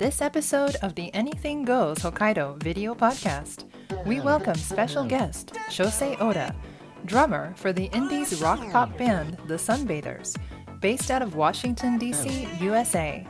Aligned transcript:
this 0.00 0.22
episode 0.22 0.76
of 0.76 0.94
the 0.94 1.12
Anything 1.12 1.62
Goes 1.62 1.98
Hokkaido 1.98 2.56
video 2.62 2.94
podcast, 2.94 3.66
we 4.06 4.18
welcome 4.18 4.54
special 4.54 5.04
guest 5.04 5.52
Shosei 5.68 6.18
Oda, 6.22 6.56
drummer 7.04 7.52
for 7.54 7.70
the 7.70 7.84
indies 7.92 8.40
rock 8.40 8.60
pop 8.72 8.96
band 8.96 9.36
The 9.46 9.56
Sunbathers, 9.56 10.38
based 10.80 11.10
out 11.10 11.20
of 11.20 11.36
Washington, 11.36 11.98
D.C., 11.98 12.48
USA. 12.62 13.26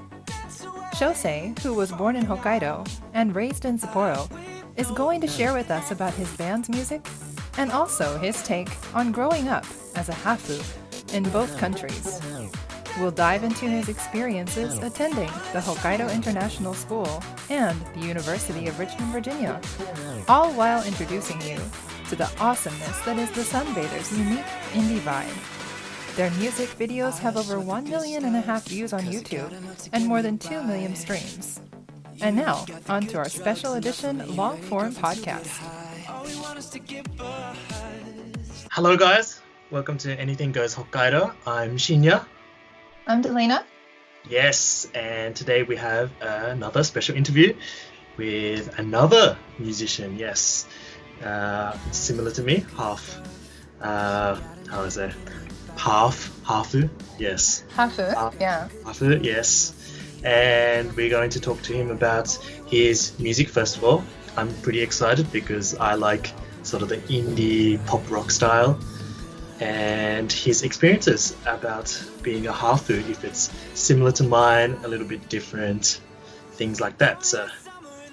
Shosei, 0.94 1.58
who 1.58 1.74
was 1.74 1.90
born 1.90 2.14
in 2.14 2.24
Hokkaido 2.24 2.88
and 3.14 3.34
raised 3.34 3.64
in 3.64 3.76
Sapporo, 3.76 4.30
is 4.76 4.92
going 4.92 5.20
to 5.22 5.26
share 5.26 5.52
with 5.52 5.72
us 5.72 5.90
about 5.90 6.14
his 6.14 6.32
band's 6.36 6.68
music 6.68 7.04
and 7.58 7.72
also 7.72 8.16
his 8.18 8.44
take 8.44 8.70
on 8.94 9.10
growing 9.10 9.48
up 9.48 9.66
as 9.96 10.08
a 10.08 10.12
hafu 10.12 10.62
in 11.12 11.24
both 11.30 11.58
countries. 11.58 12.20
We'll 12.98 13.10
dive 13.10 13.44
into 13.44 13.66
his 13.66 13.88
experiences 13.88 14.78
attending 14.78 15.28
the 15.52 15.60
Hokkaido 15.60 16.12
International 16.12 16.74
School 16.74 17.22
and 17.48 17.80
the 17.94 18.00
University 18.06 18.66
of 18.66 18.78
Richmond, 18.78 19.12
Virginia, 19.12 19.60
all 20.28 20.52
while 20.52 20.84
introducing 20.84 21.40
you 21.42 21.58
to 22.08 22.16
the 22.16 22.28
awesomeness 22.40 23.00
that 23.02 23.18
is 23.18 23.30
the 23.32 23.42
Sunbathers' 23.42 24.16
unique 24.16 24.44
indie 24.72 25.00
vibe. 25.00 26.16
Their 26.16 26.30
music 26.32 26.68
videos 26.70 27.18
have 27.20 27.36
over 27.36 27.60
1 27.60 27.84
million 27.84 28.24
and 28.24 28.36
a 28.36 28.40
half 28.40 28.66
views 28.66 28.92
on 28.92 29.02
YouTube 29.02 29.52
and 29.92 30.06
more 30.06 30.20
than 30.22 30.36
2 30.38 30.62
million 30.64 30.96
streams. 30.96 31.60
And 32.20 32.36
now, 32.36 32.66
on 32.88 33.06
to 33.06 33.18
our 33.18 33.28
special 33.28 33.74
edition 33.74 34.36
long 34.36 34.58
form 34.58 34.92
podcast. 34.92 35.48
Hello, 38.72 38.96
guys. 38.96 39.40
Welcome 39.70 39.96
to 39.98 40.18
Anything 40.18 40.52
Goes 40.52 40.74
Hokkaido. 40.74 41.32
I'm 41.46 41.76
Shinya. 41.76 42.26
I'm 43.06 43.22
Delina. 43.22 43.64
Yes, 44.28 44.86
and 44.94 45.34
today 45.34 45.62
we 45.62 45.76
have 45.76 46.10
another 46.20 46.84
special 46.84 47.16
interview 47.16 47.54
with 48.16 48.78
another 48.78 49.36
musician. 49.58 50.16
Yes, 50.18 50.66
uh, 51.24 51.76
similar 51.90 52.30
to 52.32 52.42
me, 52.42 52.64
half. 52.76 53.20
Uh, 53.80 54.36
how 54.70 54.82
is 54.82 54.96
it? 54.98 55.12
Half, 55.76 56.30
hafu. 56.44 56.88
Yes. 57.18 57.64
Hafu, 57.74 58.14
Half. 58.14 58.34
yeah. 58.38 58.68
Hafu, 58.84 59.24
yes. 59.24 59.74
And 60.22 60.94
we're 60.96 61.08
going 61.08 61.30
to 61.30 61.40
talk 61.40 61.62
to 61.62 61.72
him 61.72 61.90
about 61.90 62.30
his 62.66 63.18
music 63.18 63.48
festival. 63.48 64.04
I'm 64.36 64.52
pretty 64.60 64.80
excited 64.82 65.32
because 65.32 65.74
I 65.76 65.94
like 65.94 66.32
sort 66.62 66.82
of 66.82 66.90
the 66.90 66.98
indie 67.08 67.84
pop 67.86 68.08
rock 68.10 68.30
style 68.30 68.78
and 69.60 70.30
his 70.30 70.62
experiences 70.62 71.34
about 71.46 71.88
being 72.22 72.46
a 72.46 72.52
hafu, 72.52 73.08
if 73.08 73.24
it's 73.24 73.50
similar 73.74 74.12
to 74.12 74.24
mine, 74.24 74.78
a 74.84 74.88
little 74.88 75.06
bit 75.06 75.28
different, 75.28 76.00
things 76.52 76.80
like 76.80 76.98
that. 76.98 77.24
So, 77.24 77.48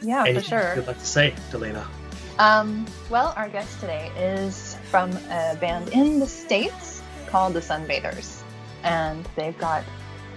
Yeah, 0.02 0.24
for 0.24 0.30
anything 0.30 0.50
sure. 0.50 0.76
you'd 0.76 0.88
like 0.88 1.00
to 1.00 1.06
say, 1.06 1.34
Delena? 1.52 1.86
Um, 2.40 2.86
well, 3.10 3.34
our 3.36 3.50
guest 3.50 3.80
today 3.80 4.12
is 4.18 4.78
from 4.92 5.12
a 5.30 5.56
band 5.60 5.90
in 5.90 6.20
the 6.20 6.28
States 6.28 7.02
called 7.28 7.54
the 7.54 7.62
Sunbathers. 7.62 8.42
And 8.84 9.28
they've 9.36 9.58
got, 9.58 9.84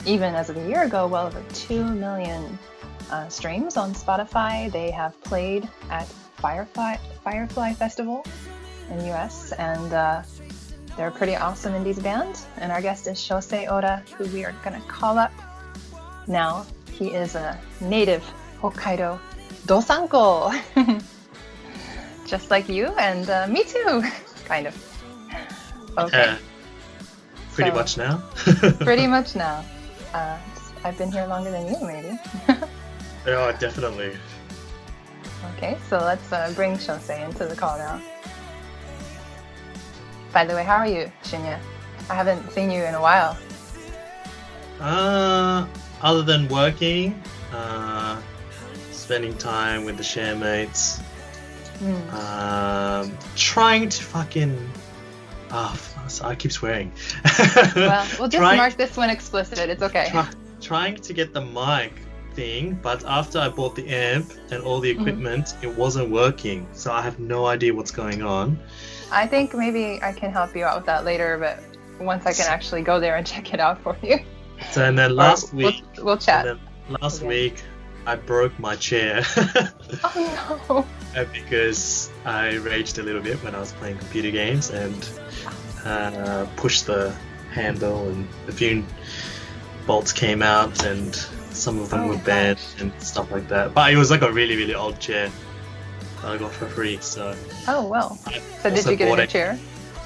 even 0.07 0.35
as 0.35 0.49
of 0.51 0.57
a 0.57 0.67
year 0.67 0.83
ago, 0.85 1.07
well 1.07 1.27
over 1.27 1.43
2 1.53 1.85
million 1.85 2.59
uh, 3.11 3.29
streams 3.29 3.77
on 3.77 3.93
Spotify. 3.95 4.73
They 4.73 4.91
have 4.91 5.21
played 5.23 5.69
at 5.91 6.07
Firefly, 6.39 6.97
Firefly 7.23 7.75
Festival 7.75 8.25
in 8.91 8.99
the 8.99 9.13
US. 9.13 9.53
And 9.53 9.93
uh, 9.93 10.23
they're 10.97 11.09
a 11.09 11.13
pretty 11.13 11.37
awesome 11.37 11.75
indies 11.75 11.99
band. 11.99 12.39
And 12.59 12.71
our 12.73 12.81
guest 12.83 13.07
is 13.07 13.19
Shosei 13.19 13.71
Oda, 13.71 14.03
who 14.17 14.25
we 14.27 14.45
are 14.45 14.55
going 14.65 14.81
to 14.81 14.87
call 14.89 15.19
up 15.19 15.33
now. 16.27 16.67
He 16.93 17.09
is 17.09 17.35
a 17.35 17.59
native 17.81 18.23
Hokkaido 18.61 19.19
Dosanko. 19.67 20.53
just 22.27 22.51
like 22.51 22.69
you 22.69 22.87
and 22.99 23.29
uh, 23.31 23.47
me 23.49 23.65
too, 23.65 24.03
kind 24.45 24.67
of. 24.67 24.75
Okay, 25.99 26.37
pretty 27.53 27.71
So- 27.71 27.77
much 27.77 27.97
now. 27.99 28.23
pretty 28.85 29.07
much 29.09 29.35
now. 29.35 29.65
Uh, 30.15 30.39
I've 30.85 30.97
been 30.97 31.11
here 31.11 31.27
longer 31.27 31.51
than 31.51 31.67
you, 31.67 31.77
maybe. 31.85 32.17
oh, 33.27 33.53
definitely. 33.59 34.17
Okay, 35.57 35.77
so 35.89 35.99
let's 35.99 36.33
uh, 36.33 36.53
bring 36.55 36.75
Shosei 36.75 37.25
into 37.29 37.45
the 37.45 37.57
call 37.57 37.77
now. 37.77 38.01
By 40.33 40.45
the 40.45 40.55
way, 40.55 40.65
how 40.65 40.77
are 40.77 40.87
you, 40.87 41.11
Shinya? 41.25 41.59
I 42.09 42.15
haven't 42.15 42.51
seen 42.53 42.71
you 42.71 42.83
in 42.85 42.95
a 42.95 43.01
while. 43.01 43.37
Uh, 44.81 45.67
other 46.03 46.23
than 46.23 46.49
working, 46.49 47.21
uh, 47.53 48.21
spending 48.93 49.37
time 49.37 49.85
with 49.85 49.97
the 49.97 50.03
share 50.03 50.35
mates, 50.37 51.01
Hmm. 51.81 52.15
um, 52.15 53.19
trying 53.37 53.89
to 53.89 54.03
fucking. 54.03 54.57
F- 55.53 56.21
I 56.23 56.35
keep 56.37 56.53
swearing. 56.53 56.93
Well, 57.77 58.07
we'll 58.19 58.29
just 58.29 58.37
Trying- 58.37 58.57
mark 58.57 58.77
this 58.77 58.97
one 58.97 59.11
explicit. 59.11 59.59
It's 59.71 59.83
okay. 59.83 60.09
try, 60.11 60.29
trying 60.61 60.97
to 60.97 61.13
get 61.13 61.33
the 61.35 61.41
mic 61.41 61.93
thing, 62.35 62.79
but 62.83 63.05
after 63.05 63.39
I 63.41 63.49
bought 63.49 63.75
the 63.75 63.89
amp 63.89 64.33
and 64.51 64.63
all 64.63 64.77
Mm-hmm. 64.81 64.83
the 64.83 64.91
equipment, 64.91 65.55
it 65.63 65.75
wasn't 65.77 66.11
working. 66.11 66.67
So 66.73 66.93
I 66.93 67.03
have 67.03 67.19
no 67.19 67.47
idea 67.47 67.75
what's 67.75 67.91
going 67.91 68.23
on. 68.23 68.59
I 69.13 69.27
think 69.27 69.55
maybe 69.55 70.01
I 70.03 70.13
can 70.13 70.31
help 70.33 70.55
you 70.57 70.65
out 70.65 70.77
with 70.77 70.87
that 70.87 71.05
later, 71.05 71.39
but 71.39 71.59
once 72.05 72.27
I 72.27 72.33
can 72.33 72.47
actually 72.47 72.83
go 72.83 73.01
there 73.01 73.17
and 73.17 73.27
check 73.33 73.53
it 73.53 73.61
out 73.61 73.81
for 73.83 73.97
you. 74.03 74.19
So 74.71 74.85
and 74.85 74.99
then 74.99 75.17
last 75.17 75.53
we'll, 75.55 75.67
week, 75.73 75.85
we'll 75.99 76.19
chat. 76.19 76.47
and 76.47 76.59
then 76.61 76.97
last 77.01 77.19
Okay. 77.23 77.29
week, 77.29 77.63
I 78.07 78.17
broke 78.17 78.59
my 78.59 78.77
chair 78.77 79.23
Oh 80.05 80.87
no. 81.15 81.25
because 81.33 82.11
I 82.25 82.55
raged 82.57 82.99
a 82.99 83.03
little 83.03 83.21
bit 83.23 83.37
when 83.45 83.55
I 83.55 83.61
was 83.61 83.73
playing 83.73 83.99
computer 83.99 84.31
games 84.31 84.71
and 84.71 85.09
uh, 85.85 86.47
pushed 86.57 86.87
the 86.87 87.15
handle 87.53 88.09
and 88.09 88.29
a 88.49 88.53
few 88.53 88.85
bolts 89.87 90.13
came 90.13 90.41
out 90.43 90.85
and 90.85 91.15
some 91.15 91.81
of 91.81 91.91
them 91.91 92.05
Oh, 92.05 92.09
were 92.11 92.17
bent 92.19 92.77
and 92.79 92.93
stuff 93.03 93.31
like 93.31 93.49
that. 93.49 93.75
But 93.75 93.93
it 93.93 93.97
was 93.97 94.11
like 94.11 94.23
a 94.23 94.31
really 94.33 94.57
really 94.57 94.75
old 94.75 94.99
chair 95.01 95.31
I 96.25 96.37
got 96.37 96.53
for 96.53 96.67
free. 96.67 96.99
So 97.01 97.35
Oh 97.69 97.87
well. 97.87 98.19
I 98.27 98.41
So 98.63 98.71
did 98.71 98.85
you 98.87 98.97
get 98.97 99.13
a 99.13 99.17
new 99.17 99.27
chair? 99.27 99.59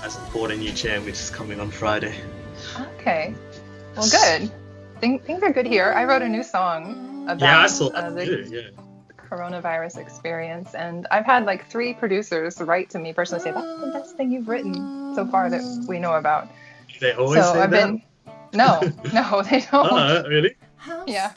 I 0.02 0.08
bought 0.32 0.50
a 0.50 0.56
new 0.56 0.72
chair 0.72 1.00
which 1.00 1.14
is 1.14 1.30
coming 1.30 1.60
on 1.60 1.70
Friday. 1.70 2.14
Okay. 3.00 3.34
Well, 3.96 4.08
good. 4.10 4.50
Thing, 5.00 5.18
things 5.20 5.42
are 5.42 5.52
good 5.52 5.66
here. 5.66 5.92
I 5.92 6.04
wrote 6.04 6.22
a 6.22 6.28
new 6.28 6.42
song 6.44 7.24
about 7.28 7.40
yeah, 7.40 7.60
I 7.60 7.66
saw 7.66 7.88
uh, 7.88 8.10
the 8.10 8.24
too. 8.24 8.48
Yeah. 8.50 8.82
coronavirus 9.16 9.98
experience, 9.98 10.74
and 10.74 11.06
I've 11.10 11.26
had 11.26 11.44
like 11.44 11.68
three 11.68 11.94
producers 11.94 12.60
write 12.60 12.90
to 12.90 12.98
me 12.98 13.12
personally 13.12 13.42
say 13.42 13.50
that's 13.52 13.80
the 13.80 13.90
best 13.92 14.16
thing 14.16 14.30
you've 14.30 14.48
written 14.48 15.14
so 15.14 15.26
far 15.26 15.50
that 15.50 15.62
we 15.88 15.98
know 15.98 16.14
about. 16.14 16.48
They 17.00 17.12
always 17.12 17.42
so 17.42 17.52
say 17.54 17.60
I've 17.60 17.70
that. 17.70 17.86
been. 17.86 18.02
No, 18.52 18.80
no, 19.12 19.42
they 19.50 19.60
don't. 19.60 19.88
Oh, 19.90 20.24
really? 20.28 20.54
Yeah. 21.06 21.32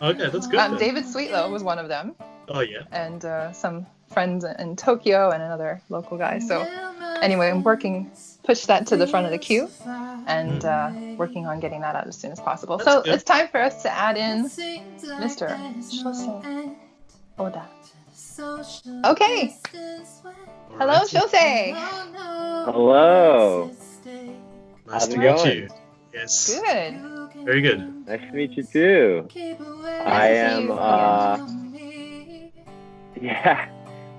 Okay, 0.00 0.30
that's 0.30 0.46
good. 0.46 0.58
Um. 0.60 0.78
David 0.78 1.04
Sweetlow 1.04 1.50
was 1.50 1.62
one 1.62 1.78
of 1.78 1.88
them, 1.88 2.14
Oh 2.48 2.60
yeah. 2.60 2.82
and 2.92 3.24
uh, 3.24 3.52
some 3.52 3.86
friends 4.12 4.44
in 4.44 4.76
Tokyo 4.76 5.30
and 5.30 5.42
another 5.42 5.80
local 5.88 6.16
guy. 6.18 6.38
So 6.38 6.60
anyway, 7.22 7.50
I'm 7.50 7.62
working, 7.62 8.10
push 8.44 8.66
that 8.66 8.86
to 8.88 8.96
the 8.96 9.06
front 9.06 9.26
of 9.26 9.32
the 9.32 9.38
queue, 9.38 9.68
and 10.26 10.64
uh, 10.64 10.90
working 11.16 11.46
on 11.46 11.60
getting 11.60 11.80
that 11.80 11.96
out 11.96 12.06
as 12.06 12.16
soon 12.16 12.32
as 12.32 12.40
possible. 12.40 12.78
That's 12.78 12.90
so 12.90 13.02
good. 13.02 13.14
it's 13.14 13.24
time 13.24 13.48
for 13.48 13.60
us 13.60 13.82
to 13.82 13.90
add 13.90 14.16
in 14.16 14.48
Mr. 14.48 15.56
Shosei 15.82 16.76
Oda. 17.38 17.66
Okay. 19.04 19.56
Hello, 20.78 21.00
Alrighty. 21.00 21.20
Shosei. 21.20 21.74
Hello. 22.64 23.70
Nice 24.86 25.06
How's 25.06 25.08
to 25.08 25.18
meet 25.18 25.54
you. 25.54 25.68
Yes. 26.12 26.54
Good. 26.54 27.00
Very 27.44 27.62
good. 27.62 28.06
Nice 28.06 28.20
to 28.20 28.32
meet 28.32 28.52
you 28.52 28.62
too. 28.62 29.28
I 30.04 30.28
am, 30.28 30.64
you 30.64 30.72
uh, 30.72 31.46
yeah. 33.20 33.68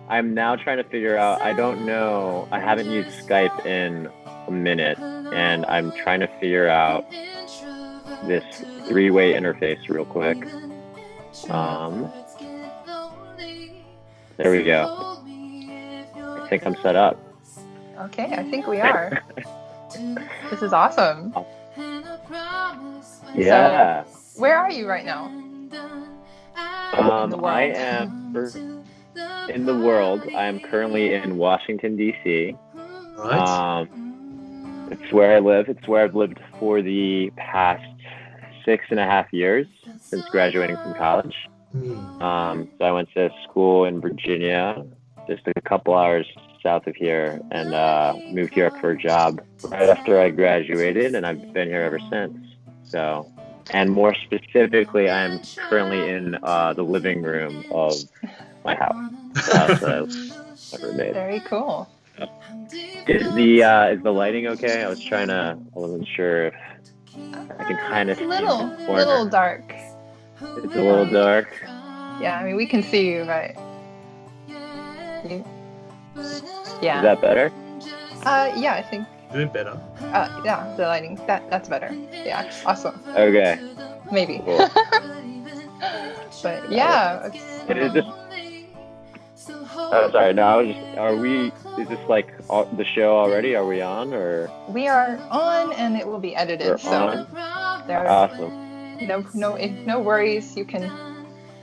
I'm 0.10 0.34
now 0.34 0.56
trying 0.56 0.78
to 0.78 0.84
figure 0.84 1.18
out. 1.18 1.42
I 1.42 1.54
don't 1.54 1.86
know. 1.86 2.48
I 2.52 2.60
haven't 2.60 2.90
used 2.90 3.10
Skype 3.28 3.66
in 3.66 4.10
a 4.48 4.52
minute, 4.52 5.00
and 5.00 5.66
I'm 5.66 5.92
trying 5.92 6.20
to 6.20 6.28
figure 6.40 6.68
out 6.68 7.10
this 8.26 8.44
three-way 8.88 9.34
interface 9.34 9.88
real 9.90 10.06
quick. 10.06 10.46
Um, 11.50 12.12
there 14.38 14.52
we 14.52 14.64
go. 14.64 15.20
I 16.20 16.48
think 16.50 16.66
I'm 16.66 16.76
set 16.82 16.96
up. 16.96 17.20
Okay, 18.00 18.34
I 18.36 18.44
think 18.50 18.68
we 18.68 18.82
are. 18.82 19.24
this 20.50 20.62
is 20.62 20.74
awesome. 20.74 21.34
Yeah. 23.36 24.04
Where 24.36 24.58
are 24.58 24.72
you 24.72 24.88
right 24.88 25.06
now? 25.06 25.26
Um, 26.94 27.46
I 27.46 27.64
am 27.76 28.83
in 29.50 29.66
the 29.66 29.78
world. 29.78 30.24
I 30.36 30.46
am 30.46 30.60
currently 30.60 31.14
in 31.14 31.38
Washington 31.38 31.96
D.C. 31.96 32.56
Right. 33.18 33.40
Um, 33.40 34.90
it's 34.92 35.12
where 35.12 35.36
I 35.36 35.40
live. 35.40 35.70
It's 35.70 35.88
where 35.88 36.04
I've 36.04 36.16
lived 36.16 36.40
for 36.60 36.82
the 36.82 37.32
past 37.38 37.84
six 38.66 38.86
and 38.90 39.00
a 39.00 39.06
half 39.06 39.32
years 39.32 39.68
since 40.00 40.28
graduating 40.30 40.76
from 40.78 40.94
college. 40.96 41.36
Hmm. 41.72 42.22
Um, 42.22 42.70
so 42.78 42.86
I 42.86 42.92
went 42.92 43.10
to 43.14 43.30
school 43.44 43.86
in 43.86 44.00
Virginia, 44.00 44.86
just 45.28 45.42
a 45.48 45.62
couple 45.62 45.96
hours 45.96 46.28
south 46.62 46.88
of 46.88 46.96
here, 46.96 47.42
and 47.52 47.74
uh, 47.74 48.16
moved 48.32 48.54
here 48.54 48.72
for 48.80 48.92
a 48.92 48.98
job 48.98 49.42
right 49.66 49.90
after 49.90 50.20
I 50.20 50.30
graduated, 50.30 51.14
and 51.16 51.26
I've 51.26 51.54
been 51.54 51.68
here 51.68 51.82
ever 51.82 52.00
since. 52.10 52.38
So, 52.84 53.30
and 53.72 53.92
more 53.92 54.14
specifically, 54.14 55.10
I'm 55.10 55.42
currently 55.70 56.10
in 56.10 56.38
uh, 56.44 56.74
the 56.74 56.84
living 56.84 57.22
room 57.22 57.66
of 57.72 57.94
my 58.64 58.76
house, 58.76 58.96
the 59.34 59.58
house 59.58 60.72
that 60.72 60.94
made. 60.96 61.14
Very 61.14 61.40
cool. 61.42 61.88
Is 63.08 63.34
the 63.36 63.64
uh, 63.64 63.88
is 63.90 64.04
the 64.04 64.12
lighting 64.12 64.48
okay? 64.48 64.84
I 64.84 64.88
was 64.90 65.04
trying 65.04 65.28
to. 65.28 65.58
I 65.76 65.80
wasn't 65.80 66.08
sure 66.08 66.48
if 66.48 66.54
I 67.16 67.64
can 67.66 67.78
kind 67.90 68.10
of 68.10 68.18
It's 68.18 68.22
see 68.22 68.28
little, 68.28 68.68
the 68.68 68.92
little 68.94 69.26
dark. 69.26 69.74
It's 70.42 70.76
a 70.76 70.82
little 70.82 71.10
dark. 71.10 71.48
Yeah, 72.22 72.38
I 72.40 72.44
mean 72.46 72.56
we 72.56 72.66
can 72.68 72.84
see 72.84 73.10
you, 73.10 73.26
but 73.26 73.56
you, 75.30 75.44
yeah, 76.82 76.98
Is 76.98 77.04
that 77.04 77.22
better? 77.22 77.52
uh, 78.26 78.54
yeah, 78.56 78.76
I 78.76 78.82
think, 78.84 79.08
Doing 79.34 79.48
better. 79.50 79.80
uh, 80.14 80.42
yeah, 80.46 80.72
the 80.78 80.84
lighting 80.84 81.16
that 81.28 81.50
that's 81.50 81.68
better. 81.68 81.90
Yeah, 82.12 82.52
awesome. 82.66 83.00
Okay. 83.16 83.60
Maybe, 84.12 84.40
Cool. 84.46 84.58
but 86.44 86.72
yeah, 86.72 87.30
It 87.68 87.78
is 87.78 87.94
just. 87.94 88.08
Oh, 89.96 90.12
sorry. 90.12 90.34
No, 90.34 90.44
I 90.44 90.56
was 90.58 90.76
just. 90.76 90.98
Are 90.98 91.16
we? 91.16 91.52
Is 91.82 91.88
this 91.90 92.00
like 92.10 92.34
all, 92.50 92.66
the 92.66 92.86
show 92.86 93.18
already? 93.18 93.56
Are 93.56 93.66
we 93.66 93.82
on 93.82 94.14
or? 94.14 94.50
we 94.70 94.88
are 94.88 95.18
on, 95.32 95.74
and 95.74 95.96
it 95.98 96.06
will 96.08 96.20
be 96.20 96.36
edited, 96.36 96.68
We're 96.68 96.78
so 96.78 97.08
on. 97.08 97.88
there 97.88 98.08
Awesome. 98.10 98.98
no 99.08 99.26
no 99.34 99.56
no 99.58 100.00
worries. 100.00 100.56
You 100.56 100.66
can 100.66 100.92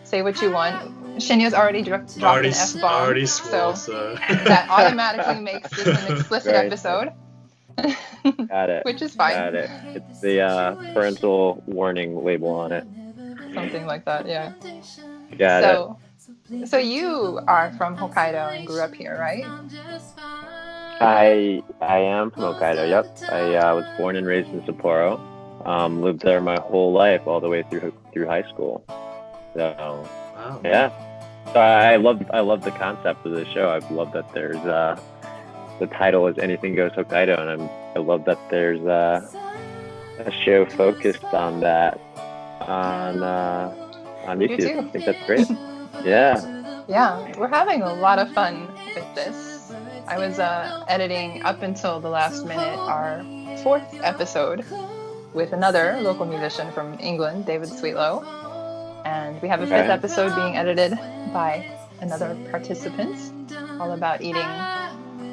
say 0.05 0.23
what 0.23 0.41
you 0.43 0.51
want. 0.51 0.97
Shinya's 1.19 1.55
already 1.55 1.83
dro- 1.83 1.99
dropped 1.99 2.23
already, 2.23 2.49
an 2.49 2.55
s- 2.55 2.77
f 2.77 2.83
bomb, 2.83 3.03
already 3.03 3.27
so 3.27 3.75
so. 3.75 4.15
that 4.15 4.69
automatically 4.71 5.41
makes 5.43 5.69
this 5.71 5.87
an 6.09 6.13
explicit 6.17 6.55
Right. 6.55 6.67
episode, 6.67 7.13
Got 8.49 8.71
it. 8.71 8.85
which 8.87 9.03
is 9.03 9.15
fine. 9.15 9.35
Got 9.35 9.55
it. 9.55 9.71
It's 9.97 10.21
the 10.21 10.41
uh, 10.41 10.75
parental 10.95 11.63
warning 11.67 12.25
label 12.25 12.49
on 12.51 12.73
it. 12.73 12.85
Something 13.55 13.87
like 13.87 14.05
that, 14.05 14.27
yeah. 14.27 14.53
Got 15.37 15.65
it. 15.65 15.65
so, 15.65 15.99
so 16.65 16.79
you 16.79 17.41
are 17.47 17.73
from 17.73 17.97
Hokkaido 17.97 18.57
and 18.57 18.67
grew 18.67 18.81
up 18.81 18.95
here, 18.95 19.17
right? 19.19 19.45
I 21.03 21.63
I 21.81 21.99
am 21.99 22.31
from 22.31 22.43
Hokkaido. 22.55 22.89
Yep. 22.89 23.31
I 23.31 23.57
uh, 23.57 23.75
was 23.77 23.85
born 23.97 24.17
and 24.17 24.27
raised 24.27 24.49
in 24.51 24.61
Sapporo. 24.63 25.19
Um, 25.67 26.03
lived 26.03 26.21
there 26.23 26.41
my 26.41 26.59
whole 26.61 26.93
life, 26.93 27.27
all 27.27 27.41
the 27.41 27.49
way 27.49 27.63
through 27.71 27.93
through 28.13 28.27
high 28.27 28.43
school. 28.45 28.85
So 29.55 30.07
Wow. 30.37 30.61
yeah. 30.65 30.91
So 31.53 31.61
I 31.61 31.93
I 31.93 31.97
love 31.97 32.23
I 32.33 32.41
love 32.41 32.63
the 32.63 32.71
concept 32.73 33.25
of 33.27 33.33
the 33.33 33.45
show. 33.53 33.69
I 33.69 33.79
love 33.93 34.13
that 34.13 34.33
there's 34.33 34.57
uh, 34.57 35.01
the 35.79 35.87
title 35.87 36.27
is 36.27 36.39
Anything 36.39 36.75
Goes 36.75 36.93
Hokkaido, 36.93 37.39
and 37.39 37.51
I'm, 37.51 37.71
I 37.97 37.99
love 38.01 38.25
that 38.27 38.39
there's 38.51 38.81
uh, 38.81 39.27
a 40.19 40.31
show 40.45 40.67
focused 40.67 41.25
on 41.25 41.61
that 41.61 41.99
on 42.61 43.23
uh, 43.23 43.75
on 44.27 44.39
do 44.39 44.49
YouTube. 44.49 44.59
too. 44.59 44.79
I 44.79 44.91
think 44.91 45.05
that's 45.07 45.27
great. 45.27 45.49
Yeah. 46.05 46.85
Yeah, 46.89 47.33
we're 47.39 47.49
having 47.49 47.83
a 47.83 47.93
lot 47.93 48.19
of 48.19 48.33
fun 48.33 48.67
with 48.95 49.15
this. 49.15 49.73
I 50.09 50.19
was 50.19 50.39
uh, 50.41 50.85
editing 50.89 51.43
up 51.45 51.63
until 51.63 52.01
the 52.01 52.09
last 52.09 52.45
minute 52.47 52.77
our 52.79 53.25
fourth 53.63 53.85
episode 54.03 54.65
with 55.33 55.53
another 55.53 55.99
local 56.01 56.27
musician 56.27 56.73
from 56.73 56.99
England, 56.99 57.47
David 57.47 57.69
Sweetlow. 57.69 58.25
And 59.05 59.41
we 59.41 59.49
have 59.49 59.61
a 59.61 59.67
fifth 59.67 59.81
Okay. 59.85 59.93
episode 59.93 60.35
being 60.35 60.57
edited 60.57 60.93
by 61.33 61.65
another 62.01 62.37
participant, 62.51 63.17
all 63.81 63.93
about 63.93 64.21
eating 64.21 64.43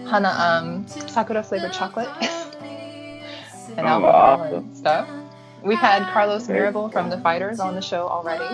hana 0.08 0.30
um, 0.38 0.88
sakura 0.88 1.42
flavored 1.44 1.74
chocolate 1.74 2.08
and 2.22 3.80
Oh, 3.80 3.86
alcohol 3.86 4.42
awesome. 4.42 4.56
and 4.56 4.78
stuff. 4.78 5.10
We've 5.64 5.80
had 5.80 6.04
Carlos 6.14 6.46
Very 6.46 6.72
Mirabal 6.72 6.92
from 6.94 7.10
The 7.10 7.20
Fighters 7.20 7.60
on 7.60 7.74
the 7.76 7.82
show 7.82 8.08
already. 8.08 8.46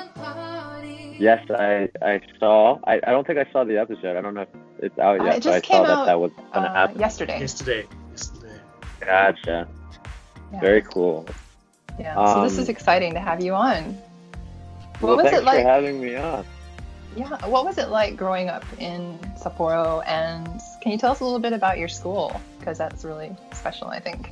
Yes, 1.24 1.42
I 1.50 1.88
I 2.02 2.20
saw. 2.40 2.80
I, 2.86 2.96
I 3.08 3.12
don't 3.14 3.26
think 3.26 3.40
I 3.40 3.48
saw 3.54 3.64
the 3.64 3.78
episode. 3.78 4.18
I 4.18 4.22
don't 4.22 4.34
know 4.34 4.42
if 4.42 4.50
it's 4.80 5.00
out 5.00 5.22
Uh, 5.22 5.24
yet. 5.24 5.38
it 5.38 5.44
but 5.44 5.54
I 5.54 5.58
just 5.60 5.66
saw 5.68 5.74
came 5.78 5.88
that 5.88 6.06
that 6.06 6.20
was 6.20 6.32
gonna 6.54 6.68
Uh, 6.68 6.74
happen. 6.74 7.00
yesterday. 7.00 7.40
Yesterday. 7.40 7.86
Yesterday. 8.12 8.56
Gotcha. 9.00 9.68
Yeah. 10.52 10.60
Very 10.60 10.82
cool. 10.82 11.26
Yeah, 12.00 12.16
so 12.34 12.44
this 12.44 12.56
Um, 12.56 12.60
is 12.64 12.70
exciting 12.70 13.14
to 13.14 13.20
have 13.22 13.42
you 13.42 13.54
on. 13.54 13.98
Well, 15.00 15.16
What 15.16 15.24
was 15.24 15.26
thanks 15.32 15.40
it 15.40 15.46
like? 15.46 15.64
for 15.64 15.70
having 15.70 16.02
me 16.02 16.16
on. 16.18 16.44
Yeah, 17.16 17.30
what 17.48 17.64
was 17.64 17.78
it 17.78 17.88
like 17.90 18.18
growing 18.18 18.50
up 18.50 18.66
in 18.80 19.18
Sapporo? 19.42 20.04
And 20.08 20.46
can 20.82 20.92
you 20.92 20.98
tell 20.98 21.12
us 21.12 21.20
a 21.22 21.24
little 21.24 21.40
bit 21.40 21.54
about 21.54 21.78
your 21.78 21.88
school? 21.88 22.36
Because 22.60 22.78
that's 22.78 23.06
really 23.06 23.32
special, 23.54 23.88
I 23.88 24.00
think. 24.00 24.32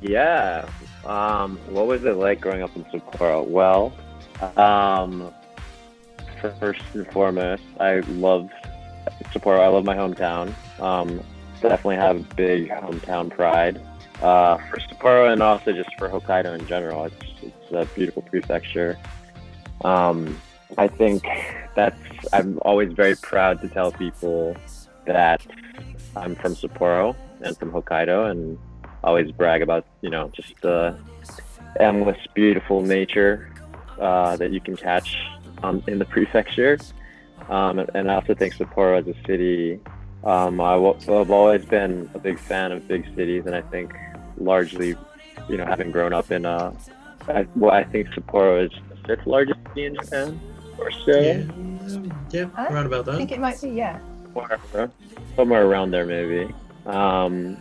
Yeah. 0.00 0.64
Um, 1.04 1.58
what 1.70 1.86
was 1.86 2.04
it 2.04 2.16
like 2.16 2.40
growing 2.40 2.62
up 2.62 2.74
in 2.74 2.84
Sapporo? 2.84 3.46
Well, 3.46 3.92
um, 4.56 5.32
first 6.52 6.82
and 6.94 7.06
foremost, 7.12 7.62
I 7.80 8.00
love 8.00 8.50
Sapporo. 9.32 9.60
I 9.60 9.68
love 9.68 9.84
my 9.84 9.96
hometown. 9.96 10.52
Um, 10.80 11.22
definitely 11.60 11.96
have 11.96 12.36
big 12.36 12.68
hometown 12.68 13.30
pride. 13.30 13.80
Uh, 14.22 14.56
for 14.56 14.78
Sapporo 14.78 15.32
and 15.32 15.42
also 15.42 15.72
just 15.72 15.90
for 15.98 16.08
Hokkaido 16.08 16.58
in 16.58 16.66
general. 16.66 17.04
It's, 17.04 17.16
it's 17.42 17.72
a 17.72 17.84
beautiful 17.94 18.22
prefecture. 18.22 18.98
Um, 19.84 20.40
I 20.78 20.88
think 20.88 21.26
that's, 21.74 21.98
I'm 22.32 22.58
always 22.62 22.92
very 22.92 23.16
proud 23.16 23.60
to 23.62 23.68
tell 23.68 23.92
people 23.92 24.56
that 25.06 25.44
I'm 26.16 26.34
from 26.36 26.54
Sapporo 26.54 27.16
and 27.40 27.56
from 27.56 27.72
Hokkaido 27.72 28.30
and 28.30 28.58
always 29.04 29.30
brag 29.32 29.62
about 29.62 29.86
you 30.00 30.10
know 30.10 30.30
just 30.34 30.54
the 30.62 30.98
endless 31.78 32.18
beautiful 32.34 32.82
nature 32.82 33.50
uh, 34.00 34.36
that 34.36 34.50
you 34.50 34.60
can 34.60 34.76
catch 34.76 35.16
um, 35.62 35.82
in 35.86 35.98
the 35.98 36.04
prefecture 36.04 36.78
um, 37.48 37.78
and 37.78 38.10
I 38.10 38.14
also 38.16 38.34
think 38.34 38.54
Sapporo 38.54 38.98
as 38.98 39.06
a 39.06 39.14
city 39.26 39.80
um, 40.24 40.60
I 40.60 40.72
w- 40.74 40.96
I've 41.08 41.30
always 41.30 41.64
been 41.64 42.08
a 42.14 42.18
big 42.18 42.38
fan 42.38 42.72
of 42.72 42.86
big 42.88 43.04
cities 43.14 43.44
and 43.46 43.54
I 43.54 43.60
think 43.62 43.94
largely 44.38 44.96
you 45.48 45.56
know 45.56 45.66
having 45.66 45.90
grown 45.90 46.12
up 46.12 46.30
in 46.30 46.46
uh, 46.46 46.72
I, 47.28 47.46
well 47.56 47.72
I 47.72 47.84
think 47.84 48.08
Sapporo 48.08 48.64
is 48.66 48.72
the 48.88 48.96
fifth 49.16 49.26
largest 49.26 49.60
city 49.68 49.86
in 49.86 49.94
Japan 49.96 50.40
or 50.78 50.90
so 50.90 51.20
Yeah. 51.20 51.44
Yeah. 52.30 52.70
Around 52.70 52.86
about 52.86 53.04
that. 53.06 53.14
I 53.14 53.18
think 53.18 53.32
it 53.32 53.40
might 53.40 53.60
be, 53.60 53.68
yeah. 53.70 53.98
somewhere, 54.32 54.90
somewhere 55.36 55.66
around 55.66 55.90
there 55.90 56.06
maybe. 56.06 56.52
Um, 56.86 57.56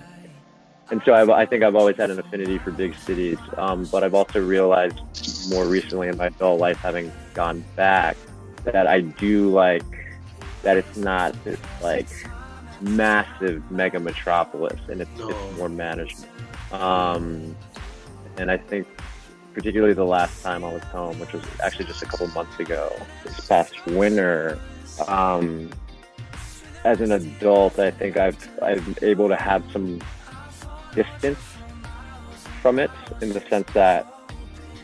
and 0.93 1.01
so 1.05 1.15
I've, 1.15 1.31
I 1.31 1.47
think 1.47 1.63
I've 1.63 1.75
always 1.75 1.97
had 1.97 2.12
an 2.12 2.19
affinity 2.19 2.59
for 2.59 2.69
big 2.69 2.93
cities, 2.93 3.39
um, 3.57 3.85
but 3.85 4.03
I've 4.03 4.13
also 4.13 4.39
realized 4.39 5.00
more 5.50 5.65
recently 5.65 6.07
in 6.07 6.17
my 6.17 6.27
adult 6.27 6.59
life, 6.59 6.77
having 6.77 7.12
gone 7.33 7.65
back, 7.75 8.15
that 8.63 8.85
I 8.85 9.01
do 9.01 9.50
like 9.50 9.81
that 10.62 10.77
it's 10.77 10.95
not 10.95 11.33
this 11.43 11.59
like 11.81 12.05
massive 12.79 13.71
mega 13.71 14.00
metropolis, 14.00 14.79
and 14.88 15.01
it's, 15.01 15.17
No. 15.17 15.29
it's 15.29 15.57
more 15.57 15.67
management. 15.67 16.29
Um, 16.71 17.55
and 18.38 18.51
I 18.51 18.57
think 18.57 18.85
particularly 19.55 19.95
the 19.95 20.05
last 20.05 20.43
time 20.43 20.63
I 20.63 20.71
was 20.71 20.83
home, 20.83 21.19
which 21.19 21.33
was 21.33 21.43
actually 21.63 21.85
just 21.85 22.03
a 22.03 22.05
couple 22.05 22.27
months 22.27 22.59
ago, 22.59 22.93
this 23.23 23.47
past 23.47 23.83
winter. 23.88 24.59
Um, 25.07 25.71
as 26.85 27.01
an 27.01 27.13
adult, 27.13 27.79
I 27.79 27.89
think 27.89 28.15
I've 28.15 28.47
I'm 28.62 28.95
able 29.01 29.27
to 29.29 29.35
have 29.35 29.63
some 29.71 30.00
distance 30.95 31.39
from 32.62 32.79
it 32.79 32.91
in 33.21 33.33
the 33.33 33.41
sense 33.50 33.71
that 33.73 34.07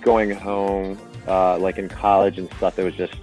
going 0.02 0.32
home, 0.32 0.98
uh, 1.28 1.58
like 1.58 1.78
in 1.78 1.90
college 1.90 2.38
and 2.38 2.52
stuff, 2.54 2.78
it 2.80 2.84
was 2.84 2.96
just 2.96 3.16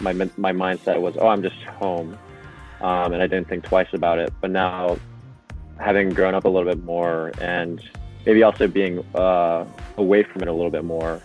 my 0.00 0.12
my 0.36 0.52
mindset 0.52 1.00
was, 1.00 1.16
oh, 1.18 1.28
I'm 1.28 1.42
just 1.42 1.62
home, 1.64 2.18
um, 2.80 3.12
and 3.12 3.22
I 3.22 3.26
didn't 3.26 3.48
think 3.48 3.64
twice 3.64 3.88
about 3.92 4.18
it. 4.18 4.32
But 4.40 4.50
now, 4.50 4.98
having 5.78 6.10
grown 6.10 6.34
up 6.34 6.44
a 6.44 6.48
little 6.48 6.70
bit 6.70 6.82
more 6.84 7.32
and 7.40 7.80
maybe 8.26 8.42
also 8.42 8.66
being 8.68 9.04
uh, 9.14 9.64
away 9.96 10.22
from 10.22 10.42
it 10.42 10.48
a 10.48 10.52
little 10.52 10.70
bit 10.70 10.84
more, 10.84 11.22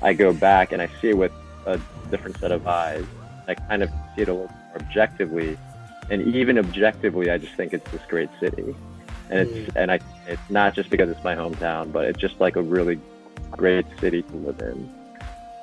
I 0.00 0.12
go 0.12 0.32
back 0.32 0.72
and 0.72 0.82
I 0.82 0.88
see 1.00 1.10
it 1.10 1.18
with 1.18 1.32
a 1.66 1.80
different 2.10 2.38
set 2.38 2.52
of 2.52 2.66
eyes. 2.66 3.04
I 3.48 3.54
kind 3.54 3.82
of 3.82 3.90
see 4.14 4.22
it 4.22 4.28
a 4.28 4.32
little 4.32 4.48
more 4.48 4.76
objectively, 4.76 5.58
and 6.10 6.22
even 6.34 6.58
objectively, 6.58 7.30
I 7.30 7.38
just 7.38 7.54
think 7.54 7.72
it's 7.72 7.90
this 7.90 8.02
great 8.08 8.30
city, 8.40 8.74
and 9.32 9.48
it's 9.48 9.76
and 9.76 9.90
I 9.90 9.98
it's 10.26 10.50
not 10.50 10.74
just 10.74 10.90
because 10.90 11.08
it's 11.08 11.24
my 11.24 11.34
hometown, 11.34 11.90
but 11.92 12.04
it's 12.06 12.20
just 12.20 12.38
like 12.38 12.56
a 12.56 12.62
really 12.62 13.00
great 13.50 13.86
city 14.00 14.22
to 14.22 14.36
live 14.36 14.60
in. 14.60 14.92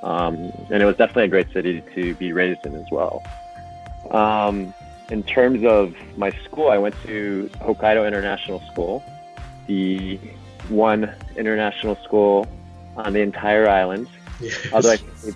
Um, 0.01 0.35
and 0.71 0.81
it 0.81 0.85
was 0.85 0.95
definitely 0.95 1.25
a 1.25 1.29
great 1.29 1.51
city 1.51 1.83
to 1.95 2.15
be 2.15 2.31
raised 2.33 2.65
in 2.65 2.75
as 2.75 2.85
well. 2.91 3.23
Um, 4.11 4.73
in 5.09 5.23
terms 5.23 5.65
of 5.65 5.93
my 6.17 6.31
school, 6.45 6.69
I 6.69 6.77
went 6.77 6.95
to 7.03 7.49
Hokkaido 7.55 8.07
International 8.07 8.61
School, 8.71 9.03
the 9.67 10.17
one 10.69 11.13
international 11.35 11.95
school 11.97 12.47
on 12.95 13.13
the 13.13 13.21
entire 13.21 13.67
island. 13.67 14.07
Yes. 14.39 14.67
Although 14.71 14.91
I 14.91 14.97
think 14.97 15.35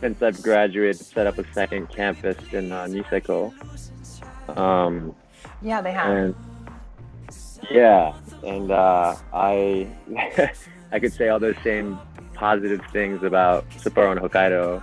since 0.00 0.22
I've 0.22 0.42
graduated, 0.42 0.96
set 0.96 1.26
up 1.26 1.38
a 1.38 1.52
second 1.52 1.88
campus 1.90 2.36
in 2.52 2.72
uh, 2.72 2.86
Niseko. 2.86 3.52
Um, 4.56 5.14
yeah, 5.62 5.80
they 5.80 5.92
have. 5.92 6.10
And 6.10 6.34
yeah, 7.70 8.14
and 8.44 8.70
uh, 8.70 9.16
I 9.32 9.88
I 10.92 10.98
could 10.98 11.12
say 11.12 11.28
all 11.28 11.38
those 11.38 11.56
same 11.62 11.98
positive 12.34 12.80
things 12.92 13.22
about 13.22 13.68
Sapporo 13.70 14.12
and 14.12 14.20
Hokkaido 14.20 14.82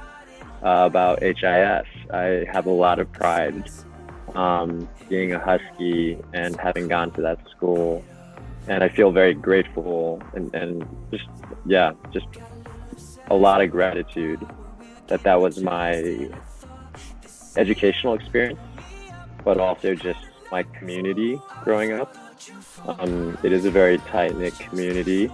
uh, 0.63 0.86
about 0.86 1.21
HIS. 1.21 1.86
I 2.12 2.45
have 2.51 2.65
a 2.65 2.71
lot 2.71 3.00
of 3.00 3.12
pride 3.12 3.69
um, 4.36 4.88
being 5.07 5.33
a 5.33 5.39
Husky 5.39 6.17
and 6.33 6.55
having 6.55 6.88
gone 6.88 7.12
to 7.12 7.21
that 7.21 7.39
school, 7.50 8.03
and 8.67 8.83
I 8.83 8.89
feel 8.89 9.12
very 9.12 9.33
grateful 9.33 10.21
and, 10.33 10.53
and 10.55 10.88
just 11.12 11.25
yeah, 11.65 11.93
just 12.12 12.27
a 13.29 13.36
lot 13.36 13.62
of 13.62 13.71
gratitude 13.71 14.45
that 15.07 15.24
that 15.24 15.41
was 15.41 15.59
my 15.62 16.29
educational 17.55 18.13
experience, 18.13 18.59
but 19.43 19.59
also 19.59 19.95
just 19.95 20.19
my 20.51 20.63
community 20.63 21.39
growing 21.63 21.91
up. 21.91 22.15
Um, 22.88 23.38
it 23.43 23.51
is 23.51 23.65
a 23.65 23.71
very 23.71 23.98
tight 24.00 24.36
knit 24.38 24.57
community, 24.59 25.29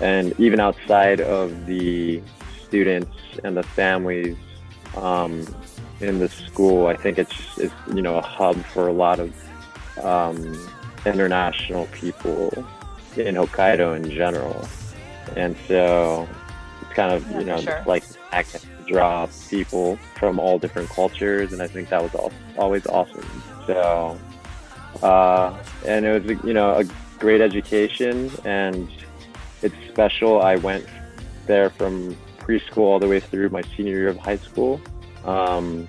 and 0.00 0.34
even 0.38 0.60
outside 0.60 1.20
of 1.20 1.66
the 1.66 2.22
students 2.66 3.14
and 3.44 3.56
the 3.56 3.62
families 3.62 4.36
um, 4.96 5.46
in 6.00 6.18
the 6.18 6.28
school, 6.28 6.86
I 6.86 6.96
think 6.96 7.18
it's, 7.18 7.34
it's 7.58 7.74
you 7.94 8.02
know 8.02 8.16
a 8.16 8.22
hub 8.22 8.56
for 8.66 8.88
a 8.88 8.92
lot 8.92 9.20
of 9.20 9.34
um, 10.02 10.68
international 11.04 11.86
people 11.92 12.50
in 13.16 13.34
Hokkaido 13.34 13.96
in 13.96 14.10
general, 14.10 14.66
and 15.36 15.56
so 15.68 16.26
it's 16.80 16.92
kind 16.94 17.12
of 17.12 17.28
Yeah, 17.30 17.38
you 17.40 17.44
know 17.44 17.60
sure. 17.60 17.82
like 17.86 18.04
draw 18.86 19.26
people 19.48 19.96
from 20.18 20.38
all 20.38 20.58
different 20.58 20.88
cultures, 20.88 21.52
and 21.52 21.62
I 21.62 21.66
think 21.66 21.88
that 21.90 22.02
was 22.02 22.14
al- 22.14 22.32
always 22.58 22.86
awesome. 22.86 23.26
So, 23.66 24.18
uh, 25.02 25.56
and 25.86 26.04
it 26.04 26.22
was 26.22 26.44
you 26.44 26.54
know 26.54 26.76
a 26.76 26.84
great 27.18 27.40
education, 27.40 28.30
and 28.44 28.88
it's 29.62 29.74
special. 29.88 30.40
I 30.40 30.56
went 30.56 30.86
there 31.46 31.70
from 31.70 32.16
preschool 32.38 32.78
all 32.78 32.98
the 32.98 33.08
way 33.08 33.20
through 33.20 33.48
my 33.50 33.62
senior 33.76 33.96
year 33.96 34.08
of 34.08 34.18
high 34.18 34.38
school. 34.38 34.80
Um, 35.24 35.88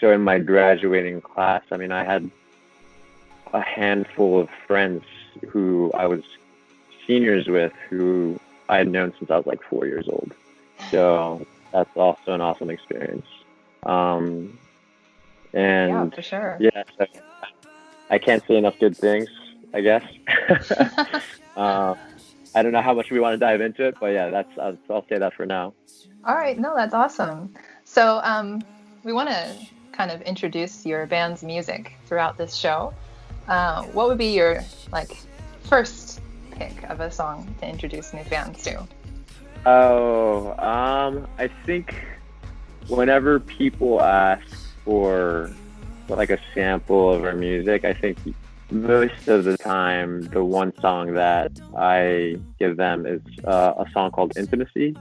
so 0.00 0.12
in 0.12 0.22
my 0.22 0.38
graduating 0.38 1.20
class, 1.20 1.62
I 1.70 1.76
mean, 1.76 1.92
I 1.92 2.04
had 2.04 2.30
a 3.52 3.60
handful 3.60 4.40
of 4.40 4.48
friends 4.66 5.04
who 5.48 5.90
I 5.94 6.06
was 6.06 6.22
seniors 7.06 7.46
with 7.46 7.72
who 7.88 8.38
I 8.68 8.78
had 8.78 8.88
known 8.88 9.12
since 9.18 9.30
I 9.30 9.36
was 9.36 9.46
like 9.46 9.62
four 9.62 9.86
years 9.86 10.08
old. 10.08 10.32
So 10.90 11.46
that's 11.72 11.90
also 11.96 12.32
an 12.32 12.40
awesome 12.40 12.70
experience. 12.70 13.26
Um, 13.84 14.58
and 15.52 15.90
yeah, 15.90 16.10
for 16.10 16.22
sure. 16.22 16.56
yeah, 16.60 16.82
so 16.98 17.06
I 18.10 18.18
can't 18.18 18.42
say 18.46 18.56
enough 18.56 18.78
good 18.78 18.96
things, 18.96 19.28
I 19.72 19.80
guess. 19.80 20.04
uh, 21.56 21.94
I 22.54 22.62
don't 22.62 22.72
know 22.72 22.82
how 22.82 22.94
much 22.94 23.10
we 23.10 23.20
want 23.20 23.34
to 23.34 23.38
dive 23.38 23.60
into 23.60 23.84
it, 23.84 23.96
but 24.00 24.06
yeah, 24.06 24.30
that's 24.30 24.50
I'll, 24.58 24.76
I'll 24.90 25.06
say 25.08 25.18
that 25.18 25.34
for 25.34 25.46
now. 25.46 25.72
All 26.24 26.34
right, 26.34 26.58
no, 26.58 26.74
that's 26.74 26.94
awesome. 26.94 27.54
So, 27.84 28.20
um, 28.22 28.62
we 29.02 29.12
want 29.12 29.28
to 29.30 29.56
kind 29.92 30.10
of 30.10 30.22
introduce 30.22 30.86
your 30.86 31.06
band's 31.06 31.42
music 31.42 31.94
throughout 32.06 32.38
this 32.38 32.54
show. 32.54 32.94
Uh, 33.48 33.82
what 33.86 34.08
would 34.08 34.18
be 34.18 34.32
your 34.32 34.62
like 34.92 35.16
first 35.64 36.20
pick 36.52 36.84
of 36.84 37.00
a 37.00 37.10
song 37.10 37.54
to 37.60 37.68
introduce 37.68 38.12
new 38.12 38.24
fans 38.24 38.62
to? 38.62 38.86
Oh, 39.66 40.52
um, 40.58 41.26
I 41.38 41.48
think 41.64 41.94
whenever 42.88 43.40
people 43.40 44.00
ask 44.00 44.46
for 44.84 45.50
like 46.08 46.30
a 46.30 46.38
sample 46.54 47.12
of 47.12 47.24
our 47.24 47.34
music, 47.34 47.84
I 47.84 47.92
think 47.92 48.18
most 48.70 49.28
of 49.28 49.44
the 49.44 49.56
time 49.58 50.22
the 50.22 50.42
one 50.42 50.72
song 50.80 51.14
that 51.14 51.52
I 51.76 52.36
give 52.58 52.76
them 52.76 53.06
is 53.06 53.20
uh, 53.44 53.74
a 53.76 53.90
song 53.92 54.10
called 54.10 54.36
Intimacy. 54.36 54.96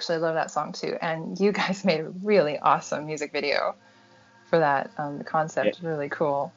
Actually 0.00 0.16
love 0.16 0.34
that 0.34 0.50
song 0.50 0.72
too, 0.72 0.96
and 1.02 1.38
you 1.38 1.52
guys 1.60 1.84
made 1.84 2.00
a 2.00 2.08
really 2.22 2.58
awesome 2.58 3.04
music 3.04 3.32
video 3.32 3.74
for 4.46 4.58
that. 4.58 4.90
Um, 4.96 5.18
the 5.18 5.24
concept 5.24 5.76
is 5.76 5.82
really 5.82 6.08
cool. 6.08 6.52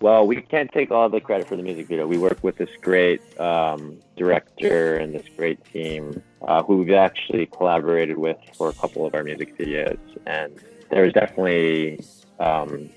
Well, 0.00 0.26
we 0.26 0.40
can't 0.40 0.70
take 0.72 0.90
all 0.90 1.08
the 1.08 1.20
credit 1.20 1.48
for 1.48 1.56
the 1.56 1.62
music 1.62 1.86
video. 1.86 2.06
We 2.06 2.18
work 2.18 2.38
with 2.42 2.56
this 2.56 2.70
great 2.80 3.20
um, 3.40 3.98
director 4.16 4.96
and 4.96 5.14
this 5.14 5.26
great 5.36 5.62
team 5.66 6.22
uh, 6.42 6.62
who 6.62 6.78
we've 6.78 6.92
actually 6.92 7.46
collaborated 7.46 8.18
with 8.18 8.36
for 8.56 8.68
a 8.68 8.74
couple 8.74 9.06
of 9.06 9.14
our 9.14 9.24
music 9.24 9.56
videos. 9.56 9.98
And 10.26 10.52
there 10.90 11.02
was 11.02 11.14
definitely 11.14 12.04
um, 12.38 12.90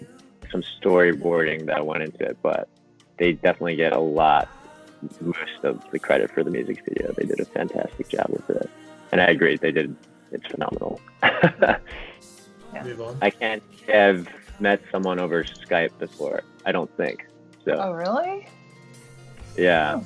some 0.51 0.61
storyboarding 0.81 1.67
that 1.67 1.85
went 1.85 2.03
into 2.03 2.23
it, 2.23 2.37
but 2.41 2.67
they 3.17 3.33
definitely 3.33 3.77
get 3.77 3.93
a 3.93 3.99
lot, 3.99 4.49
most 5.21 5.63
of 5.63 5.81
the 5.91 5.99
credit 5.99 6.31
for 6.31 6.43
the 6.43 6.51
music 6.51 6.83
video. 6.83 7.13
They 7.13 7.25
did 7.25 7.39
a 7.39 7.45
fantastic 7.45 8.09
job 8.09 8.27
with 8.29 8.49
it. 8.49 8.69
And 9.11 9.21
I 9.21 9.25
agree, 9.25 9.57
they 9.57 9.71
did. 9.71 9.95
It's 10.31 10.45
phenomenal. 10.47 10.99
Yeah. 12.73 12.83
Move 12.83 13.01
on. 13.01 13.17
I 13.21 13.29
can't 13.29 13.63
have 13.87 14.27
met 14.59 14.81
someone 14.91 15.19
over 15.19 15.43
Skype 15.43 15.97
before. 15.97 16.43
I 16.65 16.71
don't 16.71 16.95
think 16.97 17.25
so. 17.65 17.71
Oh, 17.73 17.93
really? 17.93 18.47
Yeah. 19.57 20.01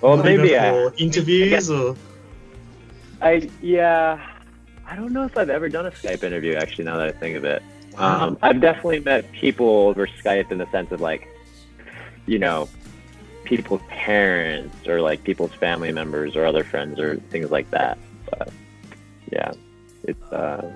Well, 0.00 0.16
Not 0.16 0.24
maybe 0.24 0.48
even 0.48 0.60
I, 0.60 0.70
for 0.70 0.94
interviews 0.96 1.70
or 1.70 1.96
I. 3.20 3.50
Yeah. 3.60 4.24
I 4.86 4.96
don't 4.96 5.12
know 5.12 5.24
if 5.24 5.36
I've 5.36 5.50
ever 5.50 5.68
done 5.68 5.86
a 5.86 5.90
Skype 5.90 6.22
interview. 6.22 6.54
Actually, 6.54 6.84
now 6.84 6.96
that 6.96 7.08
I 7.08 7.12
think 7.12 7.36
of 7.36 7.44
it, 7.44 7.62
um, 7.98 8.38
I've 8.40 8.60
definitely 8.60 9.00
met 9.00 9.30
people 9.32 9.88
over 9.88 10.06
Skype 10.06 10.50
in 10.50 10.58
the 10.58 10.70
sense 10.70 10.92
of 10.92 11.00
like, 11.00 11.28
you 12.26 12.38
know, 12.38 12.70
people's 13.44 13.82
parents 13.88 14.86
or 14.86 15.02
like 15.02 15.24
people's 15.24 15.52
family 15.54 15.92
members 15.92 16.36
or 16.36 16.46
other 16.46 16.64
friends 16.64 16.98
or 16.98 17.16
things 17.16 17.50
like 17.50 17.70
that. 17.70 17.98
But 18.30 18.50
yeah, 19.32 19.52
it's 20.04 20.32
uh, 20.32 20.70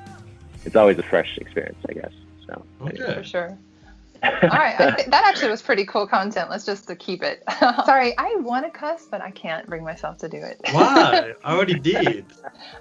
it's 0.64 0.76
always 0.76 0.98
a 0.98 1.02
fresh 1.02 1.38
experience, 1.38 1.78
I 1.88 1.92
guess. 1.94 2.12
So. 2.46 2.64
okay. 2.82 3.14
For 3.14 3.24
sure. 3.24 3.58
All 4.24 4.30
right, 4.50 4.80
I 4.80 4.92
think 4.92 5.10
that 5.10 5.24
actually 5.26 5.50
was 5.50 5.62
pretty 5.62 5.84
cool 5.84 6.06
content. 6.06 6.48
Let's 6.48 6.64
just 6.64 6.86
to 6.86 6.94
keep 6.94 7.24
it. 7.24 7.42
Sorry, 7.84 8.16
I 8.16 8.36
want 8.36 8.64
to 8.64 8.70
cuss, 8.70 9.08
but 9.10 9.20
I 9.20 9.32
can't 9.32 9.66
bring 9.66 9.82
myself 9.82 10.18
to 10.18 10.28
do 10.28 10.36
it. 10.36 10.60
Why? 10.70 11.32
I 11.44 11.52
already 11.52 11.74
did. 11.74 12.26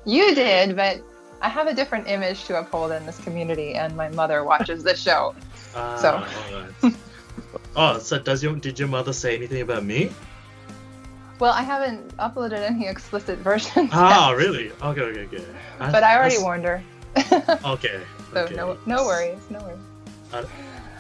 You 0.06 0.36
did, 0.36 0.76
but 0.76 1.02
I 1.42 1.50
have 1.50 1.66
a 1.66 1.74
different 1.74 2.08
image 2.08 2.46
to 2.46 2.60
uphold 2.60 2.92
in 2.92 3.04
this 3.08 3.18
community, 3.20 3.74
and 3.74 3.98
my 3.98 4.10
mother 4.10 4.44
watches 4.44 4.84
this 4.84 5.02
show. 5.02 5.34
Ah, 5.76 5.98
So. 5.98 6.54
alright. 6.56 6.96
oh, 7.76 7.98
so 7.98 8.20
does 8.20 8.44
your 8.44 8.56
did 8.58 8.78
your 8.78 8.88
mother 8.88 9.12
say 9.14 9.36
anything 9.36 9.62
about 9.62 9.84
me? 9.84 10.12
Well, 11.42 11.54
I 11.54 11.64
haven't 11.64 12.16
uploaded 12.18 12.60
any 12.62 12.86
explicit 12.88 13.40
versions, 13.50 13.90
Ah, 13.94 14.30
really? 14.38 14.72
Okay, 14.80 15.02
okay, 15.02 15.22
okay. 15.22 15.44
I- 15.80 15.92
but 15.92 16.04
I 16.04 16.16
already 16.16 16.36
that's- 16.36 16.44
warned 16.44 16.66
her. 16.66 16.84
Okay. 17.66 18.00
so 18.32 18.42
okay. 18.42 18.56
no, 18.56 18.78
no 18.86 19.04
worries, 19.06 19.40
no 19.50 19.60
worries. 19.64 20.48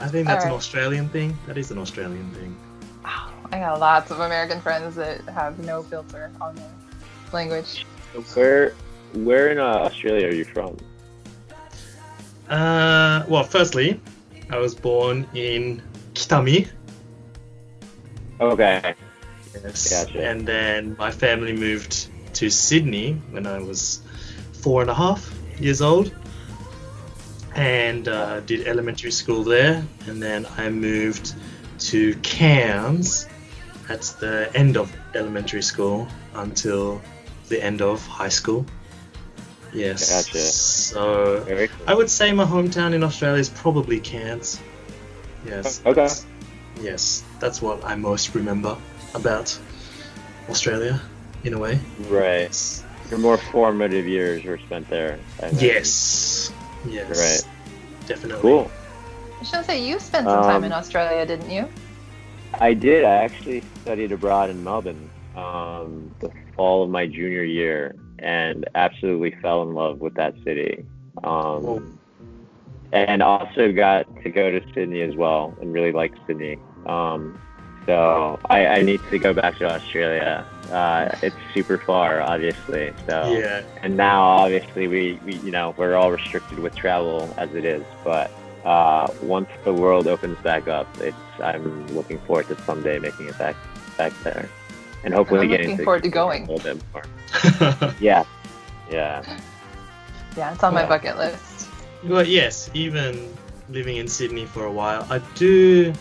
I 0.01 0.07
think 0.07 0.25
that's 0.27 0.43
an 0.43 0.51
Australian 0.51 1.07
thing. 1.09 1.37
That 1.45 1.57
is 1.59 1.69
an 1.69 1.77
Australian 1.77 2.29
thing. 2.31 2.57
Wow, 3.05 3.31
I 3.53 3.59
got 3.59 3.79
lots 3.79 4.09
of 4.09 4.19
American 4.19 4.59
friends 4.61 4.95
that 4.95 5.21
have 5.29 5.59
no 5.59 5.83
filter 5.83 6.31
on 6.41 6.55
their 6.55 6.71
language. 7.31 7.85
So 8.13 8.21
where 8.33 8.73
where 9.13 9.49
in 9.51 9.59
uh, 9.59 9.87
Australia 9.87 10.27
are 10.27 10.33
you 10.33 10.43
from? 10.43 10.75
Uh, 12.49 13.23
well, 13.29 13.43
firstly, 13.43 14.01
I 14.49 14.57
was 14.57 14.73
born 14.75 15.27
in 15.35 15.81
Kitami. 16.15 16.67
Okay. 18.41 18.95
Yes. 19.53 19.89
Gotcha. 19.89 20.23
And 20.23 20.47
then 20.47 20.95
my 20.97 21.11
family 21.11 21.53
moved 21.53 22.07
to 22.35 22.49
Sydney 22.49 23.13
when 23.31 23.45
I 23.45 23.59
was 23.59 24.01
four 24.53 24.81
and 24.81 24.89
a 24.89 24.93
half 24.93 25.33
years 25.59 25.81
old, 25.81 26.13
and 27.55 28.07
uh, 28.07 28.39
did 28.41 28.67
elementary 28.67 29.11
school 29.11 29.43
there. 29.43 29.85
And 30.07 30.21
then 30.21 30.45
I 30.57 30.69
moved 30.69 31.33
to 31.79 32.15
Cairns 32.17 33.27
at 33.89 34.01
the 34.19 34.49
end 34.55 34.77
of 34.77 34.95
elementary 35.15 35.61
school 35.61 36.07
until 36.35 37.01
the 37.49 37.61
end 37.61 37.81
of 37.81 38.05
high 38.07 38.29
school. 38.29 38.65
Yes. 39.73 40.09
Gotcha. 40.09 40.37
So 40.37 41.43
cool. 41.45 41.67
I 41.87 41.93
would 41.93 42.09
say 42.09 42.31
my 42.31 42.45
hometown 42.45 42.93
in 42.93 43.03
Australia 43.03 43.39
is 43.39 43.49
probably 43.49 43.99
Cairns. 43.99 44.59
Yes. 45.45 45.81
Okay. 45.85 46.07
Yes, 46.81 47.23
that's 47.39 47.61
what 47.61 47.83
I 47.83 47.95
most 47.95 48.33
remember 48.33 48.77
about 49.13 49.57
Australia, 50.49 51.01
in 51.43 51.53
a 51.53 51.59
way. 51.59 51.79
Right. 52.07 52.83
Your 53.09 53.19
more 53.19 53.37
formative 53.37 54.07
years 54.07 54.43
were 54.43 54.57
spent 54.59 54.89
there. 54.89 55.19
I 55.41 55.47
imagine. 55.47 55.67
Yes. 55.67 56.51
Yes. 56.87 57.43
Definitely. 58.05 58.41
Cool. 58.41 58.71
I 59.39 59.43
should 59.43 59.65
say 59.65 59.85
you 59.85 59.99
spent 59.99 60.27
some 60.27 60.43
time 60.43 60.57
Um, 60.57 60.63
in 60.63 60.71
Australia, 60.71 61.25
didn't 61.25 61.49
you? 61.49 61.67
I 62.59 62.73
did. 62.73 63.03
I 63.03 63.15
actually 63.15 63.63
studied 63.81 64.11
abroad 64.11 64.49
in 64.49 64.63
Melbourne 64.63 65.09
um, 65.35 66.13
the 66.19 66.31
fall 66.55 66.83
of 66.83 66.89
my 66.89 67.07
junior 67.07 67.43
year 67.43 67.95
and 68.19 68.69
absolutely 68.75 69.31
fell 69.41 69.63
in 69.63 69.73
love 69.73 69.99
with 69.99 70.13
that 70.15 70.35
city. 70.43 70.85
Um, 71.23 71.97
and 72.91 73.23
also 73.23 73.71
got 73.71 74.05
to 74.23 74.29
go 74.29 74.51
to 74.51 74.61
Sydney 74.73 75.01
as 75.01 75.15
well 75.15 75.55
and 75.61 75.73
really 75.73 75.91
liked 75.91 76.19
Sydney. 76.27 76.57
Um, 76.85 77.39
so 77.85 78.39
I, 78.49 78.65
I 78.67 78.81
need 78.81 79.01
to 79.09 79.19
go 79.19 79.33
back 79.33 79.57
to 79.59 79.65
Australia. 79.69 80.45
Uh, 80.71 81.09
it's 81.21 81.35
super 81.53 81.77
far, 81.77 82.21
obviously. 82.21 82.93
So 83.07 83.37
Yeah. 83.37 83.63
and 83.81 83.97
now 83.97 84.21
obviously 84.21 84.87
we, 84.87 85.19
we 85.25 85.33
you 85.37 85.51
know 85.51 85.73
we're 85.77 85.95
all 85.95 86.11
restricted 86.11 86.59
with 86.59 86.75
travel 86.75 87.33
as 87.37 87.53
it 87.55 87.65
is 87.65 87.83
but 88.03 88.31
uh, 88.63 89.07
once 89.23 89.49
the 89.65 89.73
world 89.73 90.07
opens 90.07 90.37
back 90.39 90.67
up 90.67 90.87
it's 90.99 91.17
i'm 91.43 91.87
looking 91.95 92.19
forward 92.19 92.47
to 92.47 92.55
someday 92.63 92.99
making 92.99 93.27
it 93.27 93.35
back 93.39 93.55
back 93.97 94.13
there 94.23 94.47
and 95.03 95.13
hopefully 95.13 95.41
I'm 95.41 95.47
getting 95.49 95.65
looking 95.71 95.77
to 95.79 95.83
forward 95.83 96.03
to 96.03 96.09
going. 96.09 96.47
a 96.47 96.51
little 96.51 96.75
bit 96.75 96.83
more 96.93 97.93
yeah 97.99 98.23
yeah 98.91 99.23
Yeah, 100.37 100.53
it's 100.53 100.63
on 100.63 100.73
my 100.75 100.85
bucket 100.85 101.17
list. 101.17 101.67
well, 102.03 102.25
yes, 102.25 102.69
even 102.73 103.33
living 103.69 103.97
in 103.97 104.07
Sydney 104.07 104.45
for 104.45 104.65
a 104.65 104.71
while, 104.71 105.05
I 105.09 105.17
do 105.35 105.91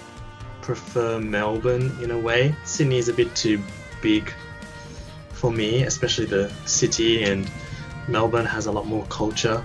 prefer 0.62 1.18
Melbourne 1.18 1.96
in 2.02 2.10
a 2.10 2.18
way. 2.18 2.54
Sydney 2.64 2.98
is 2.98 3.08
a 3.08 3.12
bit 3.12 3.34
too 3.34 3.60
big 4.02 4.32
for 5.32 5.50
me, 5.50 5.82
especially 5.84 6.26
the 6.26 6.52
city, 6.66 7.24
and 7.24 7.50
Melbourne 8.08 8.46
has 8.46 8.66
a 8.66 8.72
lot 8.72 8.86
more 8.86 9.06
culture, 9.06 9.64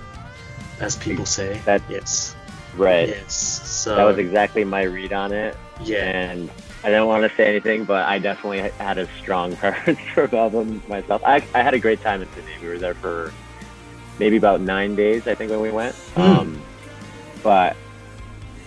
as 0.80 0.96
people 0.96 1.26
say. 1.26 1.60
That- 1.64 1.82
yes. 1.88 2.34
right 2.76 3.08
Yes. 3.08 3.34
So 3.34 3.96
that 3.96 4.04
was 4.04 4.18
exactly 4.18 4.64
my 4.64 4.82
read 4.82 5.12
on 5.12 5.32
it 5.32 5.56
yeah. 5.84 6.30
and 6.30 6.50
I 6.84 6.90
don't 6.90 7.08
want 7.08 7.28
to 7.28 7.36
say 7.36 7.48
anything, 7.48 7.84
but 7.84 8.06
I 8.06 8.18
definitely 8.18 8.60
had 8.78 8.98
a 8.98 9.08
strong 9.18 9.56
preference 9.56 10.00
for 10.14 10.28
Melbourne 10.30 10.82
myself. 10.88 11.22
I, 11.24 11.36
I 11.54 11.62
had 11.62 11.74
a 11.74 11.78
great 11.78 12.00
time 12.00 12.22
in 12.22 12.28
Sydney. 12.32 12.52
We 12.62 12.68
were 12.68 12.78
there 12.78 12.94
for 12.94 13.32
maybe 14.18 14.36
about 14.36 14.60
nine 14.60 14.94
days, 14.94 15.26
I 15.26 15.34
think, 15.34 15.50
when 15.50 15.60
we 15.60 15.70
went. 15.70 15.94
Hmm. 15.94 16.20
Um, 16.20 16.62
but 17.42 17.76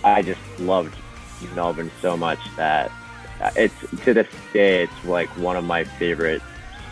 I 0.04 0.22
just 0.22 0.40
loved 0.58 0.94
Melbourne 1.48 1.90
so 2.02 2.16
much 2.16 2.40
that 2.56 2.92
it's 3.56 3.76
to 4.04 4.14
this 4.14 4.26
day, 4.52 4.82
it's 4.84 5.04
like 5.04 5.36
one 5.36 5.56
of 5.56 5.64
my 5.64 5.86
favorite 5.98 6.42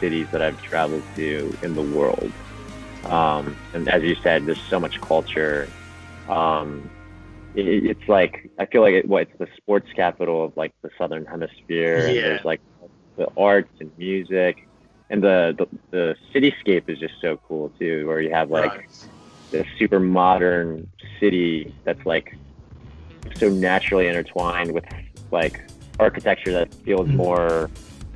cities 0.00 0.28
that 0.32 0.42
I've 0.42 0.60
traveled 0.62 1.04
to 1.16 1.56
in 1.62 1.74
the 1.74 1.82
world. 1.82 2.32
Um, 3.04 3.58
and 3.72 3.88
as 3.88 4.02
you 4.02 4.16
said, 4.22 4.46
there's 4.46 4.62
so 4.70 4.80
much 4.80 4.94
culture. 5.06 5.72
Um, 6.26 6.90
it, 7.54 7.84
it's 7.84 8.08
like 8.08 8.50
I 8.58 8.66
feel 8.66 8.82
like 8.82 8.94
it, 8.94 9.08
what 9.08 9.22
it's 9.22 9.38
the 9.38 9.48
sports 9.56 9.88
capital 9.94 10.44
of 10.44 10.52
like 10.56 10.72
the 10.82 10.90
southern 10.98 11.24
hemisphere. 11.26 12.08
And 12.08 12.16
Yeah. 12.16 12.22
there's 12.22 12.44
like 12.44 12.60
the 13.16 13.28
arts 13.36 13.72
and 13.80 13.90
music, 13.96 14.56
and 15.10 15.22
the, 15.22 15.54
the 15.58 15.66
the 15.90 16.16
cityscape 16.34 16.88
is 16.88 16.98
just 16.98 17.14
so 17.20 17.38
cool 17.46 17.70
too. 17.78 18.06
Where 18.06 18.20
you 18.20 18.30
have 18.32 18.50
like 18.50 18.72
Right. 18.72 18.84
this 19.50 19.66
super 19.78 20.00
modern 20.00 20.88
city 21.20 21.74
that's 21.84 22.04
like 22.04 22.28
so 23.36 23.48
naturally 23.48 24.06
intertwined 24.08 24.72
with 24.72 24.84
like 25.30 25.60
architecture 26.00 26.52
that 26.52 26.72
feels 26.84 27.08
Mhm. 27.08 27.14
more 27.16 27.70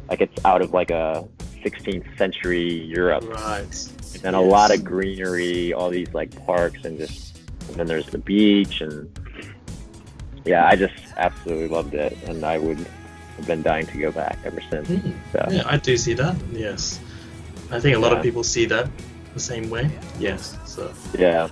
like 0.08 0.20
it's 0.20 0.44
out 0.44 0.62
of 0.62 0.72
like 0.72 0.90
a 0.90 1.24
16th 1.62 2.06
century 2.18 2.68
Europe 2.84 3.24
Right. 3.28 3.66
and 4.24 4.36
a 4.36 4.40
lot 4.40 4.72
of 4.74 4.84
greenery, 4.84 5.72
all 5.72 5.90
these 5.90 6.12
like 6.14 6.30
parks, 6.46 6.84
and 6.84 6.98
just 6.98 7.38
and 7.68 7.76
then 7.76 7.86
there's 7.86 8.06
the 8.06 8.18
beach, 8.18 8.80
and 8.80 9.08
yeah, 10.44 10.66
I 10.66 10.74
just 10.76 10.94
absolutely 11.16 11.68
loved 11.68 11.94
it, 11.94 12.16
and 12.26 12.44
I 12.44 12.58
would 12.58 12.78
have 13.36 13.46
been 13.46 13.62
dying 13.62 13.86
to 13.86 13.98
go 13.98 14.10
back 14.10 14.38
ever 14.44 14.60
since. 14.70 14.88
Mm. 14.88 15.12
So 15.32 15.46
Yeah, 15.50 15.62
I 15.66 15.76
do 15.76 15.96
see 15.96 16.14
that. 16.14 16.34
Yes. 16.52 16.98
I 17.70 17.80
think 17.80 17.96
a 17.96 17.98
lot 17.98 18.12
Yeah. 18.12 18.18
of 18.18 18.22
people 18.22 18.42
see 18.44 18.66
that 18.66 18.88
the 19.34 19.40
same 19.40 19.70
way. 19.70 19.90
Yes. 20.18 20.56
So 20.66 20.90
yeah, 21.18 21.48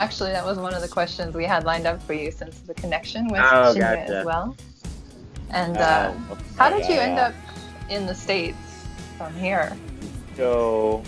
Actually, 0.00 0.32
that 0.32 0.44
was 0.44 0.58
one 0.58 0.72
of 0.72 0.80
the 0.80 0.88
questions 0.88 1.34
we 1.34 1.44
had 1.44 1.64
lined 1.64 1.86
up 1.86 2.02
for 2.02 2.14
you 2.14 2.30
since 2.30 2.60
the 2.60 2.72
connection 2.74 3.28
with 3.28 3.42
Oh, 3.42 3.74
Shinya 3.76 3.80
gotcha. 4.06 4.16
as 4.16 4.24
well. 4.26 4.56
And 5.50 5.76
uh, 5.76 6.12
Um, 6.16 6.38
how 6.56 6.70
did 6.70 6.88
you 6.88 6.94
yeah, 6.94 7.02
end 7.02 7.18
up 7.18 7.34
in 7.90 8.06
the 8.06 8.14
States 8.14 8.56
from 9.18 9.34
here? 9.34 9.76
So 10.36 11.02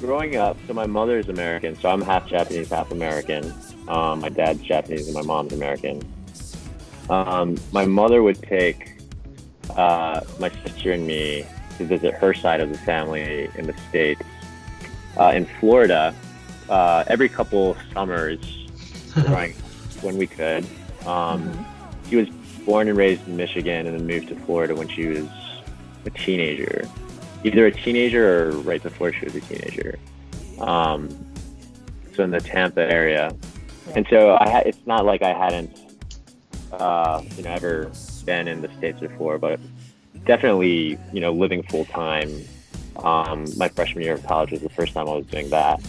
growing 0.00 0.36
up, 0.36 0.56
so 0.66 0.72
my 0.72 0.86
mother 0.86 1.18
is 1.18 1.28
American, 1.28 1.76
so 1.78 1.90
I'm 1.90 2.00
half 2.00 2.26
Japanese, 2.26 2.70
half 2.70 2.90
American. 2.92 3.52
Um, 3.88 4.20
my 4.20 4.30
dad's 4.30 4.62
Japanese 4.62 5.06
and 5.06 5.14
my 5.14 5.22
mom's 5.22 5.52
American. 5.52 6.02
Um, 7.10 7.58
my 7.72 7.84
mother 7.84 8.22
would 8.22 8.40
take 8.42 8.92
uh, 9.76 10.20
my 10.38 10.48
sister 10.64 10.92
and 10.92 11.06
me 11.06 11.44
to 11.76 11.84
visit 11.84 12.14
her 12.14 12.32
side 12.32 12.60
of 12.60 12.70
the 12.70 12.78
family 12.78 13.50
in 13.56 13.66
the 13.66 13.74
states. 13.90 14.22
Uh, 15.20 15.32
in 15.34 15.44
Florida, 15.60 16.14
uh, 16.68 17.04
every 17.06 17.28
couple 17.28 17.76
summers, 17.92 18.38
growing, 19.14 19.52
when 20.02 20.16
we 20.16 20.26
could. 20.26 20.66
Um, 21.06 21.66
She 22.08 22.16
was 22.16 22.28
born 22.66 22.88
and 22.88 22.96
raised 22.96 23.26
in 23.26 23.36
Michigan 23.36 23.86
and 23.86 23.98
then 23.98 24.06
moved 24.06 24.28
to 24.28 24.36
Florida 24.36 24.74
when 24.74 24.88
she 24.88 25.06
was 25.06 25.26
a 26.06 26.10
teenager, 26.10 26.86
either 27.44 27.66
a 27.66 27.72
teenager 27.72 28.48
or 28.48 28.50
right 28.58 28.82
before 28.82 29.12
she 29.12 29.24
was 29.24 29.34
a 29.34 29.40
teenager. 29.40 29.98
Um, 30.60 31.08
so 32.14 32.22
in 32.24 32.30
the 32.30 32.40
Tampa 32.40 32.80
area, 32.80 33.34
and 33.94 34.06
so 34.08 34.36
I 34.40 34.48
ha- 34.48 34.62
it's 34.64 34.86
not 34.86 35.04
like 35.04 35.22
I 35.22 35.32
hadn't, 35.32 35.76
uh, 36.72 37.22
you 37.36 37.42
know, 37.42 37.50
ever 37.50 37.90
been 38.24 38.48
in 38.48 38.60
the 38.62 38.68
states 38.78 39.00
before, 39.00 39.38
but 39.38 39.58
definitely, 40.24 40.98
you 41.12 41.20
know, 41.20 41.32
living 41.32 41.62
full 41.64 41.84
time. 41.86 42.30
Um, 42.96 43.46
my 43.56 43.68
freshman 43.68 44.04
year 44.04 44.14
of 44.14 44.24
college 44.24 44.52
was 44.52 44.60
the 44.60 44.68
first 44.70 44.94
time 44.94 45.08
I 45.08 45.12
was 45.14 45.26
doing 45.26 45.50
that, 45.50 45.82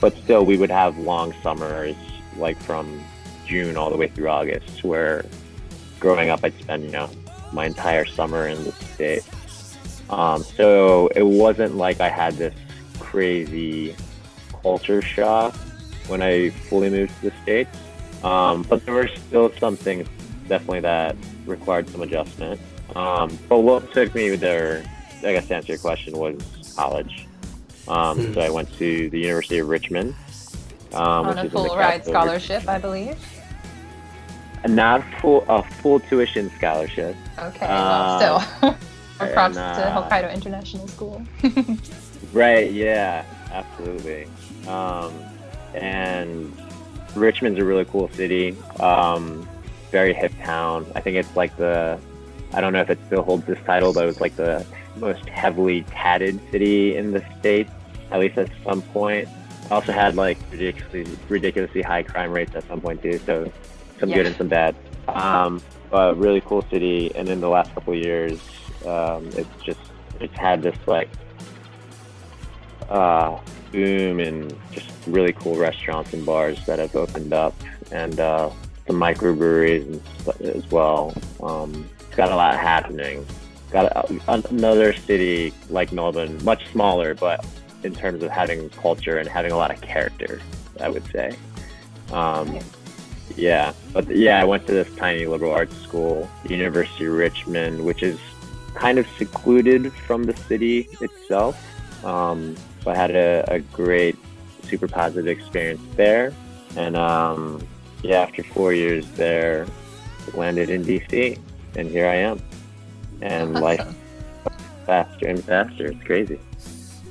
but 0.00 0.16
still, 0.16 0.44
we 0.44 0.56
would 0.56 0.70
have 0.70 0.98
long 0.98 1.34
summers, 1.42 1.96
like 2.36 2.58
from 2.58 3.02
June 3.46 3.76
all 3.76 3.90
the 3.90 3.96
way 3.96 4.08
through 4.08 4.28
August, 4.28 4.84
where 4.84 5.24
growing 5.98 6.30
up, 6.30 6.40
I'd 6.42 6.58
spend, 6.58 6.84
you 6.84 6.90
know, 6.90 7.10
my 7.52 7.66
entire 7.66 8.04
summer 8.04 8.48
in 8.48 8.62
the 8.64 8.72
States. 8.72 9.78
Um, 10.08 10.42
so 10.42 11.08
it 11.08 11.22
wasn't 11.22 11.76
like 11.76 12.00
I 12.00 12.08
had 12.08 12.34
this 12.34 12.54
crazy 12.98 13.94
culture 14.62 15.02
shock 15.02 15.54
when 16.08 16.22
I 16.22 16.50
fully 16.50 16.90
moved 16.90 17.14
to 17.20 17.30
the 17.30 17.36
States. 17.42 17.76
Um, 18.24 18.62
but 18.62 18.84
there 18.84 18.94
were 18.94 19.08
still 19.08 19.52
some 19.58 19.76
things 19.76 20.08
definitely 20.48 20.80
that 20.80 21.16
required 21.46 21.88
some 21.88 22.02
adjustment. 22.02 22.60
Um, 22.96 23.38
but 23.48 23.60
what 23.60 23.92
took 23.92 24.14
me 24.14 24.34
there, 24.36 24.84
I 25.18 25.32
guess 25.32 25.46
to 25.48 25.56
answer 25.56 25.72
your 25.72 25.78
question, 25.78 26.16
was 26.16 26.74
college. 26.76 27.26
Um, 27.88 28.18
Hmm. 28.18 28.34
So 28.34 28.40
I 28.40 28.50
went 28.50 28.72
to 28.78 29.10
the 29.10 29.18
University 29.18 29.58
of 29.58 29.68
Richmond. 29.68 30.14
Um, 30.92 31.02
On 31.02 31.26
which 31.28 31.36
a 31.36 31.40
is 31.40 31.44
in 31.44 31.50
the 31.62 31.68
full 31.68 31.76
ride 31.76 32.04
scholarship, 32.04 32.68
I 32.68 32.78
believe. 32.78 33.16
not 34.66 35.02
full 35.20 35.44
a 35.48 35.62
full 35.62 36.00
tuition 36.00 36.50
scholarship. 36.56 37.16
Okay, 37.38 37.66
Uh, 37.66 38.18
well, 38.18 38.40
still. 38.40 38.68
and, 39.20 39.32
Props 39.34 39.54
to 39.56 39.62
uh, 39.62 40.08
Hokkaido 40.08 40.32
International 40.34 40.86
School. 40.88 41.22
Right? 42.32 42.70
Yeah, 42.70 43.24
absolutely. 43.50 44.26
Um, 44.68 45.12
and 45.74 46.52
Richmond's 47.16 47.58
a 47.58 47.64
really 47.64 47.84
cool 47.86 48.08
city. 48.10 48.56
Um, 48.78 49.48
very 49.90 50.12
hip 50.14 50.32
town. 50.44 50.86
I 50.94 51.00
think 51.00 51.16
it's 51.16 51.34
like 51.34 51.56
the 51.56 51.98
I 52.52 52.60
don't 52.60 52.72
know 52.72 52.80
if 52.82 52.90
it 52.90 52.98
still 53.06 53.22
holds 53.22 53.46
this 53.46 53.58
title, 53.64 53.92
but 53.92 54.04
it 54.04 54.06
was 54.06 54.20
like 54.20 54.36
the 54.36 54.64
most 55.00 55.28
heavily 55.28 55.82
tatted 55.90 56.40
city 56.50 56.96
in 56.96 57.12
the 57.12 57.24
state, 57.38 57.68
at 58.10 58.20
least 58.20 58.38
at 58.38 58.50
some 58.64 58.82
point. 58.82 59.28
Also 59.70 59.92
had 59.92 60.16
like 60.16 60.38
ridiculously 60.50 61.06
ridiculously 61.28 61.82
high 61.82 62.02
crime 62.02 62.32
rates 62.32 62.54
at 62.54 62.66
some 62.68 62.80
point 62.80 63.02
too. 63.02 63.18
So 63.24 63.50
some 63.98 64.08
Yeah. 64.08 64.16
good 64.16 64.26
and 64.26 64.36
some 64.36 64.48
bad. 64.48 64.74
Um, 65.08 65.62
but 65.90 66.16
really 66.18 66.40
cool 66.40 66.62
city. 66.70 67.12
And 67.14 67.28
in 67.28 67.40
the 67.40 67.48
last 67.48 67.72
couple 67.74 67.92
of 67.92 67.98
years, 67.98 68.40
um, 68.86 69.28
it's 69.36 69.62
just 69.62 69.80
it's 70.20 70.36
had 70.36 70.62
this 70.62 70.76
like 70.86 71.08
uh, 72.88 73.38
boom 73.72 74.20
and 74.20 74.54
just 74.72 74.90
really 75.06 75.32
cool 75.32 75.56
restaurants 75.56 76.12
and 76.12 76.26
bars 76.26 76.58
that 76.66 76.78
have 76.78 76.94
opened 76.96 77.32
up, 77.32 77.54
and 77.92 78.18
uh, 78.18 78.50
some 78.86 78.96
microbreweries 78.96 80.00
as 80.40 80.68
well. 80.70 81.14
Um, 81.42 81.88
it's 82.00 82.16
got 82.16 82.32
a 82.32 82.36
lot 82.36 82.58
happening. 82.58 83.24
Got 83.70 83.86
a, 83.92 84.42
another 84.50 84.92
city 84.92 85.52
like 85.68 85.92
Melbourne, 85.92 86.42
much 86.44 86.66
smaller, 86.72 87.14
but 87.14 87.44
in 87.82 87.94
terms 87.94 88.22
of 88.22 88.30
having 88.30 88.68
culture 88.70 89.18
and 89.18 89.28
having 89.28 89.52
a 89.52 89.56
lot 89.56 89.70
of 89.70 89.80
character, 89.80 90.40
I 90.80 90.88
would 90.88 91.06
say. 91.12 91.36
Um, 92.12 92.58
yeah, 93.36 93.72
but 93.92 94.08
yeah, 94.08 94.40
I 94.40 94.44
went 94.44 94.66
to 94.66 94.72
this 94.72 94.94
tiny 94.96 95.26
liberal 95.26 95.52
arts 95.52 95.76
school, 95.76 96.28
University 96.48 97.06
of 97.06 97.14
Richmond, 97.14 97.84
which 97.84 98.02
is 98.02 98.18
kind 98.74 98.98
of 98.98 99.06
secluded 99.18 99.92
from 99.92 100.24
the 100.24 100.36
city 100.36 100.88
itself. 101.00 101.56
Um, 102.04 102.56
so 102.82 102.90
I 102.90 102.96
had 102.96 103.10
a, 103.12 103.44
a 103.48 103.60
great, 103.60 104.16
super 104.64 104.88
positive 104.88 105.28
experience 105.28 105.82
there. 105.96 106.34
And 106.76 106.96
um, 106.96 107.66
yeah, 108.02 108.20
after 108.20 108.42
four 108.42 108.72
years 108.72 109.08
there, 109.12 109.66
landed 110.34 110.70
in 110.70 110.84
DC, 110.84 111.38
and 111.76 111.88
here 111.88 112.06
I 112.06 112.16
am. 112.16 112.40
And 113.22 113.54
life 113.60 113.86
faster 114.86 115.28
and 115.28 115.44
faster. 115.44 115.86
It's 115.88 116.04
crazy. 116.04 116.38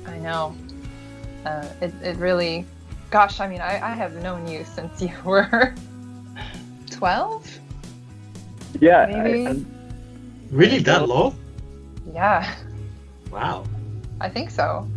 I 0.06 0.18
know. 0.18 0.54
Uh, 1.44 1.66
it, 1.80 1.92
it 2.02 2.16
really, 2.16 2.66
gosh, 3.10 3.40
I 3.40 3.48
mean, 3.48 3.60
I, 3.60 3.80
I 3.80 3.94
have 3.94 4.14
known 4.22 4.46
you 4.46 4.64
since 4.64 5.00
you 5.00 5.12
were 5.24 5.74
12? 6.90 7.58
Yeah, 8.80 9.06
Maybe. 9.06 9.46
I, 9.46 9.64
Really, 10.50 10.78
that 10.80 11.08
low? 11.08 11.32
Yeah, 12.12 12.52
Wow. 13.30 13.64
I 14.20 14.28
think 14.28 14.50
so. 14.50 14.88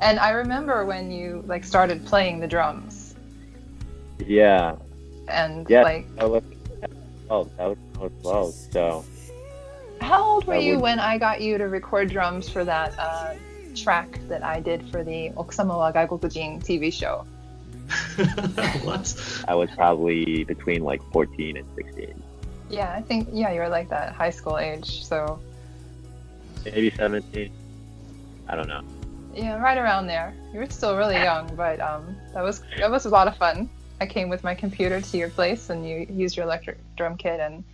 And 0.00 0.18
I 0.18 0.30
remember 0.30 0.84
when 0.84 1.10
you 1.10 1.42
like 1.46 1.64
started 1.64 2.04
playing 2.04 2.40
the 2.40 2.46
drums 2.46 3.14
yeah, 4.26 4.76
and 5.28 5.68
yeah. 5.68 5.82
like 5.82 6.06
I 6.18 6.24
was, 6.24 6.42
oh, 7.30 7.44
that 7.56 7.68
was, 7.68 7.78
I 7.96 8.02
was 8.02 8.12
12. 8.22 8.54
So 8.72 9.04
how 10.04 10.24
old 10.24 10.46
were 10.46 10.54
I 10.54 10.58
you 10.58 10.74
would- 10.74 10.82
when 10.82 10.98
I 11.00 11.18
got 11.18 11.40
you 11.40 11.58
to 11.58 11.64
record 11.68 12.10
drums 12.10 12.48
for 12.48 12.64
that 12.64 12.94
uh, 12.98 13.34
track 13.74 14.18
that 14.28 14.42
I 14.44 14.60
did 14.60 14.88
for 14.90 15.02
the 15.04 15.30
Okusama 15.36 15.76
wa 15.76 15.92
Gaikokujin 15.92 16.62
TV 16.64 16.92
show? 16.92 17.26
what? 18.84 19.44
I 19.46 19.54
was 19.54 19.70
probably 19.76 20.44
between 20.44 20.82
like 20.82 21.02
14 21.12 21.56
and 21.56 21.66
16, 21.74 22.22
Yeah, 22.70 22.92
I 22.92 23.02
think 23.02 23.28
yeah, 23.32 23.50
you 23.52 23.60
were 23.60 23.68
like 23.68 23.88
that 23.90 24.12
high 24.14 24.30
school 24.30 24.58
age. 24.58 25.04
So 25.04 25.38
maybe 26.64 26.90
17. 26.90 27.50
I 28.48 28.56
don't 28.56 28.68
know. 28.68 28.82
yeah, 29.34 29.56
right 29.60 29.76
around 29.78 30.06
there. 30.06 30.34
You 30.52 30.60
were 30.60 30.70
still 30.70 30.96
really 30.96 31.16
young, 31.16 31.54
but 31.56 31.80
um, 31.80 32.16
that 32.32 32.42
was 32.42 32.62
that 32.78 32.90
was 32.90 33.04
a 33.06 33.10
lot 33.10 33.28
of 33.28 33.36
fun. 33.36 33.68
I 34.00 34.06
came 34.06 34.28
with 34.28 34.42
my 34.44 34.54
computer 34.54 35.00
to 35.00 35.16
your 35.16 35.30
place, 35.30 35.70
and 35.70 35.86
you 35.88 36.06
used 36.10 36.36
your 36.36 36.44
electric 36.44 36.78
drum 36.96 37.16
kit 37.16 37.38
and 37.40 37.64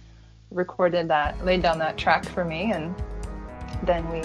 recorded 0.50 1.08
that, 1.08 1.42
laid 1.44 1.62
down 1.62 1.78
that 1.78 1.96
track 1.96 2.24
for 2.24 2.44
me, 2.44 2.72
and 2.72 2.94
then 3.82 4.08
we 4.10 4.22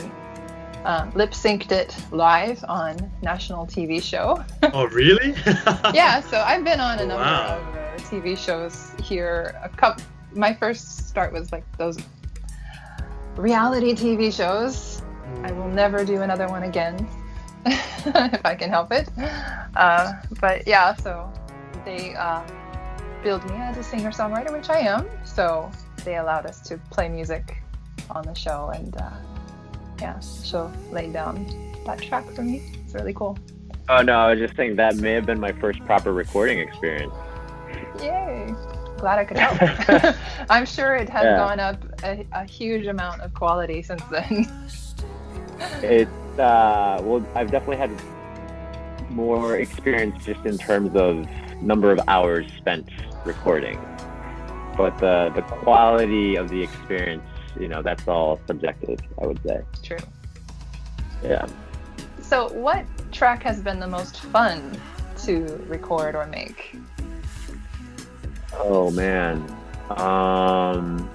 uh, 0.84 1.10
lip 1.16 1.32
synced 1.32 1.72
it 1.72 1.96
live 2.12 2.64
on 2.68 3.12
national 3.22 3.66
TV 3.66 4.02
show. 4.02 4.44
Oh, 4.74 4.88
really? 4.88 5.34
yeah, 5.94 6.20
so 6.22 6.40
I've 6.42 6.64
been 6.64 6.80
on 6.80 7.00
a 7.00 7.04
Oh, 7.04 7.08
number 7.08 7.24
wow. 7.24 7.58
of 7.58 7.76
uh, 7.76 7.98
TV 8.10 8.38
shows 8.38 8.92
here. 9.04 9.60
A 9.64 9.70
couple. 9.70 10.04
My 10.34 10.54
first 10.54 11.08
start 11.08 11.32
was 11.34 11.52
like 11.52 11.64
those 11.78 11.98
reality 13.36 13.94
TV 13.94 14.32
shows. 14.36 15.02
I 15.44 15.52
will 15.52 15.68
never 15.70 16.06
do 16.06 16.22
another 16.22 16.48
one 16.48 16.64
again 16.64 17.08
if 17.66 18.46
I 18.46 18.54
can 18.56 18.70
help 18.70 18.92
it. 18.92 19.10
Uh, 19.76 20.14
but 20.40 20.68
yeah, 20.68 20.94
so 20.96 21.32
they 21.84 22.14
uh, 22.16 22.44
billed 23.24 23.44
me 23.50 23.56
as 23.56 23.78
a 23.78 23.84
singer 23.84 24.12
songwriter, 24.12 24.52
which 24.52 24.70
I 24.70 24.80
am. 24.80 25.08
So 25.24 25.72
they 26.06 26.18
allowed 26.18 26.46
us 26.46 26.62
to 26.62 26.78
play 26.92 27.10
music 27.10 27.62
on 28.12 28.24
the 28.24 28.34
show, 28.36 28.72
and 28.74 28.96
uh, 28.98 29.10
yeah, 30.00 30.20
so 30.20 30.72
laid 30.92 31.12
down 31.12 31.46
that 31.86 32.02
track 32.02 32.30
for 32.32 32.44
me. 32.44 32.62
It's 32.86 32.94
really 32.94 33.14
cool. 33.14 33.38
Oh 33.90 34.02
no, 34.02 34.14
I 34.14 34.32
was 34.32 34.40
just 34.40 34.56
saying 34.56 34.78
that 34.78 34.96
may 34.96 35.12
have 35.14 35.26
been 35.26 35.40
my 35.40 35.52
first 35.54 35.80
proper 35.86 36.14
recording 36.14 36.60
experience. 36.60 37.14
Yay! 38.02 38.54
Glad 38.98 39.20
I 39.20 39.26
could 39.26 39.38
help. 39.38 40.16
I'm 40.50 40.66
sure 40.66 40.96
it 40.96 41.10
has 41.10 41.24
Yeah. 41.24 41.38
gone 41.38 41.60
up 41.60 41.84
a, 42.04 42.26
a 42.32 42.46
huge 42.46 42.86
amount 42.88 43.22
of 43.22 43.34
quality 43.34 43.82
since 43.82 44.02
then. 44.06 44.48
It's 45.82 46.40
uh, 46.40 47.00
well, 47.04 47.26
I've 47.36 47.52
definitely 47.52 47.78
had 47.78 47.92
more 49.10 49.58
experience 49.58 50.24
just 50.26 50.46
in 50.46 50.58
terms 50.58 50.96
of 50.96 51.26
number 51.62 51.92
of 51.92 52.00
hours 52.08 52.46
spent 52.58 52.90
recording, 53.24 53.80
but 54.78 54.98
the 55.00 55.32
the 55.36 55.42
quality 55.42 56.36
of 56.36 56.50
the 56.50 56.62
experience, 56.62 57.24
you 57.60 57.68
know, 57.68 57.82
that's 57.82 58.08
all 58.08 58.40
subjective. 58.48 59.00
I 59.22 59.26
would 59.26 59.40
say. 59.44 59.62
True. 59.84 59.98
Yeah. 61.24 61.48
So, 62.22 62.50
what 62.54 62.86
track 63.12 63.44
has 63.44 63.62
been 63.62 63.80
the 63.80 63.88
most 63.88 64.22
fun 64.22 64.80
to 65.24 65.64
record 65.68 66.16
or 66.16 66.26
make? 66.28 66.76
Oh 68.54 68.92
man. 68.92 69.44
Um 69.90 71.10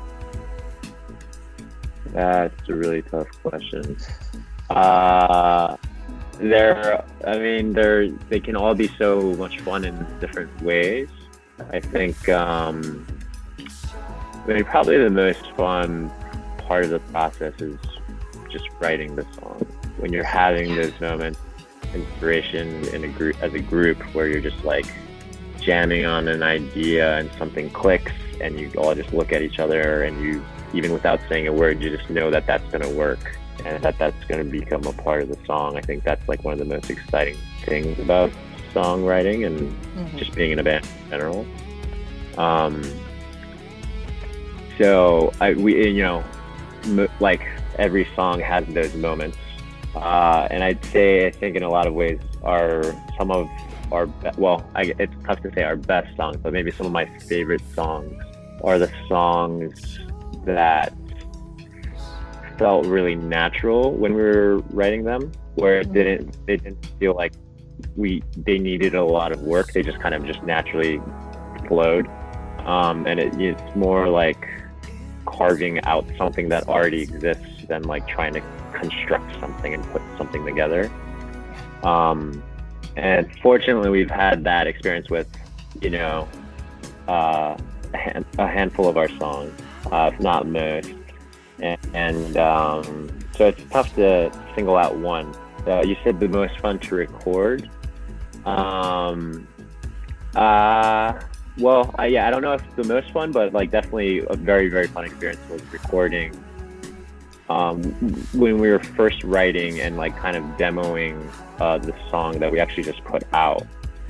that's 2.06 2.68
a 2.68 2.74
really 2.74 3.02
tough 3.02 3.28
question. 3.42 3.96
Uh 4.68 5.76
they're 6.40 7.04
i 7.26 7.38
mean 7.38 7.72
they're 7.72 8.08
they 8.30 8.40
can 8.40 8.56
all 8.56 8.74
be 8.74 8.88
so 8.98 9.34
much 9.34 9.60
fun 9.60 9.84
in 9.84 10.06
different 10.20 10.50
ways 10.62 11.08
i 11.70 11.78
think 11.78 12.28
um 12.30 13.06
I 14.50 14.54
mean, 14.54 14.64
probably 14.64 14.98
the 14.98 15.10
most 15.10 15.48
fun 15.52 16.10
part 16.66 16.84
of 16.84 16.90
the 16.90 16.98
process 16.98 17.54
is 17.60 17.78
just 18.50 18.68
writing 18.80 19.14
the 19.14 19.24
song. 19.34 19.64
When 19.98 20.12
you're 20.12 20.24
having 20.24 20.74
those 20.74 20.98
moments 21.00 21.38
inspiration 21.94 22.84
in 22.88 23.04
a 23.04 23.08
group 23.08 23.40
as 23.42 23.54
a 23.54 23.60
group 23.60 23.98
where 24.12 24.26
you're 24.26 24.40
just 24.40 24.64
like 24.64 24.86
jamming 25.60 26.04
on 26.04 26.26
an 26.26 26.42
idea 26.42 27.18
and 27.18 27.30
something 27.38 27.70
clicks 27.70 28.12
and 28.40 28.58
you 28.58 28.72
all 28.76 28.92
just 28.94 29.12
look 29.12 29.32
at 29.32 29.40
each 29.40 29.60
other 29.60 30.02
and 30.02 30.20
you 30.20 30.44
even 30.72 30.92
without 30.92 31.20
saying 31.28 31.46
a 31.46 31.52
word 31.52 31.80
you 31.80 31.96
just 31.96 32.08
know 32.10 32.30
that 32.30 32.46
that's 32.46 32.64
going 32.72 32.82
to 32.82 32.88
work 32.90 33.38
and 33.64 33.82
that 33.84 33.98
that's 33.98 34.24
going 34.24 34.42
to 34.44 34.50
become 34.50 34.84
a 34.84 34.92
part 34.94 35.22
of 35.22 35.28
the 35.28 35.38
song. 35.46 35.76
I 35.76 35.80
think 35.80 36.02
that's 36.02 36.26
like 36.28 36.42
one 36.42 36.54
of 36.54 36.58
the 36.58 36.64
most 36.64 36.90
exciting 36.90 37.36
things 37.64 38.00
about 38.00 38.32
songwriting 38.74 39.46
and 39.46 39.60
mm-hmm. 39.70 40.18
just 40.18 40.34
being 40.34 40.50
in 40.50 40.58
a 40.58 40.64
band 40.64 40.88
in 41.04 41.10
general. 41.10 41.46
Um, 42.36 42.82
so 44.80 45.32
I, 45.40 45.52
we 45.54 45.88
you 45.88 46.02
know 46.02 46.24
like 47.20 47.46
every 47.78 48.08
song 48.16 48.40
has 48.40 48.66
those 48.66 48.94
moments. 48.94 49.36
Uh, 49.94 50.46
and 50.50 50.62
I'd 50.62 50.84
say 50.86 51.26
I 51.26 51.30
think 51.30 51.56
in 51.56 51.62
a 51.64 51.68
lot 51.68 51.86
of 51.86 51.94
ways 51.94 52.20
are 52.42 52.82
some 53.18 53.30
of 53.30 53.48
our 53.92 54.06
be- 54.06 54.30
well 54.36 54.64
I, 54.74 54.94
it's 54.98 55.14
tough 55.26 55.42
to 55.42 55.52
say 55.52 55.64
our 55.64 55.76
best 55.76 56.16
songs 56.16 56.36
but 56.36 56.52
maybe 56.52 56.70
some 56.70 56.86
of 56.86 56.92
my 56.92 57.06
favorite 57.20 57.62
songs 57.74 58.14
are 58.62 58.78
the 58.78 58.90
songs 59.08 59.98
that 60.44 60.94
felt 62.56 62.86
really 62.86 63.16
natural 63.16 63.92
when 63.92 64.14
we 64.14 64.22
were 64.22 64.58
writing 64.70 65.02
them 65.02 65.32
where 65.56 65.80
it 65.80 65.92
didn't 65.92 66.36
they 66.46 66.56
didn't 66.56 66.86
feel 67.00 67.14
like 67.14 67.32
we 67.96 68.22
they 68.36 68.58
needed 68.58 68.94
a 68.94 69.04
lot 69.04 69.32
of 69.32 69.42
work. 69.42 69.72
They 69.72 69.82
just 69.82 69.98
kind 70.00 70.14
of 70.14 70.24
just 70.24 70.42
naturally 70.42 71.00
flowed. 71.66 72.08
Um, 72.66 73.06
and 73.06 73.18
it, 73.18 73.40
it's 73.40 73.76
more 73.76 74.08
like 74.08 74.46
carving 75.30 75.82
out 75.84 76.04
something 76.18 76.48
that 76.48 76.68
already 76.68 77.02
exists 77.02 77.66
than 77.68 77.82
like 77.84 78.06
trying 78.08 78.34
to 78.34 78.42
construct 78.72 79.38
something 79.40 79.74
and 79.74 79.84
put 79.92 80.02
something 80.18 80.44
together. 80.44 80.90
Um, 81.82 82.42
and 82.96 83.30
fortunately, 83.40 83.90
we've 83.90 84.10
had 84.10 84.44
that 84.44 84.66
experience 84.66 85.08
with, 85.08 85.28
you 85.80 85.90
know, 85.90 86.28
uh, 87.08 87.56
a, 87.94 87.96
hand, 87.96 88.24
a, 88.38 88.46
handful 88.46 88.88
of 88.88 88.96
our 88.96 89.08
songs, 89.08 89.52
uh, 89.90 90.10
if 90.12 90.20
not 90.20 90.46
most. 90.46 90.92
And, 91.60 91.80
and 91.94 92.36
um, 92.36 93.10
so 93.36 93.46
it's 93.46 93.62
tough 93.70 93.94
to 93.94 94.30
single 94.54 94.76
out 94.76 94.96
one. 94.96 95.34
Uh, 95.66 95.82
you 95.84 95.96
said 96.02 96.18
the 96.20 96.28
most 96.28 96.58
fun 96.60 96.78
to 96.80 96.94
record. 96.94 97.70
Um, 98.44 99.46
uh, 100.34 101.20
well, 101.60 101.94
I, 101.98 102.06
yeah, 102.06 102.26
I 102.26 102.30
don't 102.30 102.42
know 102.42 102.54
if 102.54 102.64
it's 102.64 102.74
the 102.76 102.84
most 102.84 103.10
fun, 103.12 103.32
but 103.32 103.52
like 103.52 103.70
definitely 103.70 104.24
a 104.28 104.36
very, 104.36 104.68
very 104.68 104.86
fun 104.86 105.04
experience 105.04 105.40
was 105.50 105.62
recording 105.72 106.32
um, 107.48 107.82
when 108.32 108.58
we 108.58 108.70
were 108.70 108.78
first 108.78 109.22
writing 109.24 109.80
and 109.80 109.96
like 109.96 110.16
kind 110.16 110.36
of 110.36 110.44
demoing 110.56 111.30
uh, 111.58 111.78
the 111.78 111.94
song 112.08 112.38
that 112.38 112.50
we 112.50 112.60
actually 112.60 112.84
just 112.84 113.04
put 113.04 113.22
out 113.32 113.66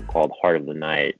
called 0.06 0.32
Heart 0.40 0.56
of 0.56 0.66
the 0.66 0.74
Night. 0.74 1.16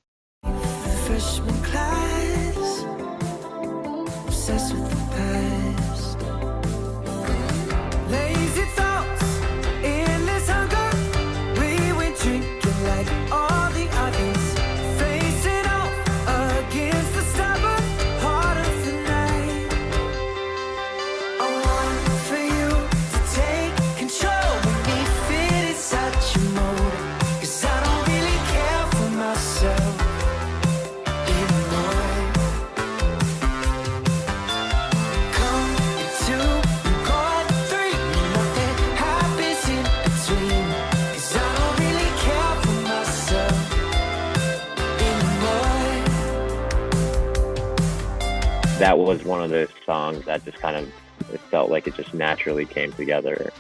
That 48.91 48.99
was 48.99 49.23
one 49.23 49.41
of 49.41 49.51
those 49.51 49.69
songs 49.87 50.25
that 50.25 50.45
just 50.45 50.59
kind 50.59 50.77
of 50.77 50.93
it 51.33 51.39
felt 51.43 51.71
like 51.71 51.87
it 51.87 51.95
just 51.95 52.13
naturally 52.13 52.67
came 52.67 52.93
together. 52.95 53.53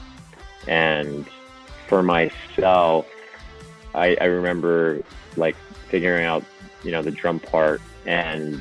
And 0.66 1.24
for 1.86 2.02
myself, 2.02 3.06
I, 3.94 4.16
I 4.20 4.24
remember 4.24 5.04
like 5.36 5.54
figuring 5.88 6.24
out, 6.24 6.42
you 6.82 6.90
know, 6.90 7.00
the 7.00 7.12
drum 7.12 7.38
part, 7.38 7.80
and 8.06 8.60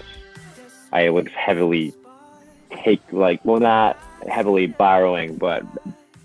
I 0.94 1.10
was 1.10 1.26
heavily 1.30 1.92
take 2.84 3.02
like 3.12 3.44
well 3.44 3.60
not 3.60 3.98
heavily 4.28 4.68
borrowing, 4.68 5.38
but 5.38 5.64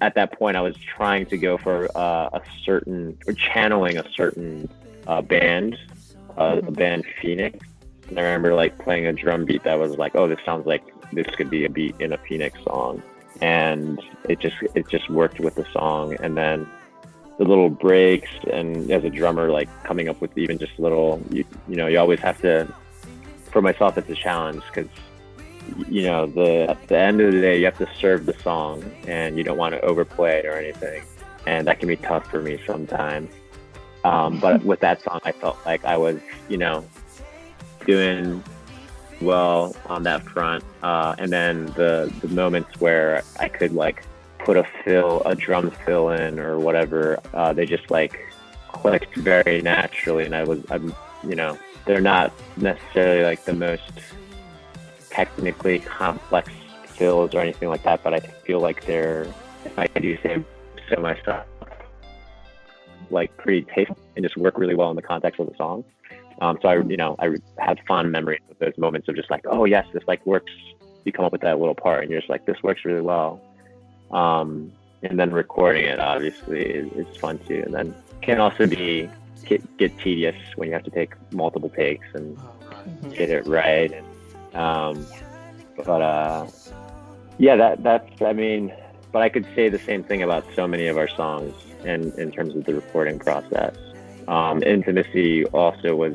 at 0.03 0.15
that 0.15 0.33
point 0.33 0.59
I 0.59 0.61
was 0.61 0.77
trying 0.77 1.25
to 1.27 1.39
go 1.39 1.57
for 1.57 1.89
uh, 1.97 2.29
a 2.35 2.43
certain 2.67 3.17
or 3.27 3.33
channeling 3.33 3.97
a 3.97 4.05
certain 4.13 4.69
uh, 5.07 5.23
band, 5.23 5.79
uh, 6.37 6.57
the 6.57 6.71
band 6.71 7.07
Phoenix 7.23 7.67
and 8.09 8.19
I 8.19 8.23
remember 8.23 8.55
like 8.55 8.79
playing 8.79 9.07
a 9.07 9.13
drum 9.13 9.45
beat 9.45 9.65
that 9.65 9.79
was 9.79 9.97
like, 9.97 10.15
oh, 10.15 10.29
this 10.29 10.39
sounds 10.45 10.67
like 10.67 10.83
this 11.13 11.27
could 11.37 11.51
be 11.51 11.65
a 11.65 11.71
beat 11.71 11.95
in 12.01 12.13
a 12.13 12.19
Phoenix 12.19 12.59
song, 12.65 13.03
and 13.41 14.01
it 14.29 14.41
just 14.41 14.57
it 14.75 14.89
just 14.89 15.09
worked 15.11 15.41
with 15.41 15.55
the 15.55 15.67
song. 15.73 16.17
And 16.21 16.37
then 16.37 16.69
the 17.39 17.45
little 17.45 17.71
breaks, 17.71 18.31
and 18.53 18.91
as 18.91 19.05
a 19.05 19.11
drummer, 19.11 19.51
like 19.51 19.69
coming 19.85 20.09
up 20.09 20.21
with 20.21 20.37
even 20.37 20.59
just 20.59 20.79
little, 20.79 21.23
you, 21.31 21.45
you 21.69 21.77
know, 21.77 21.87
you 21.87 21.99
always 21.99 22.21
have 22.21 22.41
to. 22.43 22.73
For 23.51 23.63
myself, 23.63 23.97
it's 23.97 24.11
a 24.11 24.17
challenge 24.17 24.63
because 24.67 24.91
you 25.89 26.03
know 26.03 26.27
the 26.27 26.67
at 26.69 26.89
the 26.89 26.99
end 26.99 27.21
of 27.21 27.33
the 27.33 27.41
day, 27.41 27.59
you 27.59 27.65
have 27.67 27.79
to 27.79 27.89
serve 27.99 28.27
the 28.27 28.35
song, 28.43 28.85
and 29.07 29.39
you 29.39 29.45
don't 29.45 29.59
want 29.59 29.75
to 29.75 29.81
overplay 29.83 30.41
it 30.41 30.47
or 30.47 30.53
anything, 30.53 31.03
and 31.47 31.67
that 31.69 31.79
can 31.79 31.89
be 31.89 31.97
tough 31.97 32.29
for 32.31 32.43
me 32.43 32.61
sometimes. 32.67 33.31
Um, 34.05 34.39
but 34.39 34.63
with 34.65 34.81
that 34.81 35.03
song, 35.03 35.21
I 35.25 35.33
felt 35.33 35.57
like 35.65 35.85
I 35.85 35.97
was, 35.97 36.19
you 36.49 36.59
know, 36.59 36.85
doing 37.87 38.43
well 39.21 39.75
on 39.87 40.03
that 40.05 40.23
front. 40.23 40.65
Uh, 40.83 41.15
and 41.19 41.33
then 41.33 41.67
the 41.67 42.13
the 42.21 42.29
moments 42.29 42.81
where 42.81 43.23
I 43.39 43.49
could 43.49 43.73
like 43.73 44.05
put 44.39 44.57
a 44.57 44.65
fill, 44.85 45.23
a 45.25 45.35
drum 45.35 45.71
fill 45.85 46.11
in 46.11 46.39
or 46.39 46.59
whatever, 46.59 47.19
uh, 47.33 47.53
they 47.53 47.67
just 47.67 47.91
like 47.91 48.21
clicked 48.69 49.15
very 49.17 49.63
naturally. 49.63 50.25
And 50.25 50.35
I 50.35 50.45
was, 50.45 50.61
I'm, 50.71 50.95
you 51.27 51.35
know, 51.35 51.59
they're 51.87 52.01
not 52.01 52.33
necessarily 52.57 53.25
like 53.25 53.45
the 53.45 53.55
most 53.55 53.91
technically 55.11 55.79
complex 55.79 56.51
fills 56.87 57.35
or 57.35 57.41
anything 57.41 57.69
like 57.69 57.83
that, 57.85 58.03
but 58.03 58.15
I 58.15 58.21
feel 58.21 58.61
like 58.61 58.85
they're, 58.85 59.27
if 59.65 59.79
I 59.79 59.87
do 59.87 60.17
say 60.23 60.43
so 60.91 61.01
myself, 61.01 61.47
like 63.11 63.35
pretty 63.37 63.67
tasteful 63.75 63.99
and 64.17 64.25
just 64.25 64.37
work 64.37 64.59
really 64.59 64.75
well 64.75 64.91
in 64.91 64.97
the 64.97 65.03
context 65.03 65.41
of 65.41 65.49
the 65.49 65.57
song. 65.57 65.85
Um, 66.41 66.59
so 66.61 66.69
I, 66.69 66.83
you 66.83 66.97
know, 66.97 67.17
I 67.19 67.37
had 67.59 67.81
fond 67.87 68.11
memories 68.11 68.41
of 68.51 68.59
those 68.59 68.77
moments 68.77 69.09
of 69.09 69.17
just 69.17 69.31
like, 69.31 69.45
oh 69.47 69.65
yes, 69.65 69.87
this 69.93 70.03
like 70.07 70.25
works. 70.27 70.53
You 71.05 71.13
come 71.13 71.25
up 71.25 71.33
with 71.33 71.43
that 71.43 71.59
little 71.59 71.75
part, 71.75 72.03
and 72.03 72.11
you're 72.11 72.21
just 72.21 72.31
like, 72.31 72.47
this 72.47 72.63
works 72.63 72.85
really 72.85 73.03
well. 73.03 73.41
Um, 74.11 74.73
and 75.03 75.19
then 75.19 75.31
recording 75.33 75.85
it 75.85 76.01
obviously 76.01 76.63
is, 76.63 76.93
is 76.93 77.17
fun 77.17 77.39
too. 77.47 77.63
And 77.65 77.75
then 77.75 77.95
can 78.23 78.41
also 78.41 78.67
be 78.67 79.09
get, 79.45 79.77
get, 79.77 79.99
tedious 79.99 80.37
when 80.57 80.69
you 80.69 80.75
have 80.75 80.85
to 80.85 80.91
take 80.91 81.15
multiple 81.33 81.69
takes 81.69 82.07
and 82.15 82.37
mm-hmm. 82.37 83.11
get 83.11 83.31
it 83.31 83.47
right. 83.47 83.93
And, 83.93 84.57
um, 84.57 85.07
but 85.77 86.01
uh, 86.01 86.47
yeah, 87.39 87.57
that 87.57 87.83
that's 87.83 88.23
I 88.23 88.33
mean, 88.33 88.73
but 89.13 89.23
I 89.23 89.29
could 89.29 89.47
say 89.55 89.69
the 89.69 89.79
same 89.79 90.05
thing 90.05 90.23
about 90.23 90.45
so 90.55 90.67
many 90.67 90.87
of 90.87 90.97
our 90.97 91.09
songs 91.09 91.55
in 91.85 92.13
in 92.19 92.31
terms 92.31 92.55
of 92.55 92.65
the 92.65 92.75
recording 92.75 93.19
process. 93.19 93.77
Um, 94.29 94.63
Intimacy 94.63 95.45
also 95.47 95.97
was 95.97 96.15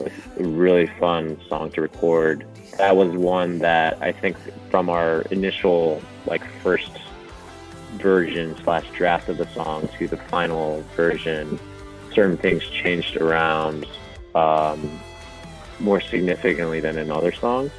a 0.00 0.42
really 0.42 0.86
fun 0.86 1.38
song 1.48 1.70
to 1.72 1.82
record. 1.82 2.46
That 2.78 2.96
was 2.96 3.12
one 3.12 3.58
that 3.58 3.98
I 4.00 4.12
think 4.12 4.36
from 4.70 4.88
our 4.88 5.22
initial 5.30 6.02
like 6.26 6.44
first 6.62 6.90
version 7.94 8.56
slash 8.62 8.86
draft 8.94 9.28
of 9.28 9.38
the 9.38 9.48
song 9.48 9.88
to 9.98 10.08
the 10.08 10.16
final 10.16 10.82
version, 10.96 11.58
certain 12.14 12.36
things 12.36 12.64
changed 12.68 13.16
around 13.16 13.86
um, 14.34 15.00
more 15.78 16.00
significantly 16.00 16.80
than 16.80 16.98
in 16.98 17.10
other 17.10 17.32
songs. 17.32 17.72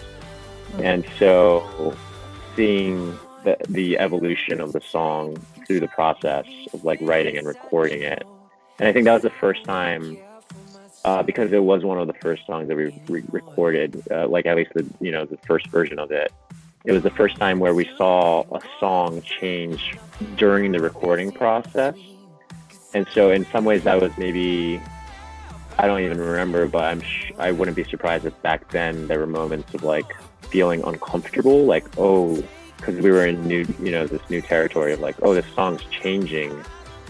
And 0.79 1.05
so 1.17 1.95
seeing 2.55 3.17
the 3.43 3.57
the 3.69 3.97
evolution 3.97 4.61
of 4.61 4.73
the 4.73 4.81
song 4.81 5.37
through 5.65 5.79
the 5.79 5.87
process 5.87 6.45
of 6.73 6.83
like 6.83 6.99
writing 7.01 7.37
and 7.37 7.47
recording 7.47 8.01
it. 8.01 8.25
And 8.81 8.87
I 8.87 8.93
think 8.93 9.05
that 9.05 9.13
was 9.13 9.21
the 9.21 9.29
first 9.29 9.63
time 9.63 10.17
uh, 11.05 11.21
because 11.21 11.53
it 11.53 11.63
was 11.63 11.83
one 11.83 11.99
of 11.99 12.07
the 12.07 12.13
first 12.13 12.47
songs 12.47 12.67
that 12.67 12.75
we 12.75 12.91
re- 13.07 13.23
recorded, 13.29 14.01
uh, 14.09 14.27
like 14.27 14.47
at 14.47 14.57
least 14.57 14.73
the 14.73 14.83
you 14.99 15.11
know 15.11 15.23
the 15.23 15.37
first 15.45 15.67
version 15.67 15.99
of 15.99 16.09
it. 16.09 16.33
It 16.83 16.91
was 16.91 17.03
the 17.03 17.11
first 17.11 17.35
time 17.37 17.59
where 17.59 17.75
we 17.75 17.87
saw 17.95 18.41
a 18.51 18.59
song 18.79 19.21
change 19.21 19.95
during 20.35 20.71
the 20.71 20.79
recording 20.79 21.31
process, 21.31 21.95
and 22.95 23.05
so 23.13 23.29
in 23.29 23.45
some 23.51 23.65
ways 23.65 23.83
that 23.83 24.01
was 24.01 24.17
maybe 24.17 24.81
I 25.77 25.85
don't 25.85 26.01
even 26.01 26.17
remember, 26.17 26.67
but 26.67 26.83
I'm 26.85 27.01
sh- 27.01 27.33
I 27.37 27.51
wouldn't 27.51 27.77
be 27.77 27.83
surprised 27.83 28.25
if 28.25 28.41
back 28.41 28.67
then 28.71 29.07
there 29.07 29.19
were 29.19 29.27
moments 29.27 29.75
of 29.75 29.83
like 29.83 30.11
feeling 30.49 30.81
uncomfortable, 30.83 31.65
like 31.65 31.85
oh, 31.99 32.43
because 32.77 32.95
we 32.95 33.11
were 33.11 33.27
in 33.27 33.47
new 33.47 33.63
you 33.79 33.91
know 33.91 34.07
this 34.07 34.27
new 34.31 34.41
territory 34.41 34.91
of 34.91 35.01
like 35.01 35.17
oh 35.21 35.35
this 35.35 35.45
song's 35.53 35.83
changing, 35.91 36.51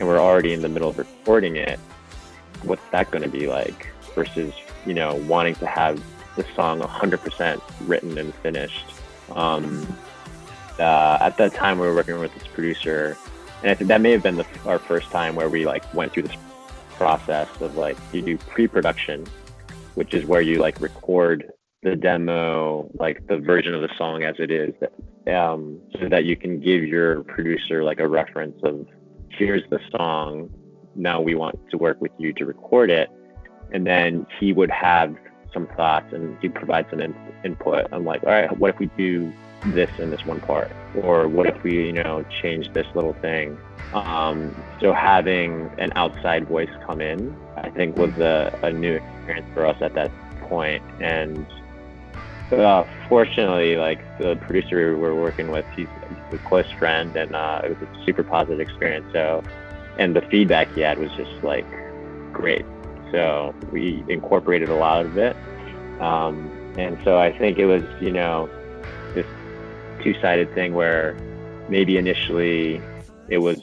and 0.02 0.10
we're 0.10 0.20
already 0.20 0.52
in 0.52 0.64
the 0.64 0.68
middle 0.68 0.90
of 0.90 0.98
recording 0.98 1.56
it 1.56 1.80
what's 2.64 2.82
that 2.92 3.12
going 3.12 3.22
to 3.22 3.30
be 3.30 3.46
like 3.48 3.88
versus 4.16 4.52
you 4.86 4.96
know 4.96 5.14
wanting 5.28 5.54
to 5.54 5.68
have 5.68 6.04
the 6.36 6.46
song 6.56 6.80
100% 6.80 7.62
written 7.82 8.18
and 8.18 8.34
finished? 8.36 8.86
Um, 9.36 9.86
uh, 10.80 11.18
at 11.20 11.38
that 11.38 11.54
time 11.54 11.78
we 11.78 11.86
were 11.86 11.94
working 11.94 12.18
with 12.20 12.34
this 12.34 12.48
producer 12.48 13.16
and 13.62 13.70
i 13.70 13.76
think 13.76 13.90
that 13.90 14.02
may 14.02 14.12
have 14.12 14.24
been 14.24 14.38
the, 14.38 14.46
our 14.66 14.80
first 14.80 15.12
time 15.12 15.36
where 15.36 15.50
we 15.50 15.66
like 15.66 15.94
went 15.94 16.12
through 16.14 16.24
this 16.24 16.38
process 16.94 17.48
of 17.60 17.76
like 17.76 17.98
you 18.12 18.24
do 18.24 18.38
pre-production 18.38 19.28
which 19.94 20.16
is 20.16 20.26
where 20.26 20.42
you 20.42 20.58
like 20.58 20.82
record 20.82 21.52
the 21.84 21.96
demo 21.96 22.90
like 22.96 23.26
the 23.28 23.38
version 23.38 23.76
of 23.76 23.82
the 23.82 23.90
song 23.98 24.24
as 24.24 24.36
it 24.40 24.50
is 24.50 24.74
um, 25.28 25.80
so 26.00 26.10
that 26.10 26.26
you 26.26 26.36
can 26.36 26.60
give 26.60 26.84
your 26.84 27.24
producer 27.24 27.84
like 27.84 28.00
a 28.00 28.08
reference 28.08 28.60
of 28.64 28.88
here's 29.46 29.68
the 29.72 29.80
song 29.90 30.50
now 30.96 31.20
we 31.20 31.34
want 31.34 31.58
to 31.72 31.78
work 31.78 32.00
with 32.00 32.12
you 32.20 32.32
to 32.34 32.46
record 32.46 32.92
it. 32.92 33.10
And 33.72 33.88
then 33.88 34.28
he 34.40 34.54
would 34.54 34.70
have 34.70 35.16
some 35.54 35.68
thoughts 35.76 36.14
and 36.14 36.38
he'd 36.42 36.54
provide 36.54 36.86
some 36.90 37.00
in- 37.00 37.16
input. 37.44 37.88
I'm 37.92 38.06
like, 38.06 38.24
all 38.24 38.30
right, 38.30 38.56
what 38.60 38.72
if 38.72 38.80
we 38.80 38.86
do 38.98 39.34
this 39.68 39.90
in 39.98 40.12
this 40.12 40.26
one 40.26 40.42
part? 40.42 40.72
Or 41.02 41.28
what 41.28 41.48
if 41.48 41.64
we, 41.64 41.88
you 41.88 41.94
know, 41.94 42.24
change 42.42 42.72
this 42.74 42.86
little 42.94 43.14
thing? 43.14 43.58
Um, 43.94 44.56
so 44.80 44.94
having 44.94 45.72
an 45.78 45.92
outside 45.96 46.48
voice 46.48 46.70
come 46.86 47.02
in, 47.02 47.36
I 47.56 47.70
think 47.70 47.98
was 47.98 48.16
a, 48.20 48.58
a 48.62 48.72
new 48.72 48.96
experience 48.96 49.48
for 49.54 49.66
us 49.66 49.78
at 49.82 49.96
that 49.96 50.12
point. 50.42 50.84
And 51.00 51.48
uh, 52.60 52.88
fortunately, 53.08 53.78
like 53.78 54.00
the 54.18 54.36
producer 54.38 54.96
we 54.96 55.02
were 55.02 55.16
working 55.16 55.52
with, 55.52 55.66
he's 55.76 55.88
a 56.32 56.38
close 56.40 56.70
friend, 56.74 57.16
and 57.16 57.36
uh, 57.36 57.62
it 57.64 57.80
was 57.80 57.88
a 57.88 58.06
super 58.06 58.24
positive 58.24 58.60
experience. 58.60 59.06
So 59.14 59.44
and 59.98 60.16
the 60.16 60.22
feedback 60.22 60.74
he 60.74 60.82
had 60.82 60.98
was 60.98 61.12
just 61.12 61.44
like 61.44 61.66
great. 62.32 62.66
So 63.12 63.54
we 63.72 64.04
incorporated 64.08 64.70
a 64.70 64.76
lot 64.76 65.06
of 65.06 65.18
it. 65.18 65.36
Um, 66.00 66.50
and 66.78 66.98
so 67.04 67.20
I 67.20 67.38
think 67.38 67.58
it 67.58 67.66
was, 67.66 67.84
you 68.02 68.12
know, 68.12 68.50
this 69.14 69.26
two-sided 70.02 70.54
thing 70.56 70.74
where 70.74 71.18
maybe 71.70 71.98
initially 71.98 72.82
it 73.30 73.40
was 73.40 73.62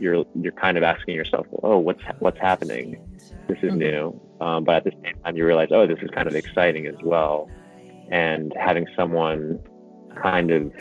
you're 0.00 0.24
you're 0.40 0.52
kind 0.52 0.76
of 0.76 0.82
asking 0.82 1.14
yourself, 1.14 1.46
oh, 1.62 1.78
what's 1.78 2.02
what's 2.18 2.38
happening? 2.38 2.98
This 3.48 3.58
is 3.62 3.70
mm-hmm. 3.70 3.78
new. 3.78 4.20
Um, 4.40 4.64
but 4.64 4.76
at 4.76 4.84
the 4.84 4.92
same 5.02 5.14
time, 5.24 5.36
you 5.36 5.44
realize, 5.44 5.68
oh, 5.72 5.86
this 5.86 5.98
is 6.00 6.10
kind 6.10 6.28
of 6.28 6.34
exciting 6.34 6.86
as 6.86 6.94
well. 7.02 7.48
And 8.10 8.52
having 8.58 8.86
someone 8.96 9.60
kind 10.22 10.50
of 10.50 10.72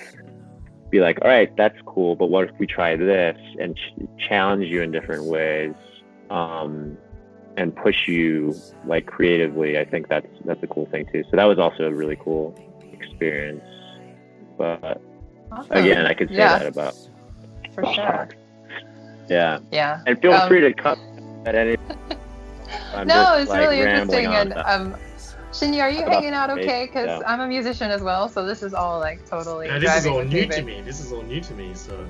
be 0.89 0.99
like, 0.99 1.19
all 1.21 1.29
right, 1.29 1.55
that's 1.57 1.77
cool, 1.85 2.15
but 2.15 2.27
what 2.27 2.49
if 2.49 2.57
we 2.59 2.65
try 2.65 2.95
this 2.95 3.37
and 3.59 3.75
ch- 3.75 4.27
challenge 4.29 4.65
you 4.65 4.81
in 4.81 4.91
different 4.91 5.25
ways, 5.25 5.73
um, 6.29 6.97
and 7.57 7.75
push 7.75 8.07
you 8.07 8.55
like 8.85 9.05
creatively? 9.05 9.77
I 9.77 9.85
think 9.85 10.07
that's 10.07 10.27
that's 10.45 10.63
a 10.63 10.67
cool 10.67 10.85
thing 10.87 11.05
too. 11.11 11.23
So 11.29 11.35
that 11.35 11.45
was 11.45 11.59
also 11.59 11.83
a 11.83 11.93
really 11.93 12.15
cool 12.15 12.57
experience. 12.93 13.63
But 14.57 15.01
awesome. 15.51 15.71
again, 15.71 16.05
I 16.05 16.13
could 16.13 16.29
say 16.29 16.35
yeah. 16.35 16.59
that 16.59 16.67
about 16.67 16.95
for 17.73 17.85
sure. 17.93 18.29
Yeah. 19.29 19.59
Yeah. 19.73 20.03
And 20.07 20.21
feel 20.21 20.31
um, 20.31 20.47
free 20.47 20.61
to 20.61 20.73
cut 20.73 20.97
at 21.45 21.53
any. 21.53 21.75
No, 23.05 23.37
it's 23.37 23.49
like, 23.49 23.61
really 23.61 23.79
interesting, 23.81 24.25
and 24.27 24.53
um, 24.53 24.95
Shinya, 25.59 25.81
are 25.81 25.89
you 25.89 26.05
hanging 26.05 26.33
out 26.33 26.49
okay? 26.51 26.85
Because 26.85 27.07
yeah. 27.07 27.27
I'm 27.27 27.39
a 27.39 27.47
musician 27.47 27.89
as 27.89 28.01
well, 28.01 28.29
so 28.29 28.45
this 28.45 28.61
is 28.61 28.73
all 28.73 28.99
like 28.99 29.27
totally. 29.27 29.67
Yeah, 29.67 29.79
this 29.79 29.97
is 29.97 30.07
all 30.07 30.23
new 30.23 30.45
to 30.47 30.61
me. 30.61 30.81
This 30.81 30.99
is 30.99 31.11
all 31.11 31.23
new 31.23 31.41
to 31.41 31.53
me. 31.53 31.73
So. 31.73 32.07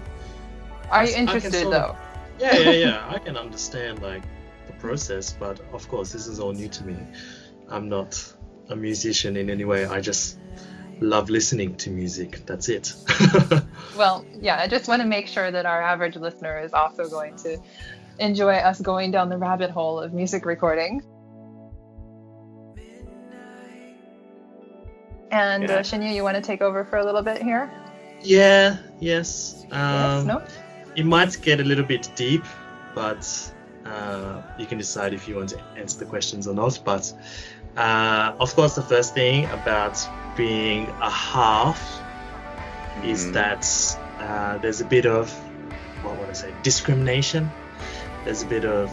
Are 0.91 1.05
you 1.05 1.15
interested 1.15 1.65
though? 1.65 1.95
Of, 1.95 1.97
yeah, 2.39 2.57
yeah, 2.57 2.71
yeah. 2.71 3.09
I 3.15 3.19
can 3.19 3.37
understand 3.37 4.01
like 4.01 4.23
the 4.67 4.73
process, 4.73 5.31
but 5.31 5.59
of 5.71 5.87
course, 5.87 6.11
this 6.11 6.27
is 6.27 6.39
all 6.39 6.51
new 6.51 6.67
to 6.67 6.83
me. 6.85 6.97
I'm 7.69 7.87
not 7.87 8.33
a 8.69 8.75
musician 8.75 9.37
in 9.37 9.49
any 9.49 9.63
way. 9.63 9.85
I 9.85 10.01
just 10.01 10.39
love 10.99 11.29
listening 11.29 11.75
to 11.75 11.89
music. 11.89 12.45
That's 12.45 12.69
it. 12.69 12.93
well, 13.97 14.25
yeah, 14.41 14.59
I 14.59 14.67
just 14.67 14.87
want 14.87 15.01
to 15.01 15.07
make 15.07 15.27
sure 15.27 15.51
that 15.51 15.65
our 15.65 15.81
average 15.81 16.15
listener 16.15 16.59
is 16.59 16.73
also 16.73 17.07
going 17.07 17.35
to 17.37 17.59
enjoy 18.19 18.55
us 18.55 18.81
going 18.81 19.11
down 19.11 19.29
the 19.29 19.37
rabbit 19.37 19.69
hole 19.69 19.99
of 19.99 20.13
music 20.13 20.45
recording. 20.45 21.01
And 25.31 25.63
uh, 25.63 25.73
yeah. 25.73 25.79
uh, 25.79 25.83
Shinya, 25.83 26.13
you 26.13 26.23
want 26.23 26.35
to 26.35 26.41
take 26.41 26.61
over 26.61 26.85
for 26.85 26.97
a 26.97 27.05
little 27.05 27.21
bit 27.21 27.41
here? 27.41 27.71
Yeah, 28.21 28.77
yes. 28.99 29.65
Um, 29.71 29.71
yes, 29.71 30.25
no? 30.25 30.43
It 30.95 31.05
might 31.05 31.41
get 31.41 31.59
a 31.59 31.63
little 31.63 31.85
bit 31.85 32.09
deep, 32.15 32.43
but 32.95 33.51
uh, 33.85 34.41
you 34.57 34.65
can 34.65 34.77
decide 34.77 35.13
if 35.13 35.27
you 35.27 35.35
want 35.35 35.49
to 35.49 35.61
answer 35.75 35.99
the 35.99 36.05
questions 36.05 36.47
or 36.47 36.53
not. 36.53 36.79
But 36.83 37.13
uh, 37.75 38.35
of 38.39 38.55
course, 38.55 38.75
the 38.75 38.81
first 38.81 39.13
thing 39.13 39.45
about 39.45 39.99
being 40.35 40.87
a 41.01 41.09
half 41.09 41.79
mm-hmm. 41.79 43.09
is 43.09 43.31
that 43.33 43.65
uh, 44.19 44.57
there's 44.59 44.81
a 44.81 44.85
bit 44.85 45.05
of, 45.05 45.31
what 46.03 46.17
would 46.19 46.29
I 46.29 46.33
say, 46.33 46.53
discrimination. 46.63 47.51
There's 48.23 48.43
a 48.43 48.47
bit 48.47 48.65
of 48.65 48.91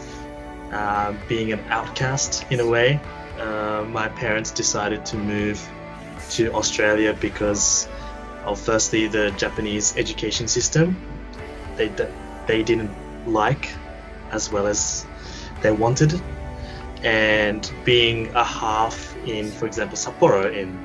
uh, 0.72 1.14
being 1.28 1.52
an 1.52 1.60
outcast 1.70 2.44
in 2.50 2.60
a 2.60 2.66
way. 2.66 3.00
Uh, 3.38 3.84
my 3.88 4.08
parents 4.08 4.50
decided 4.50 5.04
to 5.06 5.16
move 5.16 5.66
to 6.30 6.52
Australia 6.52 7.16
because 7.18 7.88
of 8.44 8.60
firstly 8.60 9.06
the 9.08 9.30
Japanese 9.32 9.96
education 9.96 10.48
system 10.48 10.96
they 11.76 11.88
they 12.46 12.62
didn't 12.62 12.92
like 13.26 13.70
as 14.30 14.50
well 14.50 14.66
as 14.66 15.06
they 15.62 15.70
wanted. 15.72 16.20
And 17.02 17.70
being 17.84 18.34
a 18.34 18.44
half 18.44 19.16
in 19.26 19.50
for 19.50 19.66
example 19.66 19.96
Sapporo 19.96 20.52
in 20.52 20.78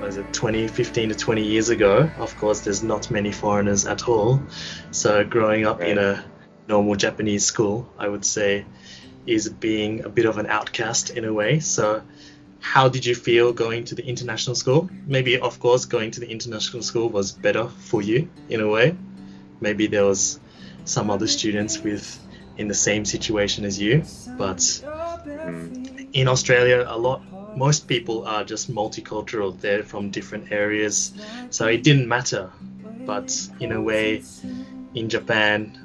was 0.00 0.16
it 0.16 0.32
2015 0.32 1.10
to 1.10 1.14
20 1.14 1.42
years 1.42 1.68
ago 1.70 2.10
of 2.18 2.36
course 2.36 2.60
there's 2.60 2.82
not 2.82 3.10
many 3.10 3.32
foreigners 3.32 3.86
at 3.86 4.08
all. 4.08 4.40
So 4.90 5.24
growing 5.24 5.66
up 5.66 5.80
right. 5.80 5.90
in 5.90 5.98
a 5.98 6.24
normal 6.68 6.94
Japanese 6.94 7.44
school 7.44 7.88
I 7.98 8.08
would 8.08 8.24
say 8.24 8.64
is 9.26 9.48
being 9.48 10.04
a 10.04 10.08
bit 10.08 10.26
of 10.26 10.38
an 10.38 10.46
outcast 10.46 11.10
in 11.10 11.24
a 11.24 11.32
way. 11.32 11.60
So 11.60 12.02
how 12.64 12.88
did 12.88 13.04
you 13.04 13.14
feel 13.14 13.52
going 13.52 13.84
to 13.84 13.94
the 13.94 14.02
international 14.02 14.56
school? 14.56 14.88
Maybe, 15.06 15.38
of 15.38 15.60
course, 15.60 15.84
going 15.84 16.10
to 16.12 16.20
the 16.20 16.30
international 16.30 16.82
school 16.82 17.10
was 17.10 17.30
better 17.30 17.68
for 17.68 18.00
you 18.00 18.30
in 18.48 18.62
a 18.62 18.68
way. 18.68 18.96
Maybe 19.60 19.86
there 19.86 20.06
was 20.06 20.40
some 20.86 21.10
other 21.10 21.26
students 21.26 21.78
with 21.80 22.18
in 22.56 22.66
the 22.68 22.74
same 22.74 23.04
situation 23.04 23.66
as 23.66 23.78
you, 23.78 24.02
but 24.38 24.58
mm, 24.58 26.08
in 26.14 26.26
Australia, 26.26 26.86
a 26.88 26.96
lot 26.96 27.20
most 27.54 27.86
people 27.86 28.26
are 28.26 28.44
just 28.44 28.72
multicultural. 28.72 29.60
They're 29.60 29.82
from 29.82 30.10
different 30.10 30.50
areas, 30.50 31.12
so 31.50 31.66
it 31.66 31.82
didn't 31.82 32.08
matter. 32.08 32.50
But 33.04 33.28
in 33.60 33.72
a 33.72 33.80
way, 33.80 34.24
in 34.94 35.10
Japan, 35.10 35.78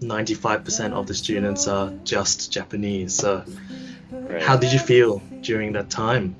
95% 0.00 0.92
of 0.92 1.08
the 1.08 1.14
students 1.14 1.66
are 1.66 1.92
just 2.04 2.52
Japanese. 2.52 3.14
So 3.14 3.44
Right. 4.12 4.42
How 4.42 4.56
did 4.56 4.72
you 4.72 4.78
feel 4.78 5.22
during 5.42 5.72
that 5.72 5.90
time? 5.90 6.36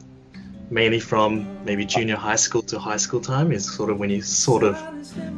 Mainly 0.70 1.00
from 1.00 1.64
maybe 1.64 1.84
junior 1.84 2.16
high 2.16 2.36
school 2.36 2.62
to 2.62 2.78
high 2.78 2.96
school 2.96 3.20
time 3.20 3.50
is 3.50 3.70
sort 3.74 3.90
of 3.90 3.98
when 3.98 4.10
you're 4.10 4.22
sort 4.22 4.62
of 4.62 4.80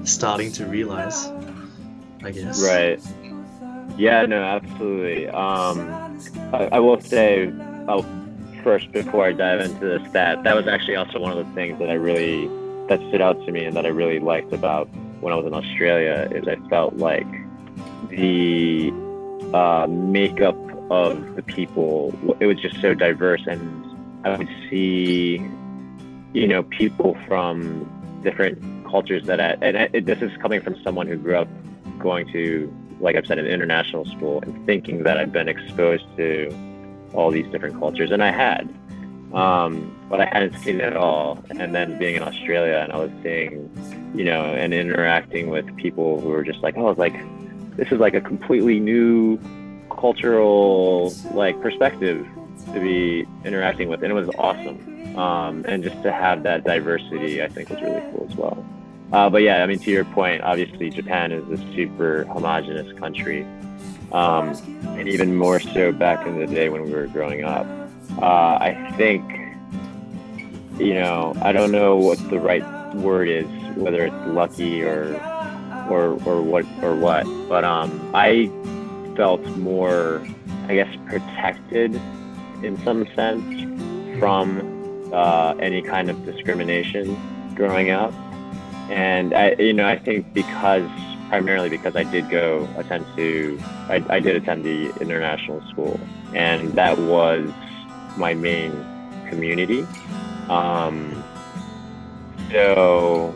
starting 0.04 0.52
to 0.52 0.66
realize, 0.66 1.26
I 2.22 2.30
guess. 2.32 2.62
Right. 2.62 3.00
Yeah, 3.96 4.26
no, 4.26 4.42
absolutely. 4.42 5.28
Um, 5.28 6.20
I, 6.52 6.68
I 6.72 6.78
will 6.80 7.00
say, 7.00 7.52
oh, 7.88 8.04
first 8.62 8.92
before 8.92 9.26
I 9.26 9.32
dive 9.32 9.60
into 9.60 9.80
this, 9.80 10.12
that 10.12 10.42
that 10.44 10.54
was 10.54 10.68
actually 10.68 10.96
also 10.96 11.18
one 11.18 11.36
of 11.36 11.46
the 11.46 11.52
things 11.54 11.78
that 11.78 11.90
I 11.90 11.94
really 11.94 12.48
that 12.88 12.98
stood 13.08 13.20
out 13.20 13.44
to 13.46 13.52
me 13.52 13.64
and 13.64 13.76
that 13.76 13.86
I 13.86 13.88
really 13.88 14.18
liked 14.18 14.52
about 14.52 14.88
when 15.20 15.32
I 15.32 15.36
was 15.36 15.46
in 15.46 15.54
Australia 15.54 16.28
is 16.32 16.46
I 16.48 16.56
felt 16.68 16.96
like 16.96 17.26
the 18.08 18.92
uh, 19.54 19.86
makeup 19.88 20.56
of 20.92 21.36
the 21.36 21.42
people. 21.42 22.14
It 22.38 22.46
was 22.46 22.58
just 22.60 22.78
so 22.82 22.92
diverse, 22.92 23.42
and 23.46 24.26
I 24.26 24.36
would 24.36 24.48
see, 24.68 25.42
you 26.34 26.46
know, 26.46 26.62
people 26.64 27.16
from 27.26 27.88
different 28.22 28.60
cultures 28.86 29.24
that 29.26 29.40
I, 29.40 29.56
and 29.62 29.76
it, 29.94 30.04
this 30.04 30.20
is 30.20 30.30
coming 30.42 30.60
from 30.60 30.80
someone 30.82 31.06
who 31.06 31.16
grew 31.16 31.36
up 31.36 31.48
going 31.98 32.30
to, 32.32 32.70
like 33.00 33.16
I've 33.16 33.26
said, 33.26 33.38
an 33.38 33.46
international 33.46 34.04
school 34.04 34.40
and 34.42 34.66
thinking 34.66 35.04
that 35.04 35.16
I've 35.16 35.32
been 35.32 35.48
exposed 35.48 36.04
to 36.18 36.54
all 37.14 37.30
these 37.30 37.50
different 37.50 37.78
cultures, 37.78 38.10
and 38.10 38.22
I 38.22 38.30
had, 38.30 38.68
um, 39.32 39.98
but 40.10 40.20
I 40.20 40.26
hadn't 40.26 40.58
seen 40.58 40.76
it 40.76 40.84
at 40.84 40.96
all. 40.96 41.42
And 41.58 41.74
then 41.74 41.98
being 41.98 42.16
in 42.16 42.22
Australia, 42.22 42.80
and 42.82 42.92
I 42.92 42.98
was 42.98 43.10
seeing, 43.22 43.70
you 44.14 44.24
know, 44.24 44.44
and 44.44 44.74
interacting 44.74 45.48
with 45.48 45.74
people 45.76 46.20
who 46.20 46.28
were 46.28 46.44
just 46.44 46.62
like, 46.62 46.76
oh, 46.76 46.90
it's 46.90 46.98
like 46.98 47.16
this 47.76 47.90
is 47.90 47.98
like 47.98 48.12
a 48.12 48.20
completely 48.20 48.78
new 48.78 49.38
cultural 49.92 51.14
like 51.32 51.60
perspective 51.60 52.26
to 52.72 52.80
be 52.80 53.26
interacting 53.44 53.88
with, 53.88 54.02
and 54.02 54.10
it 54.10 54.14
was 54.14 54.28
awesome. 54.38 55.16
Um, 55.16 55.64
and 55.68 55.82
just 55.82 56.02
to 56.04 56.12
have 56.12 56.42
that 56.44 56.64
diversity, 56.64 57.42
I 57.42 57.48
think 57.48 57.68
was 57.68 57.80
really 57.82 58.00
cool 58.12 58.26
as 58.30 58.36
well. 58.36 58.64
Uh, 59.12 59.28
but 59.28 59.42
yeah, 59.42 59.62
I 59.62 59.66
mean, 59.66 59.78
to 59.80 59.90
your 59.90 60.06
point, 60.06 60.42
obviously 60.42 60.88
Japan 60.88 61.32
is 61.32 61.46
a 61.50 61.58
super 61.74 62.24
homogenous 62.24 62.98
country, 62.98 63.46
um, 64.10 64.54
and 64.96 65.06
even 65.08 65.36
more 65.36 65.60
so 65.60 65.92
back 65.92 66.26
in 66.26 66.38
the 66.38 66.46
day 66.46 66.70
when 66.70 66.82
we 66.84 66.92
were 66.92 67.06
growing 67.08 67.44
up. 67.44 67.66
Uh, 68.20 68.56
I 68.58 68.94
think, 68.96 69.22
you 70.78 70.94
know, 70.94 71.34
I 71.42 71.52
don't 71.52 71.72
know 71.72 71.96
what 71.96 72.18
the 72.30 72.38
right 72.38 72.64
word 72.94 73.28
is, 73.28 73.46
whether 73.76 74.06
it's 74.06 74.26
lucky 74.28 74.82
or 74.82 75.14
or 75.90 76.18
or 76.24 76.40
what 76.40 76.64
or 76.82 76.94
what, 76.94 77.24
but 77.48 77.64
um, 77.64 78.10
I 78.14 78.50
felt 79.16 79.44
more, 79.56 80.26
I 80.68 80.74
guess, 80.74 80.96
protected 81.06 82.00
in 82.62 82.78
some 82.84 83.06
sense 83.14 84.18
from 84.18 85.10
uh, 85.12 85.54
any 85.58 85.82
kind 85.82 86.10
of 86.10 86.24
discrimination 86.24 87.16
growing 87.54 87.90
up. 87.90 88.12
And 88.90 89.34
I, 89.34 89.54
you 89.58 89.72
know, 89.72 89.86
I 89.86 89.98
think 89.98 90.32
because 90.32 90.88
primarily 91.28 91.70
because 91.70 91.96
I 91.96 92.04
did 92.04 92.28
go 92.28 92.68
attend 92.76 93.06
to, 93.16 93.58
I, 93.88 94.04
I 94.10 94.20
did 94.20 94.36
attend 94.36 94.64
the 94.64 94.92
international 95.00 95.66
school, 95.70 95.98
and 96.34 96.72
that 96.74 96.98
was 96.98 97.50
my 98.18 98.34
main 98.34 98.72
community. 99.30 99.86
Um, 100.50 101.24
so 102.50 103.34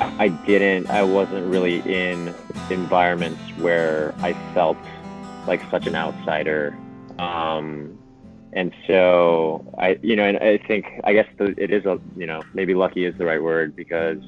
I 0.00 0.28
didn't, 0.28 0.90
I 0.90 1.02
wasn't 1.02 1.46
really 1.46 1.80
in 1.80 2.34
environments 2.70 3.40
where 3.58 4.14
I 4.18 4.34
felt 4.52 4.76
like 5.46 5.62
such 5.70 5.86
an 5.86 5.94
outsider. 5.94 6.76
Um, 7.18 7.98
and 8.52 8.72
so 8.86 9.64
I, 9.78 9.98
you 10.02 10.16
know, 10.16 10.24
and 10.24 10.38
I 10.38 10.58
think 10.58 10.86
I 11.04 11.12
guess 11.12 11.26
the, 11.38 11.54
it 11.56 11.70
is 11.70 11.84
a, 11.86 11.98
you 12.16 12.26
know, 12.26 12.42
maybe 12.54 12.74
lucky 12.74 13.04
is 13.04 13.16
the 13.16 13.24
right 13.24 13.42
word 13.42 13.74
because 13.74 14.18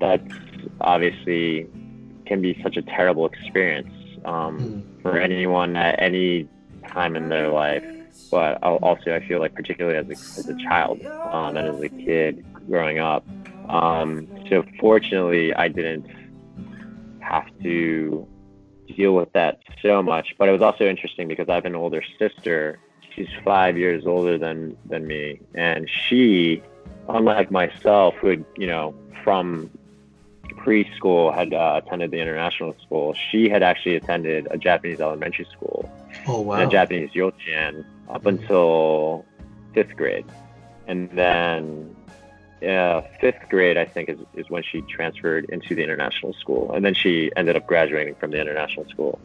that's 0.00 0.32
obviously 0.80 1.68
can 2.26 2.40
be 2.40 2.58
such 2.62 2.76
a 2.76 2.82
terrible 2.82 3.26
experience 3.26 3.92
um, 4.24 4.58
mm. 4.58 5.02
for 5.02 5.18
anyone 5.18 5.76
at 5.76 6.00
any 6.00 6.48
time 6.86 7.16
in 7.16 7.28
their 7.28 7.48
life. 7.48 7.84
But 8.30 8.62
also, 8.62 9.14
I 9.14 9.26
feel 9.26 9.38
like 9.38 9.54
particularly 9.54 9.96
as 9.96 10.06
a, 10.06 10.12
as 10.40 10.48
a 10.48 10.56
child 10.56 11.04
um, 11.06 11.56
and 11.56 11.68
as 11.68 11.80
a 11.80 11.88
kid 11.88 12.44
growing 12.68 12.98
up. 12.98 13.24
Um, 13.68 14.26
so 14.48 14.64
fortunately, 14.80 15.54
I 15.54 15.68
didn't 15.68 16.06
have 17.20 17.46
to 17.62 18.26
deal 18.96 19.14
with 19.14 19.32
that 19.32 19.60
so 19.82 20.02
much. 20.02 20.34
But 20.38 20.48
it 20.48 20.52
was 20.52 20.62
also 20.62 20.84
interesting 20.86 21.28
because 21.28 21.48
I 21.48 21.54
have 21.54 21.64
an 21.64 21.74
older 21.74 22.02
sister. 22.18 22.78
She's 23.14 23.28
five 23.44 23.76
years 23.76 24.06
older 24.06 24.38
than 24.38 24.76
than 24.86 25.06
me, 25.06 25.40
and 25.54 25.88
she, 25.90 26.62
unlike 27.08 27.50
myself, 27.50 28.14
who 28.16 28.28
had 28.28 28.44
you 28.56 28.66
know 28.66 28.94
from 29.24 29.70
preschool 30.56 31.34
had 31.34 31.52
uh, 31.52 31.80
attended 31.84 32.10
the 32.10 32.18
international 32.18 32.74
school, 32.82 33.14
she 33.30 33.48
had 33.48 33.62
actually 33.62 33.96
attended 33.96 34.46
a 34.50 34.58
Japanese 34.58 35.00
elementary 35.00 35.46
school, 35.52 35.90
oh 36.26 36.40
wow, 36.40 36.66
a 36.66 36.70
Japanese 36.70 37.10
yochien 37.10 37.84
up 38.08 38.26
until 38.26 39.24
fifth 39.74 39.96
grade, 39.96 40.26
and 40.86 41.10
then 41.10 41.96
uh, 42.62 43.02
fifth 43.20 43.48
grade, 43.48 43.76
I 43.76 43.84
think, 43.84 44.08
is, 44.08 44.18
is 44.34 44.48
when 44.50 44.62
she 44.62 44.82
transferred 44.82 45.46
into 45.50 45.74
the 45.74 45.82
international 45.82 46.32
school. 46.34 46.72
And 46.72 46.84
then 46.84 46.94
she 46.94 47.30
ended 47.36 47.56
up 47.56 47.66
graduating 47.66 48.14
from 48.16 48.30
the 48.30 48.40
international 48.40 48.88
school 48.88 49.20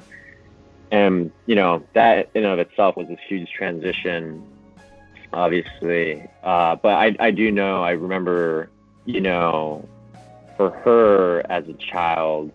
and 0.94 1.32
you 1.48 1.56
know 1.56 1.84
that 1.94 2.30
in 2.36 2.46
and 2.46 2.54
of 2.54 2.60
itself 2.60 2.96
was 2.96 3.08
this 3.08 3.20
huge 3.28 3.50
transition 3.52 4.46
obviously 5.34 6.24
uh, 6.44 6.76
but 6.76 6.94
I, 6.94 7.16
I 7.20 7.32
do 7.32 7.52
know 7.52 7.82
i 7.82 7.92
remember 7.92 8.70
you 9.06 9.20
know 9.20 9.90
for 10.56 10.70
her 10.70 11.44
as 11.50 11.68
a 11.68 11.74
child 11.74 12.52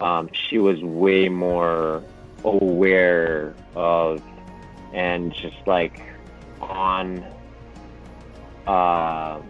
um, 0.00 0.28
she 0.32 0.58
was 0.58 0.80
way 0.82 1.30
more 1.30 2.04
aware 2.44 3.54
of 3.74 4.22
and 4.92 5.32
just 5.32 5.56
like 5.66 6.02
on 6.60 7.24
uh, 8.66 9.40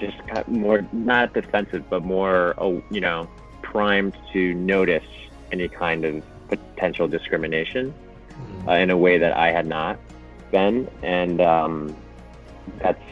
just 0.00 0.16
more 0.48 0.86
not 0.92 1.32
defensive 1.34 1.84
but 1.90 2.02
more 2.02 2.54
oh, 2.58 2.82
you 2.90 3.00
know 3.00 3.28
primed 3.62 4.16
to 4.32 4.54
notice 4.54 5.04
any 5.52 5.68
kind 5.68 6.04
of 6.04 6.24
potential 6.48 7.06
discrimination 7.06 7.94
mm-hmm. 8.30 8.68
uh, 8.68 8.74
in 8.74 8.90
a 8.90 8.96
way 8.96 9.18
that 9.18 9.36
I 9.36 9.52
had 9.52 9.66
not 9.66 9.98
been, 10.50 10.88
and 11.02 11.40
um, 11.40 11.96
that's 12.78 13.02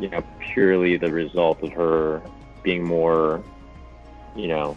you 0.00 0.08
know 0.08 0.22
purely 0.52 0.96
the 0.96 1.12
result 1.12 1.62
of 1.62 1.72
her 1.72 2.22
being 2.62 2.82
more, 2.84 3.42
you 4.36 4.48
know, 4.48 4.76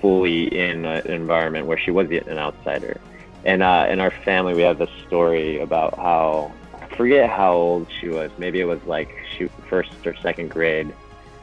fully 0.00 0.44
in 0.56 0.84
an 0.84 1.06
environment 1.08 1.66
where 1.66 1.78
she 1.78 1.90
was 1.90 2.08
an 2.10 2.38
outsider. 2.38 3.00
And 3.44 3.62
uh, 3.62 3.86
in 3.90 4.00
our 4.00 4.10
family, 4.10 4.54
we 4.54 4.62
have 4.62 4.78
this 4.78 4.90
story 5.06 5.58
about 5.60 5.96
how 5.96 6.52
forget 6.96 7.30
how 7.30 7.52
old 7.52 7.86
she 8.00 8.08
was. 8.08 8.30
Maybe 8.38 8.60
it 8.60 8.64
was 8.64 8.82
like 8.84 9.14
she 9.36 9.48
first 9.68 9.90
or 10.06 10.14
second 10.16 10.50
grade. 10.50 10.94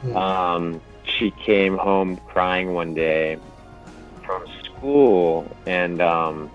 Mm-hmm. 0.02 0.16
Um, 0.16 0.80
she 1.04 1.30
came 1.32 1.76
home 1.76 2.16
crying 2.28 2.74
one 2.74 2.94
day 2.94 3.38
from 4.24 4.46
school, 4.62 5.46
and 5.66 6.00
um, 6.00 6.50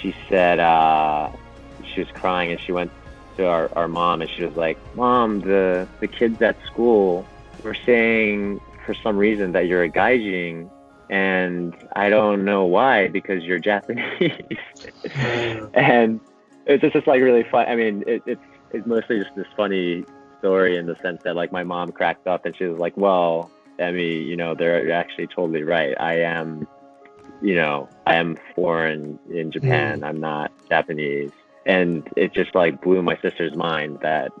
she 0.00 0.14
said 0.28 0.58
uh, 0.58 1.30
she 1.84 2.00
was 2.00 2.10
crying, 2.12 2.50
and 2.50 2.60
she 2.60 2.72
went 2.72 2.90
to 3.36 3.46
our, 3.46 3.70
our 3.76 3.88
mom, 3.88 4.20
and 4.22 4.30
she 4.30 4.44
was 4.44 4.56
like, 4.56 4.78
"Mom, 4.96 5.40
the 5.40 5.88
the 6.00 6.08
kids 6.08 6.40
at 6.42 6.56
school 6.66 7.26
were 7.62 7.76
saying 7.86 8.60
for 8.84 8.94
some 8.94 9.16
reason 9.16 9.52
that 9.52 9.66
you're 9.66 9.84
a 9.84 9.90
gaijin." 9.90 10.68
And 11.10 11.76
I 11.94 12.08
don't 12.08 12.44
know 12.44 12.64
why 12.64 13.08
because 13.08 13.42
you're 13.42 13.58
Japanese, 13.58 14.58
and 15.74 16.20
it's 16.66 16.80
just, 16.80 16.94
just 16.94 17.06
like 17.06 17.20
really 17.20 17.44
fun. 17.44 17.66
I 17.68 17.76
mean, 17.76 18.04
it, 18.06 18.22
it's 18.26 18.42
it's 18.72 18.86
mostly 18.86 19.20
just 19.20 19.34
this 19.36 19.46
funny 19.56 20.04
story 20.38 20.76
in 20.76 20.86
the 20.86 20.96
sense 20.96 21.22
that 21.24 21.36
like 21.36 21.52
my 21.52 21.62
mom 21.62 21.92
cracked 21.92 22.26
up 22.26 22.46
and 22.46 22.56
she 22.56 22.64
was 22.64 22.78
like, 22.78 22.96
"Well, 22.96 23.50
Emmy, 23.78 24.14
you 24.14 24.36
know, 24.36 24.54
they're 24.54 24.92
actually 24.92 25.26
totally 25.26 25.62
right. 25.62 25.94
I 26.00 26.20
am 26.20 26.66
you 27.42 27.56
know, 27.56 27.88
I 28.06 28.14
am 28.16 28.38
foreign 28.54 29.18
in 29.30 29.50
Japan. 29.50 30.00
Mm. 30.00 30.06
I'm 30.06 30.20
not 30.20 30.52
Japanese. 30.68 31.30
And 31.66 32.08
it 32.16 32.32
just 32.32 32.54
like 32.54 32.80
blew 32.80 33.02
my 33.02 33.16
sister's 33.20 33.54
mind 33.54 33.98
that 34.02 34.32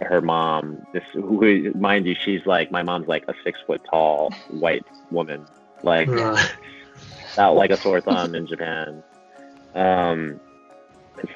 her 0.00 0.20
mom, 0.20 0.82
this 0.92 1.02
who 1.12 1.72
mind 1.74 2.06
you, 2.06 2.14
she's 2.14 2.44
like 2.46 2.70
my 2.70 2.82
mom's 2.82 3.08
like 3.08 3.24
a 3.28 3.34
six 3.42 3.58
foot 3.66 3.82
tall 3.90 4.32
white 4.50 4.84
woman, 5.10 5.46
like 5.82 6.08
not 6.08 6.54
like 7.54 7.70
a 7.70 7.76
sore 7.76 8.00
thumb 8.00 8.34
in 8.34 8.46
Japan. 8.46 9.02
Um, 9.74 10.40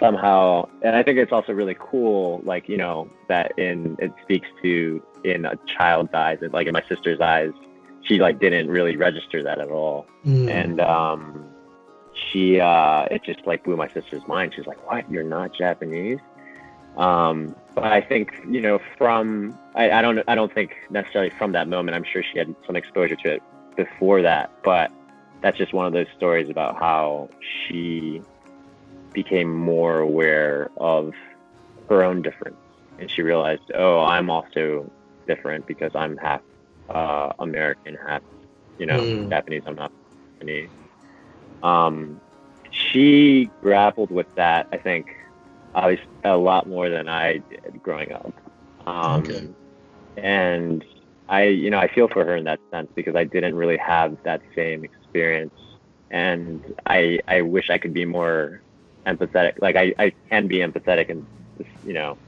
somehow, 0.01 0.69
and 0.83 0.97
I 0.97 1.03
think 1.03 1.19
it's 1.19 1.33
also 1.33 1.53
really 1.53 1.77
cool, 1.79 2.41
like 2.45 2.69
you 2.69 2.77
know, 2.77 3.11
that 3.29 3.59
in 3.59 3.97
it 3.99 4.13
speaks 4.23 4.49
to 4.63 5.03
in 5.25 5.45
a 5.45 5.55
child's 5.67 6.15
eyes, 6.15 6.39
like 6.53 6.67
in 6.67 6.73
my 6.73 6.83
sister's 6.89 7.21
eyes, 7.21 7.53
she 8.03 8.19
like 8.19 8.39
didn't 8.39 8.69
really 8.69 8.97
register 8.97 9.43
that 9.43 9.59
at 9.59 9.69
all, 9.69 10.07
mm. 10.25 10.49
and 10.49 10.81
um, 10.81 11.45
she 12.15 12.61
uh, 12.61 13.05
it 13.11 13.23
just 13.25 13.47
like 13.47 13.65
blew 13.65 13.77
my 13.77 13.89
sister's 13.89 14.27
mind. 14.27 14.55
She's 14.55 14.67
like, 14.67 14.85
"What? 14.91 15.11
You're 15.11 15.25
not 15.25 15.55
Japanese?" 15.55 16.21
Um, 16.97 17.55
but 17.75 17.85
I 17.85 18.01
think 18.01 18.33
you 18.49 18.61
know 18.61 18.79
from 18.97 19.59
I, 19.75 19.91
I 19.91 20.03
don't 20.03 20.21
I 20.29 20.35
don't 20.35 20.53
think 20.53 20.75
necessarily 20.91 21.31
from 21.31 21.53
that 21.53 21.69
moment. 21.69 21.97
I'm 21.97 22.05
sure 22.05 22.23
she 22.23 22.39
had 22.39 22.55
some 22.67 22.77
exposure 22.77 23.17
to 23.17 23.35
it 23.35 23.43
before 23.77 24.23
that, 24.23 24.51
but 24.63 24.91
that's 25.43 25.59
just 25.59 25.73
one 25.73 25.87
of 25.87 25.93
those 25.93 26.07
stories 26.17 26.49
about 26.49 26.79
how 26.79 27.29
she 27.41 28.23
became 29.17 29.51
more 29.51 29.99
aware 29.99 30.71
of 30.77 31.15
her 31.89 32.05
own 32.05 32.21
difference, 32.21 32.59
and 32.99 33.11
she 33.11 33.23
realized, 33.23 33.63
oh, 33.75 34.01
I'm 34.01 34.29
also 34.29 34.89
different 35.27 35.67
because 35.67 35.91
I'm 35.95 36.19
half 36.19 36.43
uh, 36.91 37.33
American, 37.39 37.97
half, 38.07 38.21
you 38.79 38.85
know, 38.85 39.01
mm. 39.01 39.31
Japanese. 39.31 39.63
I'm 39.67 39.75
not 39.75 39.91
Japanese. 40.35 40.69
Um, 41.63 42.21
she 42.71 43.51
grappled 43.63 44.11
with 44.11 44.33
that, 44.35 44.69
I 44.71 44.77
think, 44.77 45.07
uh, 45.75 45.97
a 46.23 46.37
lot 46.37 46.69
more 46.69 46.91
than 46.91 47.09
I 47.09 47.39
did 47.39 47.83
growing 47.83 48.13
up. 48.13 48.35
Um, 48.87 49.23
okay. 49.23 49.49
And 50.19 50.85
I, 51.31 51.45
you 51.45 51.71
know, 51.71 51.79
I 51.79 51.89
feel 51.89 52.09
for 52.09 52.23
her 52.23 52.37
in 52.37 52.45
that 52.45 52.61
sense 52.71 52.89
because 52.95 53.17
I 53.17 53.25
didn't 53.25 53.55
really 53.55 53.79
have 53.79 54.19
that 54.25 54.43
same 54.55 54.85
experience, 54.85 55.55
and 56.11 56.63
I, 56.85 57.21
I 57.27 57.41
wish 57.41 57.71
I 57.71 57.79
could 57.79 57.95
be 57.95 58.05
more 58.05 58.61
empathetic. 59.07 59.53
Like 59.61 59.77
I, 59.77 59.93
I 59.99 60.13
can 60.31 60.49
be 60.49 60.59
empathetic, 60.59 61.11
and 61.11 61.27
you 61.83 61.95
know, 61.95 62.19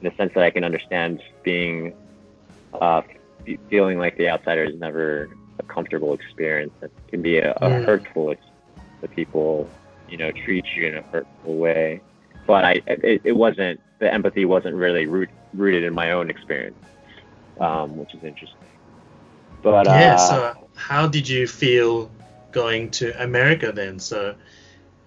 in 0.00 0.08
the 0.08 0.12
sense 0.16 0.32
that 0.34 0.44
I 0.44 0.50
can 0.50 0.64
understand 0.64 1.20
being, 1.44 1.94
uh, 2.80 3.02
feeling 3.68 3.98
like 3.98 4.16
the 4.16 4.28
outsider 4.28 4.64
is 4.64 4.78
never 4.78 5.28
a 5.60 5.64
comfortable 5.72 6.14
experience. 6.14 6.72
It 6.82 6.92
can 7.08 7.22
be 7.22 7.38
a, 7.38 7.52
a 7.62 7.70
Mm. 7.70 7.84
hurtful 7.84 8.30
experience 8.30 8.48
that 9.02 9.10
people, 9.12 9.72
you 10.08 10.18
know, 10.18 10.30
treat 10.44 10.64
you 10.76 10.86
in 10.88 10.96
a 10.96 11.02
hurtful 11.12 11.56
way. 11.58 12.02
But 12.46 12.64
I, 12.64 12.72
it, 12.86 13.22
it 13.24 13.32
wasn't 13.36 13.80
the 14.00 14.12
empathy 14.12 14.44
wasn't 14.44 14.74
really 14.74 15.06
root, 15.06 15.30
rooted 15.52 15.84
in 15.84 15.94
my 15.94 16.12
own 16.12 16.30
experience, 16.30 16.76
um, 17.60 17.96
which 17.96 18.14
is 18.14 18.22
interesting. 18.24 18.68
But 19.62 19.86
uh 19.88 19.88
yeah. 19.88 20.16
uh, 20.28 20.40
So 20.50 20.54
how 20.74 21.06
did 21.08 21.28
you 21.28 21.46
feel 21.46 22.10
going 22.52 22.90
to 22.92 23.22
America 23.22 23.72
then? 23.72 23.98
So, 23.98 24.36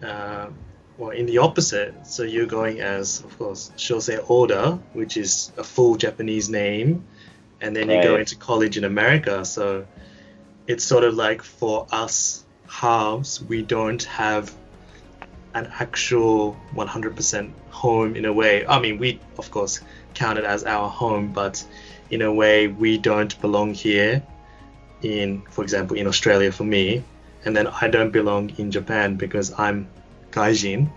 uh, 0.03 0.49
well, 0.97 1.09
in 1.11 1.25
the 1.25 1.39
opposite. 1.39 2.07
So 2.07 2.23
you're 2.23 2.45
going 2.45 2.81
as, 2.81 3.21
of 3.21 3.37
course, 3.37 3.71
Shosei 3.77 4.23
Oda, 4.29 4.79
which 4.93 5.17
is 5.17 5.51
a 5.57 5.63
full 5.63 5.95
Japanese 5.95 6.49
name, 6.49 7.05
and 7.61 7.75
then 7.75 7.89
you 7.89 8.01
go 8.01 8.15
into 8.15 8.35
college 8.35 8.77
in 8.77 8.83
America. 8.83 9.45
So 9.45 9.85
it's 10.67 10.83
sort 10.83 11.03
of 11.03 11.15
like 11.15 11.41
for 11.41 11.87
us 11.91 12.43
halves, 12.67 13.41
we 13.43 13.61
don't 13.61 14.03
have 14.03 14.53
an 15.53 15.71
actual 15.79 16.57
100% 16.73 17.51
home 17.69 18.15
in 18.15 18.25
a 18.25 18.33
way. 18.33 18.65
I 18.65 18.79
mean, 18.79 18.97
we 18.97 19.19
of 19.37 19.51
course 19.51 19.81
count 20.13 20.37
it 20.37 20.45
as 20.45 20.63
our 20.63 20.89
home, 20.89 21.31
but 21.31 21.65
in 22.09 22.21
a 22.21 22.31
way, 22.31 22.67
we 22.67 22.97
don't 22.97 23.39
belong 23.41 23.73
here. 23.73 24.23
In, 25.01 25.43
for 25.51 25.63
example, 25.63 25.97
in 25.97 26.07
Australia 26.07 26.51
for 26.51 26.63
me, 26.63 27.03
and 27.43 27.55
then 27.55 27.67
I 27.67 27.87
don't 27.89 28.11
belong 28.11 28.51
in 28.57 28.71
Japan 28.71 29.17
because 29.17 29.53
I'm 29.57 29.87
Gaijin, 30.35 30.89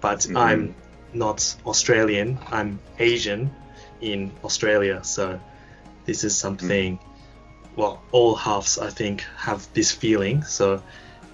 but 0.00 0.20
Mhm. 0.20 0.36
I'm 0.36 0.74
not 1.12 1.38
Australian. 1.66 2.38
I'm 2.50 2.78
Asian 2.98 3.50
in 4.00 4.30
Australia, 4.44 5.00
so 5.04 5.38
this 6.06 6.24
is 6.24 6.34
something. 6.36 6.98
Well, 7.76 8.00
all 8.12 8.34
halves 8.34 8.78
I 8.78 8.90
think 8.90 9.24
have 9.36 9.60
this 9.74 9.92
feeling. 9.92 10.42
So, 10.42 10.82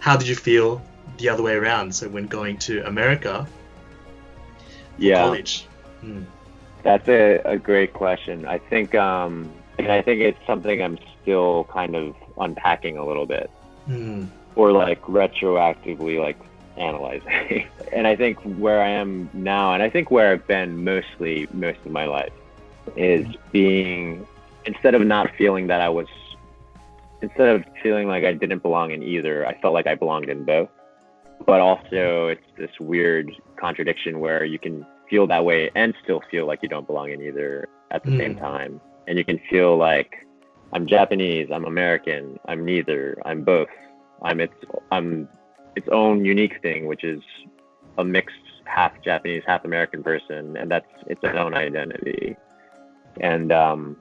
how 0.00 0.16
did 0.16 0.28
you 0.28 0.34
feel 0.34 0.82
the 1.18 1.28
other 1.30 1.42
way 1.42 1.54
around? 1.54 1.94
So 1.94 2.08
when 2.08 2.26
going 2.26 2.58
to 2.68 2.84
America, 2.86 3.46
yeah, 4.98 5.22
college. 5.22 5.66
Hmm. 6.00 6.22
That's 6.82 7.08
a, 7.08 7.40
a 7.44 7.56
great 7.56 7.92
question. 7.94 8.44
I 8.46 8.58
think, 8.58 8.94
um, 8.94 9.50
and 9.78 9.90
I 9.90 10.02
think 10.02 10.20
it's 10.20 10.38
something 10.46 10.82
I'm 10.82 10.98
still 11.22 11.64
kind 11.72 11.96
of 11.96 12.14
unpacking 12.38 12.98
a 12.98 13.06
little 13.06 13.26
bit, 13.26 13.48
Hmm. 13.86 14.24
or 14.56 14.72
like 14.72 15.00
retroactively 15.02 16.20
like 16.20 16.38
analyzing. 16.76 17.66
and 17.92 18.06
I 18.06 18.16
think 18.16 18.38
where 18.42 18.80
I 18.82 18.88
am 18.88 19.30
now, 19.32 19.74
and 19.74 19.82
I 19.82 19.90
think 19.90 20.10
where 20.10 20.32
I've 20.32 20.46
been 20.46 20.84
mostly 20.84 21.46
most 21.52 21.78
of 21.84 21.92
my 21.92 22.06
life, 22.06 22.32
is 22.96 23.26
being 23.52 24.26
instead 24.66 24.94
of 24.94 25.02
not 25.02 25.30
feeling 25.36 25.66
that 25.68 25.80
I 25.80 25.88
was, 25.88 26.06
instead 27.22 27.48
of 27.48 27.64
feeling 27.82 28.08
like 28.08 28.24
I 28.24 28.32
didn't 28.32 28.62
belong 28.62 28.90
in 28.92 29.02
either, 29.02 29.46
I 29.46 29.58
felt 29.60 29.74
like 29.74 29.86
I 29.86 29.94
belonged 29.94 30.28
in 30.28 30.44
both. 30.44 30.68
But 31.46 31.60
also, 31.60 32.28
it's 32.28 32.46
this 32.56 32.70
weird 32.80 33.30
contradiction 33.56 34.20
where 34.20 34.44
you 34.44 34.58
can 34.58 34.86
feel 35.10 35.26
that 35.26 35.44
way 35.44 35.70
and 35.74 35.94
still 36.02 36.22
feel 36.30 36.46
like 36.46 36.60
you 36.62 36.68
don't 36.68 36.86
belong 36.86 37.10
in 37.10 37.20
either 37.20 37.68
at 37.90 38.02
the 38.04 38.16
same 38.16 38.34
Mm. 38.34 38.40
time. 38.40 38.80
And 39.06 39.18
you 39.18 39.24
can 39.24 39.38
feel 39.50 39.76
like 39.76 40.26
I'm 40.72 40.86
Japanese, 40.86 41.50
I'm 41.52 41.64
American, 41.66 42.38
I'm 42.46 42.64
neither, 42.64 43.18
I'm 43.24 43.42
both. 43.42 43.68
I'm 44.22 44.40
its 44.40 44.54
I'm 44.90 45.28
its 45.76 45.88
own 45.90 46.24
unique 46.24 46.60
thing, 46.62 46.86
which 46.86 47.04
is 47.04 47.20
a 47.98 48.04
mixed 48.04 48.36
half 48.64 48.92
Japanese, 49.02 49.42
half 49.46 49.64
American 49.64 50.02
person, 50.02 50.56
and 50.56 50.70
that's 50.70 50.86
its 51.06 51.20
own 51.24 51.54
identity. 51.54 52.36
And 53.20 53.52
um, 53.52 53.96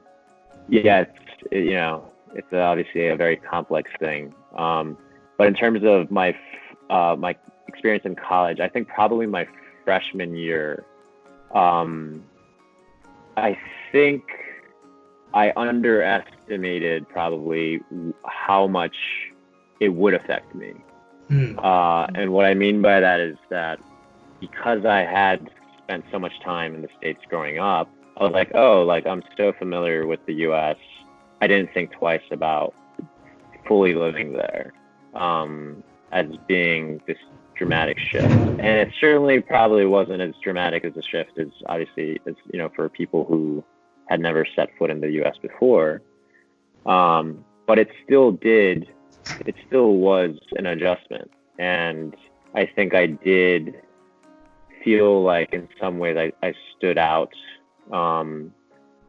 yeah, 0.68 1.02
it's 1.02 1.44
it, 1.52 1.66
you 1.66 1.74
know 1.74 2.10
it's 2.36 2.52
obviously 2.52 3.08
a 3.08 3.16
very 3.16 3.38
complex 3.38 3.92
thing. 4.00 4.34
Um, 4.58 4.98
but 5.38 5.48
in 5.48 5.54
terms 5.54 5.82
of 5.84 6.10
my 6.12 6.36
uh, 6.90 7.16
my 7.18 7.36
experience 7.68 8.06
in 8.06 8.16
college, 8.16 8.60
I 8.60 8.68
think 8.68 8.88
probably 8.88 9.26
my 9.26 9.48
freshman 9.84 10.36
year, 10.36 10.86
um, 11.54 12.24
I 13.38 13.58
think 13.92 14.24
I 15.34 15.52
underestimated 15.56 17.08
probably 17.10 17.82
how 18.26 18.68
much 18.68 18.96
it 19.80 19.90
would 19.90 20.14
affect 20.14 20.54
me. 20.56 20.74
Hmm. 21.34 21.58
Uh, 21.58 22.06
and 22.14 22.32
what 22.32 22.46
I 22.46 22.54
mean 22.54 22.82
by 22.82 23.00
that 23.00 23.20
is 23.20 23.38
that 23.50 23.80
because 24.40 24.86
I 24.86 25.00
had 25.00 25.50
spent 25.82 26.06
so 26.12 26.20
much 26.20 26.40
time 26.42 26.76
in 26.76 26.84
the 26.84 26.90
States 26.98 27.22
growing 27.28 27.58
up, 27.58 27.90
I 28.18 28.24
was 28.24 28.34
like, 28.34 28.52
oh, 28.54 28.84
like 28.84 29.08
I'm 29.08 29.24
so 29.36 29.52
familiar 29.54 30.06
with 30.06 30.24
the 30.28 30.34
US. 30.48 30.78
I 31.42 31.48
didn't 31.48 31.74
think 31.74 31.92
twice 31.92 32.22
about 32.30 32.76
fully 33.68 33.96
living 33.96 34.34
there 34.34 34.74
um, 35.16 35.84
as 36.12 36.28
being 36.48 37.02
this 37.08 37.18
dramatic 37.56 37.98
shift. 37.98 38.26
And 38.26 38.62
it 38.62 38.92
certainly 39.00 39.40
probably 39.42 39.88
wasn't 39.88 40.22
as 40.22 40.36
dramatic 40.44 40.86
as 40.86 40.96
a 40.98 41.02
shift 41.02 41.40
as 41.40 41.48
obviously 41.66 42.22
as, 42.28 42.36
you 42.52 42.60
know, 42.60 42.70
for 42.76 42.90
people 42.90 43.26
who 43.26 43.64
had 44.06 44.20
never 44.20 44.46
set 44.56 44.70
foot 44.78 44.92
in 44.92 45.02
the 45.02 45.10
US 45.24 45.36
before. 45.42 46.04
Um, 46.86 47.44
but 47.66 47.80
it 47.80 47.90
still 48.06 48.34
did 48.34 48.88
it 49.46 49.56
still 49.68 49.96
was 49.96 50.36
an 50.58 50.66
adjustment. 50.66 51.32
And 51.60 52.16
I 52.56 52.66
think 52.66 52.94
I 52.94 53.08
did 53.08 53.76
feel 54.84 55.24
like 55.24 55.54
in 55.54 55.68
some 55.80 55.98
ways 55.98 56.18
I, 56.18 56.32
I 56.46 56.54
stood 56.76 56.98
out. 56.98 57.34
Um, 57.92 58.54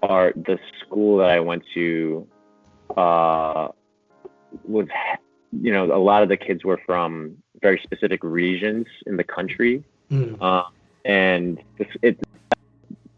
our, 0.02 0.32
the 0.36 0.58
school 0.80 1.18
that 1.18 1.30
I 1.30 1.40
went 1.40 1.62
to 1.74 2.26
uh, 2.96 3.68
was, 4.64 4.86
you 5.52 5.72
know, 5.72 5.84
a 5.84 5.98
lot 5.98 6.22
of 6.22 6.28
the 6.28 6.36
kids 6.36 6.64
were 6.64 6.80
from 6.84 7.36
very 7.62 7.80
specific 7.82 8.22
regions 8.22 8.86
in 9.06 9.16
the 9.16 9.24
country. 9.24 9.82
Hmm. 10.10 10.34
Uh, 10.40 10.64
and 11.04 11.62
it's, 11.78 11.90
it's 12.02 12.20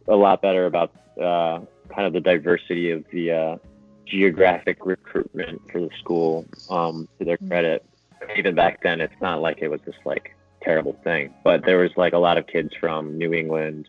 a 0.09 0.15
lot 0.15 0.43
better 0.43 0.67
about 0.67 0.93
uh, 1.21 1.61
kind 1.89 2.07
of 2.07 2.13
the 2.13 2.21
diversity 2.21 2.91
of 2.91 3.05
the 3.13 3.33
uh, 3.33 3.57
geographic 4.07 4.85
recruitment 4.87 5.61
for 5.71 5.81
the 5.81 5.91
school 5.99 6.47
um, 6.71 7.09
to 7.19 7.25
their 7.25 7.37
credit. 7.37 7.85
Even 8.37 8.55
back 8.55 8.83
then, 8.83 9.01
it's 9.01 9.21
not 9.21 9.41
like 9.41 9.59
it 9.61 9.69
was 9.69 9.81
this 9.85 9.95
like 10.05 10.35
terrible 10.63 10.99
thing, 11.05 11.33
but 11.45 11.65
there 11.65 11.79
was 11.79 11.91
like 11.97 12.13
a 12.13 12.19
lot 12.19 12.39
of 12.39 12.47
kids 12.47 12.71
from 12.81 13.17
New 13.19 13.33
England. 13.35 13.87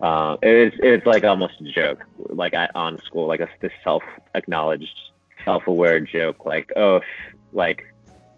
Uh, 0.00 0.36
it 0.42 0.72
was 0.72 0.80
it 0.82 0.90
was 0.90 1.06
like 1.06 1.24
almost 1.24 1.54
a 1.60 1.64
joke, 1.64 2.04
like 2.28 2.54
I, 2.54 2.68
on 2.74 2.98
school, 3.02 3.26
like 3.26 3.40
a, 3.40 3.48
this 3.60 3.72
self-acknowledged, 3.82 4.98
self-aware 5.44 6.00
joke, 6.00 6.44
like 6.44 6.70
oh, 6.76 6.96
if, 6.96 7.04
like 7.52 7.82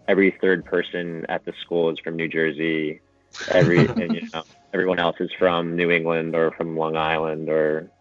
every 0.07 0.35
third 0.41 0.65
person 0.65 1.25
at 1.29 1.45
the 1.45 1.53
school 1.61 1.89
is 1.89 1.99
from 1.99 2.15
New 2.15 2.27
Jersey, 2.27 3.01
every 3.49 3.79
and, 3.85 4.15
you 4.15 4.27
know 4.33 4.43
everyone 4.73 4.99
else 4.99 5.17
is 5.19 5.29
from 5.37 5.75
New 5.75 5.91
England 5.91 6.35
or 6.35 6.51
from 6.51 6.75
Long 6.75 6.97
Island 6.97 7.47
or 7.47 7.91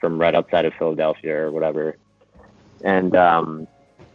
from 0.00 0.18
right 0.18 0.34
outside 0.34 0.64
of 0.64 0.72
Philadelphia 0.78 1.36
or 1.36 1.52
whatever. 1.52 1.96
And 2.84 3.14
um, 3.16 3.66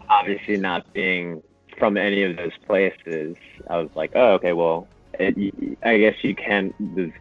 obviously, 0.09 0.57
not 0.57 0.91
being 0.93 1.41
from 1.77 1.97
any 1.97 2.23
of 2.23 2.37
those 2.37 2.57
places, 2.65 3.35
I 3.69 3.77
was 3.77 3.89
like, 3.95 4.11
oh, 4.15 4.33
okay, 4.33 4.53
well, 4.53 4.87
it, 5.13 5.77
I 5.83 5.97
guess 5.97 6.15
you 6.21 6.35
can 6.35 6.73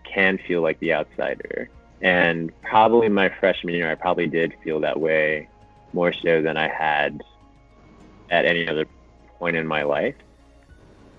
can 0.04 0.38
feel 0.46 0.62
like 0.62 0.78
the 0.80 0.92
outsider. 0.92 1.68
And 2.02 2.52
probably 2.62 3.08
my 3.08 3.30
freshman 3.40 3.74
year, 3.74 3.90
I 3.90 3.94
probably 3.94 4.26
did 4.26 4.54
feel 4.62 4.80
that 4.80 5.00
way 5.00 5.48
more 5.92 6.12
so 6.12 6.42
than 6.42 6.56
I 6.56 6.68
had 6.68 7.22
at 8.30 8.44
any 8.44 8.68
other 8.68 8.86
point 9.38 9.56
in 9.56 9.66
my 9.66 9.82
life. 9.82 10.14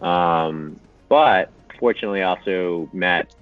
Um, 0.02 0.80
but 1.10 1.52
fortunately, 1.80 2.22
also 2.22 2.90
met 2.94 3.34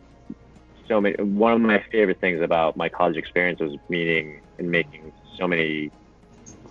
so 0.87 1.01
many. 1.01 1.15
One 1.21 1.53
of 1.53 1.61
my 1.61 1.83
favorite 1.91 2.21
things 2.21 2.41
about 2.41 2.77
my 2.77 2.89
college 2.89 3.17
experience 3.17 3.59
was 3.59 3.75
meeting 3.89 4.41
and 4.57 4.71
making 4.71 5.11
so 5.37 5.47
many 5.47 5.91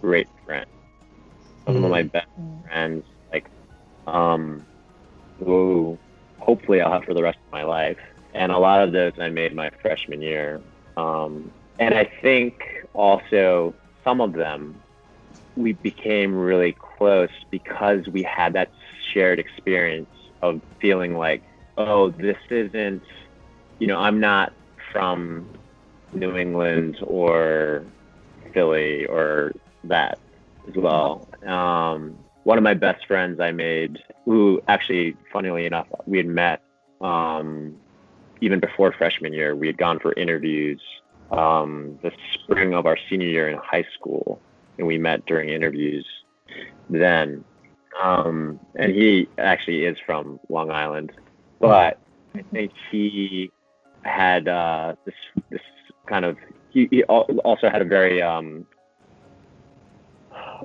great 0.05 0.28
friends. 0.44 0.68
Some 1.64 1.82
of 1.82 1.90
my 1.90 2.02
best 2.02 2.28
friends, 2.68 3.05
like, 3.32 3.46
um, 4.07 4.66
who 5.42 5.96
hopefully 6.40 6.82
I'll 6.82 6.92
have 6.92 7.05
for 7.05 7.14
the 7.14 7.22
rest 7.22 7.38
of 7.46 7.52
my 7.52 7.62
life. 7.64 7.96
And 8.34 8.52
a 8.52 8.59
lot 8.59 8.82
of 8.82 8.92
those 8.92 9.12
I 9.18 9.30
made 9.30 9.55
my 9.55 9.70
freshman 9.80 10.20
year. 10.20 10.61
Um, 10.98 11.50
and 11.78 11.94
I 11.94 12.05
think 12.20 12.55
also 12.92 13.74
some 14.05 14.20
of 14.20 14.34
them 14.34 14.78
we 15.57 15.72
became 15.72 16.34
really 16.34 16.72
close 16.72 17.30
because 17.50 18.07
we 18.09 18.22
had 18.22 18.52
that 18.52 18.70
shared 19.14 19.38
experience 19.38 20.11
of 20.42 20.61
feeling 20.80 21.16
like, 21.16 21.42
oh, 21.78 22.11
this 22.11 22.36
isn't, 22.50 23.02
you 23.78 23.86
know, 23.86 23.98
I'm 23.98 24.20
not 24.20 24.52
from 24.92 25.48
New 26.12 26.36
England 26.36 26.98
or 27.07 27.84
Philly 28.52 29.07
or 29.07 29.52
that 29.89 30.18
as 30.68 30.74
well. 30.76 31.28
Um, 31.47 32.18
one 32.45 32.59
of 32.59 32.64
my 32.64 32.74
best 32.74 33.07
friends 33.07 33.41
I 33.41 33.53
made, 33.53 33.99
who 34.24 34.61
actually, 34.68 35.16
funnily 35.32 35.66
enough, 35.66 35.87
we 36.07 36.18
had 36.18 36.26
met 36.26 36.62
um, 37.01 37.76
even 38.41 38.61
before 38.61 38.93
freshman 38.93 39.32
year. 39.32 39.57
We 39.57 39.66
had 39.66 39.78
gone 39.78 39.99
for 39.99 40.12
interviews 40.12 40.80
um, 41.30 41.99
the 42.03 42.12
spring 42.35 42.74
of 42.74 42.87
our 42.87 42.99
senior 43.09 43.28
year 43.28 43.49
in 43.49 43.59
high 43.59 43.87
school, 43.95 44.41
and 44.78 44.87
we 44.87 44.99
met 44.99 45.26
during 45.26 45.49
interviews 45.49 46.07
then. 46.91 47.45
Um, 48.03 48.61
and 48.74 48.93
he 48.93 49.28
actually 49.39 49.85
is 49.85 49.97
from 50.05 50.41
Long 50.49 50.70
Island, 50.70 51.12
but 51.61 51.99
I 52.35 52.43
think 52.53 52.72
he 52.91 53.53
had 54.03 54.49
uh, 54.49 54.97
this 55.05 55.14
this 55.51 55.61
kind 56.07 56.24
of 56.24 56.37
he, 56.70 56.89
he 56.91 57.05
also 57.05 57.70
had 57.70 57.82
a 57.82 57.85
very 57.85 58.20
um, 58.20 58.66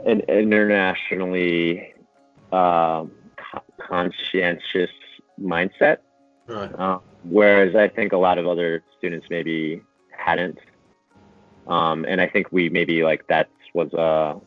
an 0.05 0.21
internationally 0.21 1.93
uh, 2.51 3.05
conscientious 3.77 4.91
mindset. 5.41 5.97
Right. 6.47 6.73
Uh, 6.73 6.99
whereas 7.23 7.75
I 7.75 7.87
think 7.87 8.13
a 8.13 8.17
lot 8.17 8.37
of 8.37 8.47
other 8.47 8.83
students 8.97 9.27
maybe 9.29 9.81
hadn't. 10.11 10.59
Um, 11.67 12.05
and 12.05 12.19
I 12.19 12.27
think 12.27 12.51
we 12.51 12.69
maybe 12.69 13.03
like 13.03 13.27
that 13.27 13.49
was 13.73 13.93
a, 13.93 14.39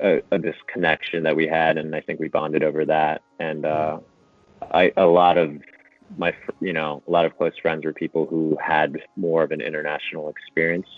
a, 0.00 0.22
a, 0.30 0.38
this 0.38 0.56
connection 0.66 1.22
that 1.22 1.34
we 1.34 1.46
had, 1.46 1.78
and 1.78 1.94
I 1.94 2.00
think 2.00 2.20
we 2.20 2.28
bonded 2.28 2.62
over 2.62 2.84
that. 2.84 3.22
And 3.38 3.64
uh, 3.64 4.00
I 4.72 4.92
a 4.96 5.06
lot 5.06 5.38
of 5.38 5.56
my 6.16 6.34
you 6.60 6.72
know 6.72 7.02
a 7.06 7.10
lot 7.10 7.24
of 7.24 7.36
close 7.36 7.56
friends 7.60 7.84
were 7.84 7.92
people 7.92 8.26
who 8.26 8.56
had 8.62 8.98
more 9.16 9.42
of 9.42 9.50
an 9.50 9.60
international 9.60 10.28
experience. 10.28 10.88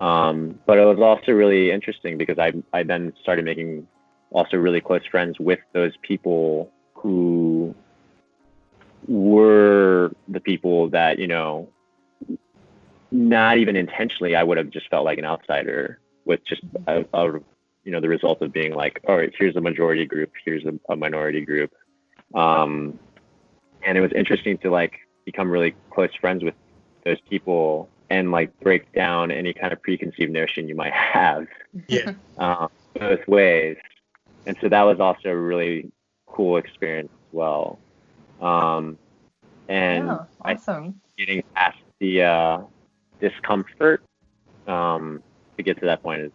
Um, 0.00 0.58
but 0.66 0.78
it 0.78 0.84
was 0.84 0.98
also 1.00 1.32
really 1.32 1.70
interesting 1.70 2.16
because 2.18 2.38
I 2.38 2.52
I 2.72 2.82
then 2.82 3.12
started 3.22 3.44
making 3.44 3.86
also 4.30 4.56
really 4.56 4.80
close 4.80 5.04
friends 5.10 5.40
with 5.40 5.58
those 5.72 5.92
people 6.02 6.70
who 6.94 7.74
were 9.08 10.12
the 10.28 10.40
people 10.40 10.88
that 10.90 11.18
you 11.18 11.26
know 11.26 11.68
not 13.10 13.58
even 13.58 13.74
intentionally 13.74 14.36
i 14.36 14.42
would 14.42 14.58
have 14.58 14.70
just 14.70 14.88
felt 14.88 15.04
like 15.04 15.18
an 15.18 15.24
outsider 15.24 15.98
with 16.26 16.38
just 16.46 16.62
a, 16.86 17.04
a 17.14 17.40
you 17.84 17.92
know 17.92 18.00
the 18.00 18.08
result 18.08 18.42
of 18.42 18.52
being 18.52 18.72
like 18.74 19.00
all 19.08 19.16
right 19.16 19.32
here's 19.38 19.56
a 19.56 19.60
majority 19.60 20.06
group 20.06 20.30
here's 20.44 20.64
a, 20.64 20.72
a 20.92 20.96
minority 20.96 21.44
group. 21.44 21.72
Um, 22.34 22.98
and 23.84 23.98
it 23.98 24.00
was 24.00 24.12
interesting 24.12 24.58
to 24.58 24.70
like 24.70 24.92
become 25.24 25.50
really 25.50 25.74
close 25.90 26.14
friends 26.20 26.44
with 26.44 26.54
those 27.04 27.18
people 27.28 27.88
and 28.10 28.30
like 28.32 28.58
break 28.60 28.92
down 28.92 29.30
any 29.30 29.52
kind 29.52 29.72
of 29.72 29.80
preconceived 29.82 30.32
notion 30.32 30.68
you 30.68 30.74
might 30.74 30.92
have 30.92 31.46
Yeah. 31.88 32.12
uh, 32.38 32.68
both 32.98 33.26
ways 33.28 33.76
and 34.46 34.56
so 34.60 34.68
that 34.68 34.82
was 34.82 35.00
also 35.00 35.28
a 35.30 35.36
really 35.36 35.90
cool 36.26 36.56
experience 36.56 37.10
as 37.12 37.32
well 37.32 37.78
um, 38.40 38.98
and 39.68 40.06
Yeah, 40.06 40.24
awesome. 40.44 41.00
getting 41.16 41.42
past 41.54 41.78
the 42.00 42.22
uh, 42.22 42.58
discomfort 43.20 44.02
um, 44.66 45.22
to 45.56 45.62
get 45.62 45.78
to 45.80 45.86
that 45.86 46.02
point 46.02 46.22
is 46.22 46.32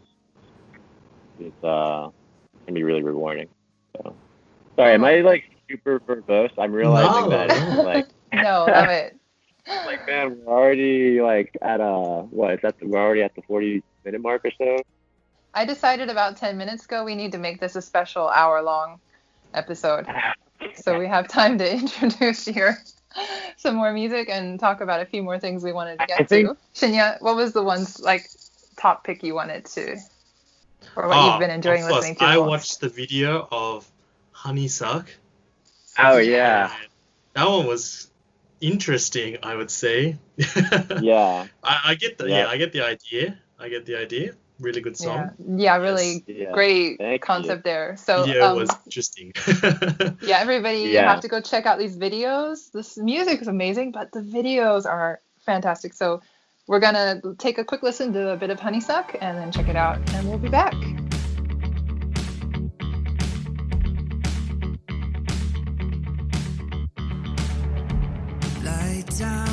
is 1.40 1.54
uh, 1.64 2.10
can 2.66 2.74
be 2.74 2.84
really 2.84 3.04
rewarding. 3.04 3.48
So, 3.96 4.16
sorry, 4.76 4.94
am 4.94 5.04
I 5.04 5.22
like 5.22 5.44
super 5.70 6.00
verbose? 6.00 6.52
I'm 6.58 6.72
realizing 6.72 7.30
No. 7.30 7.30
that 7.30 7.84
like 7.84 8.08
No, 8.34 8.66
love 8.66 8.90
it. 8.90 9.18
Like 9.68 10.06
man, 10.08 10.38
we're 10.44 10.54
already 10.54 11.22
like 11.22 11.58
at 11.62 11.80
a 11.82 11.92
what 12.30 12.54
is 12.56 12.60
that? 12.62 12.76
We're 12.82 13.00
already 13.00 13.24
at 13.24 13.36
the 13.36 13.42
40 13.44 13.84
minute 14.04 14.22
mark 14.22 14.46
or 14.46 14.52
so. 14.58 14.78
I 15.54 15.66
decided 15.66 16.10
about 16.10 16.38
10 16.38 16.58
minutes 16.58 16.86
ago 16.86 17.04
we 17.04 17.16
need 17.16 17.32
to 17.32 17.38
make 17.38 17.60
this 17.60 17.76
a 17.76 17.82
special 17.82 18.28
hour 18.30 18.62
long 18.62 19.00
episode. 19.54 20.08
So 20.74 20.98
we 20.98 21.06
have 21.08 21.28
time 21.28 21.58
to 21.60 21.72
introduce 21.80 22.44
here 22.46 22.78
some 23.58 23.76
more 23.76 23.92
music 23.94 24.30
and 24.30 24.60
talk 24.60 24.82
about 24.82 25.00
a 25.02 25.06
few 25.06 25.22
more 25.22 25.38
things 25.38 25.64
we 25.64 25.72
wanted 25.74 25.98
to 25.98 26.04
I 26.04 26.06
get 26.08 26.30
think- 26.30 26.50
to. 26.50 26.56
Shinya, 26.74 27.22
what 27.22 27.36
was 27.36 27.54
the 27.54 27.62
ones 27.62 28.00
like 28.00 28.28
top 28.78 29.04
pick 29.04 29.22
you 29.22 29.36
wanted 29.36 29.66
to 29.66 29.98
or 30.96 31.08
what 31.08 31.18
Oh, 31.18 31.26
you've 31.26 31.34
ah, 31.34 31.40
been 31.40 31.50
enjoying 31.52 31.84
of 31.84 31.90
course. 31.90 31.98
listening 32.02 32.16
to? 32.18 32.24
I 32.26 32.36
most? 32.38 32.48
watched 32.48 32.80
the 32.82 32.90
video 32.90 33.48
of 33.52 33.90
Honey 34.32 34.68
Suck. 34.68 35.08
Oh 36.00 36.18
yeah, 36.18 36.72
That 37.34 37.48
one 37.48 37.66
was 37.68 38.10
interesting, 38.68 39.38
I 39.44 39.56
would 39.56 39.72
say. 39.72 40.18
yeah, 41.02 41.48
I, 41.64 41.82
I 41.86 41.96
get 41.96 42.18
the 42.18 42.30
yeah. 42.30 42.40
Yeah. 42.40 42.48
I 42.48 42.58
get 42.58 42.74
the 42.74 42.82
idea. 42.82 43.38
I 43.60 43.70
get 43.70 43.86
the 43.86 43.98
idea. 43.98 44.34
Really 44.60 44.80
good 44.80 44.96
song. 44.96 45.32
yeah, 45.38 45.56
yeah 45.58 45.76
really 45.78 46.24
yeah. 46.28 46.54
great 46.54 46.98
Thank 46.98 47.14
you. 47.14 47.20
concept 47.20 47.64
there. 47.64 47.98
So 47.98 48.26
yeah, 48.26 48.48
um, 48.48 48.58
was 48.58 48.70
interesting. 48.86 49.34
yeah, 50.22 50.40
everybody, 50.40 50.80
you 50.80 50.98
have 50.98 51.22
to 51.22 51.28
go 51.28 51.42
check 51.42 51.66
out 51.66 51.78
these 51.78 51.98
videos. 51.98 52.72
This 52.72 52.98
music 52.98 53.42
is 53.42 53.48
amazing, 53.48 53.92
but 53.92 54.12
the 54.14 54.22
videos 54.22 54.86
are 54.86 55.20
fantastic. 55.46 55.94
So 55.94 56.22
we're 56.68 56.80
gonna 56.80 57.22
take 57.38 57.58
a 57.58 57.66
quick 57.66 57.84
listen 57.84 58.14
to 58.14 58.30
a 58.30 58.38
bit 58.38 58.50
of 58.50 58.60
Honeysuck 58.60 59.16
and 59.20 59.38
then 59.38 59.52
check 59.52 59.68
it 59.68 59.76
out, 59.76 60.00
and 60.14 60.30
we'll 60.30 60.40
be 60.40 60.50
back. 60.50 60.74
Lie 69.18 69.45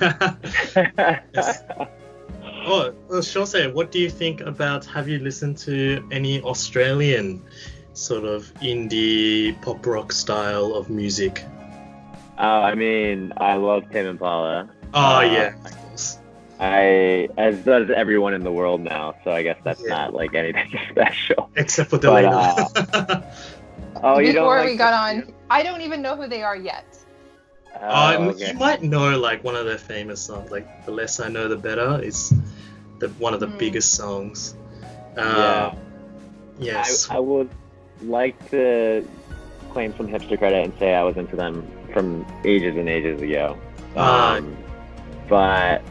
Yes. 0.00 1.62
Oh, 2.70 2.92
well, 3.08 3.20
Shose, 3.22 3.72
what 3.72 3.90
do 3.90 3.98
you 3.98 4.10
think 4.10 4.42
about? 4.42 4.84
Have 4.86 5.08
you 5.08 5.18
listened 5.20 5.56
to 5.58 6.06
any 6.10 6.42
Australian 6.42 7.42
sort 7.94 8.24
of 8.24 8.52
indie 8.60 9.58
pop 9.62 9.86
rock 9.86 10.12
style 10.12 10.74
of 10.74 10.90
music? 10.90 11.44
Oh, 12.38 12.60
I 12.60 12.74
mean, 12.74 13.32
I 13.38 13.54
love 13.54 13.88
Tame 13.90 14.06
Impala. 14.06 14.68
Oh 14.92 15.16
Uh, 15.16 15.20
yeah. 15.22 15.54
I, 16.60 17.28
as 17.38 17.56
does 17.64 17.88
everyone 17.88 18.34
in 18.34 18.42
the 18.44 18.52
world 18.52 18.82
now, 18.82 19.14
so 19.24 19.30
I 19.30 19.42
guess 19.42 19.58
that's 19.64 19.80
Yeah. 19.82 19.88
not 19.90 20.12
like 20.14 20.34
anything 20.34 20.68
special. 20.90 21.50
Except 21.56 21.88
for 21.88 21.98
but, 21.98 22.24
Delena. 22.24 23.24
Oh, 24.02 24.18
you 24.18 24.32
don't 24.32 24.44
Before 24.44 24.58
like 24.58 24.66
we 24.70 24.76
got 24.76 24.90
the- 24.90 25.22
on, 25.22 25.34
I 25.48 25.62
don't 25.62 25.80
even 25.80 26.02
know 26.02 26.16
who 26.16 26.28
they 26.28 26.42
are 26.42 26.56
yet. 26.56 26.84
Uh, 27.80 28.16
Oh, 28.18 28.28
okay. 28.30 28.52
You 28.52 28.58
might 28.58 28.82
know 28.82 29.18
like 29.18 29.44
one 29.44 29.54
of 29.56 29.64
their 29.66 29.78
famous 29.78 30.20
songs, 30.20 30.50
like 30.50 30.66
"The 30.84 30.90
Less 30.90 31.20
I 31.20 31.28
Know, 31.28 31.48
the 31.48 31.56
Better." 31.56 32.00
Is 32.02 32.32
the 32.98 33.08
one 33.10 33.34
of 33.34 33.40
the 33.40 33.46
Hmm. 33.46 33.58
biggest 33.58 33.92
songs. 33.92 34.54
Yeah. 35.16 35.22
Uh, 35.22 35.74
Yes. 36.60 37.08
I, 37.08 37.16
I 37.16 37.18
would 37.20 37.48
like 38.02 38.50
to 38.50 39.06
claim 39.72 39.94
some 39.96 40.08
hipster 40.08 40.36
credit 40.36 40.64
and 40.64 40.72
say 40.78 40.94
I 40.94 41.04
was 41.04 41.16
into 41.16 41.36
them 41.36 41.66
from 41.92 42.26
ages 42.44 42.76
and 42.76 42.88
ages 42.88 43.22
ago. 43.22 43.56
Ah. 43.96 44.36
Um, 44.36 44.56
but 45.28 45.82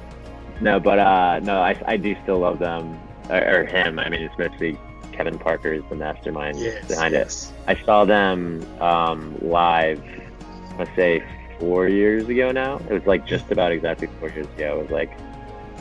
no, 0.62 0.80
but 0.80 1.00
uh, 1.00 1.40
no, 1.40 1.62
I, 1.62 1.82
I 1.86 1.98
do 1.98 2.16
still 2.24 2.40
love 2.40 2.60
them 2.60 3.00
or, 3.30 3.38
or 3.38 3.66
him. 3.66 4.00
I 4.00 4.10
mean, 4.10 4.24
it's 4.24 4.38
mostly 4.38 4.78
Kevin 5.14 5.38
Parker 5.40 5.72
is 5.74 5.84
the 5.90 5.96
mastermind 5.96 6.60
yes. 6.60 6.86
behind 6.88 7.14
yes. 7.14 7.54
it. 7.68 7.78
I 7.80 7.86
saw 7.86 8.04
them 8.06 8.66
um, 8.82 9.38
live. 9.42 10.04
Let's 10.78 10.94
say 10.96 11.24
four 11.60 11.88
years 11.88 12.28
ago 12.28 12.52
now. 12.52 12.78
It 12.90 12.94
was 12.94 13.06
like 13.06 13.26
just 13.26 13.52
about 13.52 13.72
exactly 13.72 14.08
four 14.20 14.30
years 14.30 14.48
ago. 14.56 14.80
It 14.80 14.82
was 14.84 14.92
like 14.92 15.12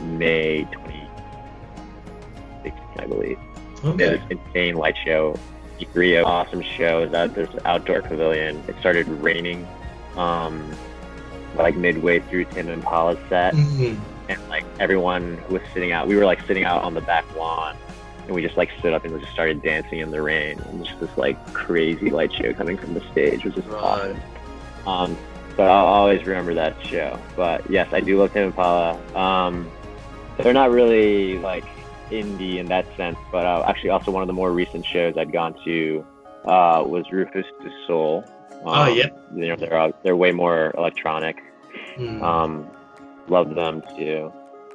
May 0.01 0.63
2016, 0.63 2.73
I 2.99 3.05
believe. 3.05 3.39
Okay. 3.85 4.21
insane 4.29 4.75
light 4.75 4.95
show. 5.05 5.35
Rio, 5.93 6.25
awesome 6.25 6.63
show. 6.63 7.03
It 7.03 7.11
was 7.11 7.13
at 7.13 7.35
this 7.35 7.49
outdoor 7.65 8.01
pavilion. 8.01 8.63
It 8.67 8.75
started 8.79 9.07
raining, 9.07 9.67
um, 10.15 10.71
like 11.55 11.75
midway 11.75 12.19
through 12.19 12.45
Tame 12.45 12.69
Impala's 12.69 13.19
set, 13.29 13.53
Mhm. 13.53 13.99
and 14.29 14.49
like 14.49 14.63
everyone 14.79 15.37
was 15.49 15.61
sitting 15.75 15.91
out. 15.91 16.07
We 16.07 16.15
were 16.15 16.25
like 16.25 16.41
sitting 16.47 16.63
out 16.63 16.83
on 16.83 16.95
the 16.95 17.01
back 17.01 17.23
lawn, 17.37 17.75
and 18.25 18.33
we 18.33 18.41
just 18.41 18.57
like 18.57 18.71
stood 18.79 18.93
up 18.93 19.05
and 19.05 19.19
just 19.19 19.31
started 19.31 19.61
dancing 19.61 19.99
in 19.99 20.09
the 20.09 20.23
rain. 20.23 20.59
And 20.71 20.83
just 20.83 20.99
this 20.99 21.15
like 21.15 21.37
crazy 21.53 22.09
light 22.09 22.33
show 22.33 22.51
coming 22.53 22.77
from 22.77 22.95
the 22.95 23.01
stage 23.11 23.45
was 23.45 23.53
just 23.53 23.69
awesome. 23.69 24.17
Um, 24.87 25.15
but 25.57 25.69
I'll 25.69 25.85
always 25.85 26.25
remember 26.25 26.53
that 26.53 26.75
show. 26.85 27.19
But 27.35 27.69
yes, 27.69 27.89
I 27.91 27.99
do 27.99 28.17
love 28.19 28.31
Tame 28.33 28.45
Impala. 28.47 28.97
Um, 29.15 29.69
they're 30.37 30.53
not 30.53 30.69
really 30.71 31.37
like 31.39 31.65
indie 32.11 32.57
in 32.57 32.67
that 32.67 32.85
sense, 32.95 33.17
but 33.31 33.45
uh, 33.45 33.65
actually, 33.67 33.89
also 33.89 34.11
one 34.11 34.21
of 34.21 34.27
the 34.27 34.33
more 34.33 34.51
recent 34.51 34.85
shows 34.85 35.15
I'd 35.17 35.33
gone 35.33 35.55
to 35.65 36.05
uh, 36.45 36.83
was 36.87 37.11
Rufus 37.11 37.45
Du 37.61 37.69
Sol. 37.87 38.23
Um, 38.27 38.63
Oh, 38.65 38.85
yeah. 38.87 39.07
You 39.35 39.47
know, 39.49 39.55
they're 39.55 39.77
uh, 39.77 39.91
they're 40.03 40.15
way 40.15 40.31
more 40.31 40.71
electronic. 40.77 41.37
Mm. 41.97 42.21
Um, 42.21 42.67
love 43.27 43.53
them 43.55 43.81
too. 43.97 44.31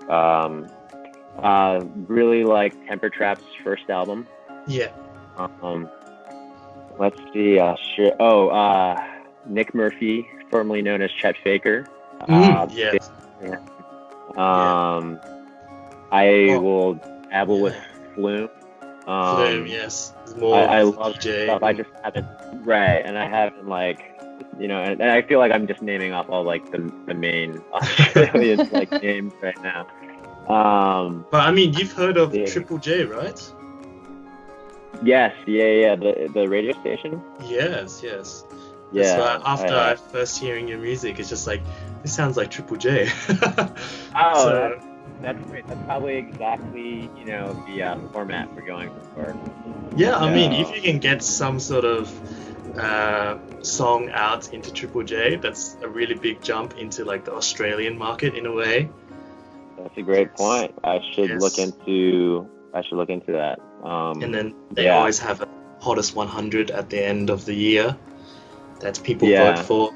Um, 0.08 0.68
uh, 1.38 1.80
really 2.08 2.44
like 2.44 2.74
Temper 2.86 3.08
Trap's 3.08 3.42
first 3.64 3.88
album. 3.88 4.26
yeah. 4.66 4.88
Um, 5.36 5.88
let's 6.98 7.18
see. 7.32 7.58
Uh, 7.58 7.74
sure. 7.96 8.12
Oh, 8.20 8.48
uh, 8.48 9.02
Nick 9.46 9.74
Murphy, 9.74 10.28
formerly 10.52 10.82
known 10.82 11.02
as 11.02 11.10
Chet 11.10 11.34
Faker. 11.42 11.86
Uh, 12.20 12.26
Mm, 12.66 12.76
yes. 12.76 13.10
Um, 14.36 15.18
I 16.12 16.46
Oh. 16.50 16.60
will 16.60 16.94
dabble 17.30 17.60
with 17.60 17.74
Yeah. 17.74 18.14
Flume. 18.14 18.48
Um, 19.08 19.36
Flume, 19.36 19.66
yes. 19.66 20.12
More 20.38 20.54
I, 20.54 20.78
I 20.78 20.82
love 20.82 21.14
DJ. 21.16 21.44
stuff. 21.46 21.62
I 21.64 21.72
just 21.72 21.90
haven't 22.04 22.26
right, 22.64 23.02
and 23.04 23.18
I 23.18 23.26
haven't 23.26 23.66
like, 23.68 23.98
you 24.60 24.68
know, 24.68 24.78
and, 24.80 25.00
and 25.00 25.10
I 25.10 25.22
feel 25.22 25.38
like 25.40 25.50
I'm 25.52 25.66
just 25.66 25.82
naming 25.82 26.12
off 26.12 26.28
all 26.30 26.44
like 26.44 26.70
the 26.70 26.92
the 27.06 27.14
main 27.14 27.60
Australian 27.72 28.68
like 28.70 28.90
names 29.02 29.32
right 29.42 29.60
now. 29.62 29.86
Um, 30.48 31.24
But 31.30 31.40
I 31.40 31.50
mean, 31.50 31.72
you've 31.74 31.92
heard 31.92 32.16
of 32.16 32.34
Yeah. 32.34 32.46
Triple 32.46 32.78
J, 32.78 33.04
right? 33.04 33.40
yes, 35.02 35.34
yeah, 35.46 35.64
yeah, 35.84 35.94
the 35.96 36.30
the 36.32 36.48
radio 36.48 36.72
station. 36.80 37.20
Yes, 37.44 38.00
yes. 38.04 38.44
Yeah. 38.92 39.16
That's 39.16 39.44
after 39.46 39.74
I- 39.74 39.92
I, 39.92 39.94
first 39.96 40.38
hearing 40.38 40.68
your 40.68 40.78
music, 40.78 41.18
it's 41.18 41.28
just 41.28 41.46
like 41.46 41.62
this 42.02 42.12
sounds 42.14 42.36
like 42.36 42.50
Triple 42.50 42.76
J. 42.76 43.08
Oh, 44.14 44.44
so, 44.44 44.80
That's 45.22 45.42
great. 45.50 45.66
That's 45.66 45.80
probably 45.84 46.16
exactly 46.16 47.08
you 47.16 47.24
know 47.24 47.52
the 47.66 47.82
uh, 47.82 47.98
format 48.12 48.52
we're 48.54 48.66
going 48.66 48.90
for. 49.14 49.36
yeah, 49.96 50.16
I 50.16 50.32
mean, 50.34 50.52
if 50.52 50.74
you 50.74 50.82
can 50.82 50.98
get 50.98 51.22
some 51.22 51.60
sort 51.60 51.84
of 51.84 52.10
uh, 52.78 53.38
song 53.62 54.10
out 54.10 54.52
into 54.52 54.72
Triple 54.72 55.02
J, 55.04 55.36
that's 55.36 55.76
a 55.82 55.88
really 55.88 56.14
big 56.14 56.42
jump 56.42 56.76
into 56.78 57.04
like 57.04 57.24
the 57.24 57.32
Australian 57.34 57.96
market 57.98 58.34
in 58.34 58.46
a 58.46 58.52
way. 58.52 58.88
That's 59.78 59.96
a 59.96 60.02
great 60.02 60.34
point. 60.34 60.74
I 60.84 61.00
should 61.12 61.30
Yes. 61.30 61.40
look 61.40 61.58
into. 61.58 62.48
I 62.74 62.82
should 62.82 62.96
look 62.96 63.10
into 63.10 63.32
that. 63.32 63.58
Um, 63.84 64.22
And 64.22 64.34
then 64.34 64.54
they 64.72 64.84
Yeah. 64.84 64.98
always 64.98 65.18
have 65.18 65.40
a 65.42 65.48
hottest 65.80 66.14
100 66.16 66.70
at 66.70 66.88
the 66.90 67.02
end 67.04 67.28
of 67.30 67.44
the 67.44 67.54
year 67.54 67.96
that 68.82 69.02
people 69.02 69.28
Yeah. 69.28 69.54
vote 69.54 69.64
for. 69.66 69.94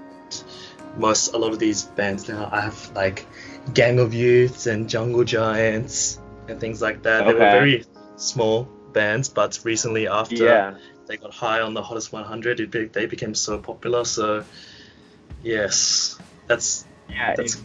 Most 0.97 1.35
a 1.35 1.39
lot 1.39 1.53
of 1.53 1.59
these 1.59 1.85
bands 1.85 2.27
now, 2.29 2.49
I 2.51 2.63
have 2.63 2.91
like 2.95 3.27
Gang 3.75 3.99
of 3.99 4.15
Youths 4.15 4.67
and 4.67 4.89
Jungle 4.89 5.25
Giants 5.25 6.19
and 6.49 6.59
things 6.59 6.81
like 6.81 7.03
that. 7.03 7.27
They 7.27 7.35
were 7.35 7.39
very 7.39 7.85
small 8.17 8.67
bands, 8.95 9.29
but 9.29 9.61
recently 9.63 10.09
after 10.09 10.37
yeah. 10.37 10.75
they 11.07 11.19
got 11.19 11.35
high 11.35 11.61
on 11.61 11.75
the 11.75 11.83
hottest 11.83 12.13
100, 12.15 12.61
it 12.61 12.71
be, 12.71 12.87
they 12.87 13.05
became 13.05 13.35
so 13.35 13.59
popular. 13.59 14.05
So 14.07 14.45
yes, 15.43 16.19
that's 16.47 16.87
Yeah. 17.11 17.35
that's 17.37 17.57
if- 17.57 17.63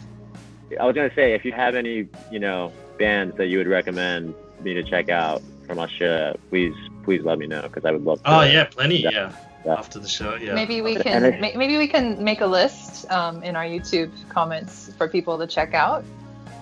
I 0.80 0.86
was 0.86 0.94
gonna 0.94 1.14
say 1.14 1.34
if 1.34 1.44
you 1.44 1.52
have 1.52 1.74
any 1.74 2.08
you 2.30 2.38
know 2.38 2.72
bands 2.98 3.36
that 3.36 3.46
you 3.46 3.58
would 3.58 3.66
recommend 3.66 4.34
me 4.62 4.74
to 4.74 4.82
check 4.82 5.08
out 5.08 5.42
from 5.66 5.78
Australia, 5.78 6.34
please 6.50 6.74
please 7.04 7.22
let 7.24 7.38
me 7.38 7.46
know 7.46 7.62
because 7.62 7.84
I 7.84 7.90
would 7.92 8.04
love 8.04 8.22
to. 8.22 8.30
oh 8.30 8.42
yeah, 8.42 8.64
plenty. 8.64 8.96
Yeah. 9.02 9.10
Yeah, 9.10 9.32
Yeah. 9.64 9.74
after 9.74 9.98
the 9.98 10.08
show. 10.08 10.34
Yeah. 10.36 10.54
Maybe 10.54 10.80
we 10.82 10.96
can 10.96 11.24
I- 11.24 11.38
ma- 11.40 11.56
maybe 11.56 11.78
we 11.78 11.86
can 11.88 12.22
make 12.22 12.40
a 12.40 12.46
list 12.46 13.10
um, 13.10 13.42
in 13.42 13.54
our 13.56 13.64
YouTube 13.64 14.10
comments 14.28 14.90
for 14.98 15.08
people 15.08 15.38
to 15.38 15.46
check 15.46 15.74
out. 15.74 16.04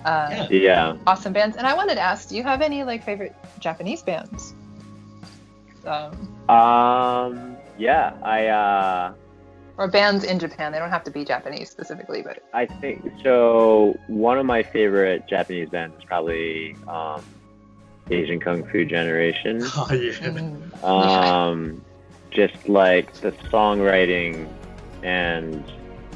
Uh, 0.05 0.27
Yeah. 0.31 0.47
Yeah. 0.49 0.97
Awesome 1.07 1.33
bands. 1.33 1.57
And 1.57 1.65
I 1.67 1.73
wanted 1.73 1.95
to 1.95 2.01
ask, 2.01 2.29
do 2.29 2.35
you 2.35 2.43
have 2.43 2.61
any 2.61 2.83
like 2.83 3.03
favorite 3.03 3.35
Japanese 3.59 4.01
bands? 4.03 4.53
Um, 5.85 6.27
Um. 6.49 7.57
Yeah. 7.77 8.13
I. 8.23 8.47
Uh. 8.47 9.13
or 9.77 9.87
bands 9.87 10.23
in 10.23 10.37
Japan? 10.37 10.71
They 10.71 10.79
don't 10.79 10.91
have 10.91 11.03
to 11.05 11.11
be 11.11 11.25
Japanese 11.25 11.69
specifically, 11.71 12.21
but 12.21 12.43
I 12.53 12.65
think 12.67 13.03
so. 13.23 13.97
One 14.07 14.37
of 14.37 14.45
my 14.45 14.61
favorite 14.63 15.27
Japanese 15.27 15.69
bands 15.69 15.97
is 15.97 16.03
probably 16.03 16.75
um, 16.87 17.23
Asian 18.11 18.39
Kung 18.39 18.63
Fu 18.69 18.85
Generation. 18.85 19.61
Oh 19.75 19.87
yeah. 19.91 20.11
mm, 20.13 20.83
Um, 20.83 21.83
just 22.31 22.67
like 22.67 23.13
the 23.15 23.31
songwriting 23.51 24.51
and 25.03 25.63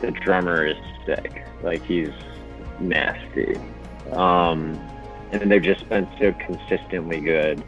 the 0.01 0.11
drummer 0.11 0.65
is 0.65 0.77
sick. 1.05 1.45
Like 1.61 1.83
he's 1.83 2.09
nasty. 2.79 3.57
Um, 4.11 4.79
and 5.31 5.51
they've 5.51 5.61
just 5.61 5.87
been 5.89 6.07
so 6.19 6.33
consistently 6.33 7.19
good 7.19 7.63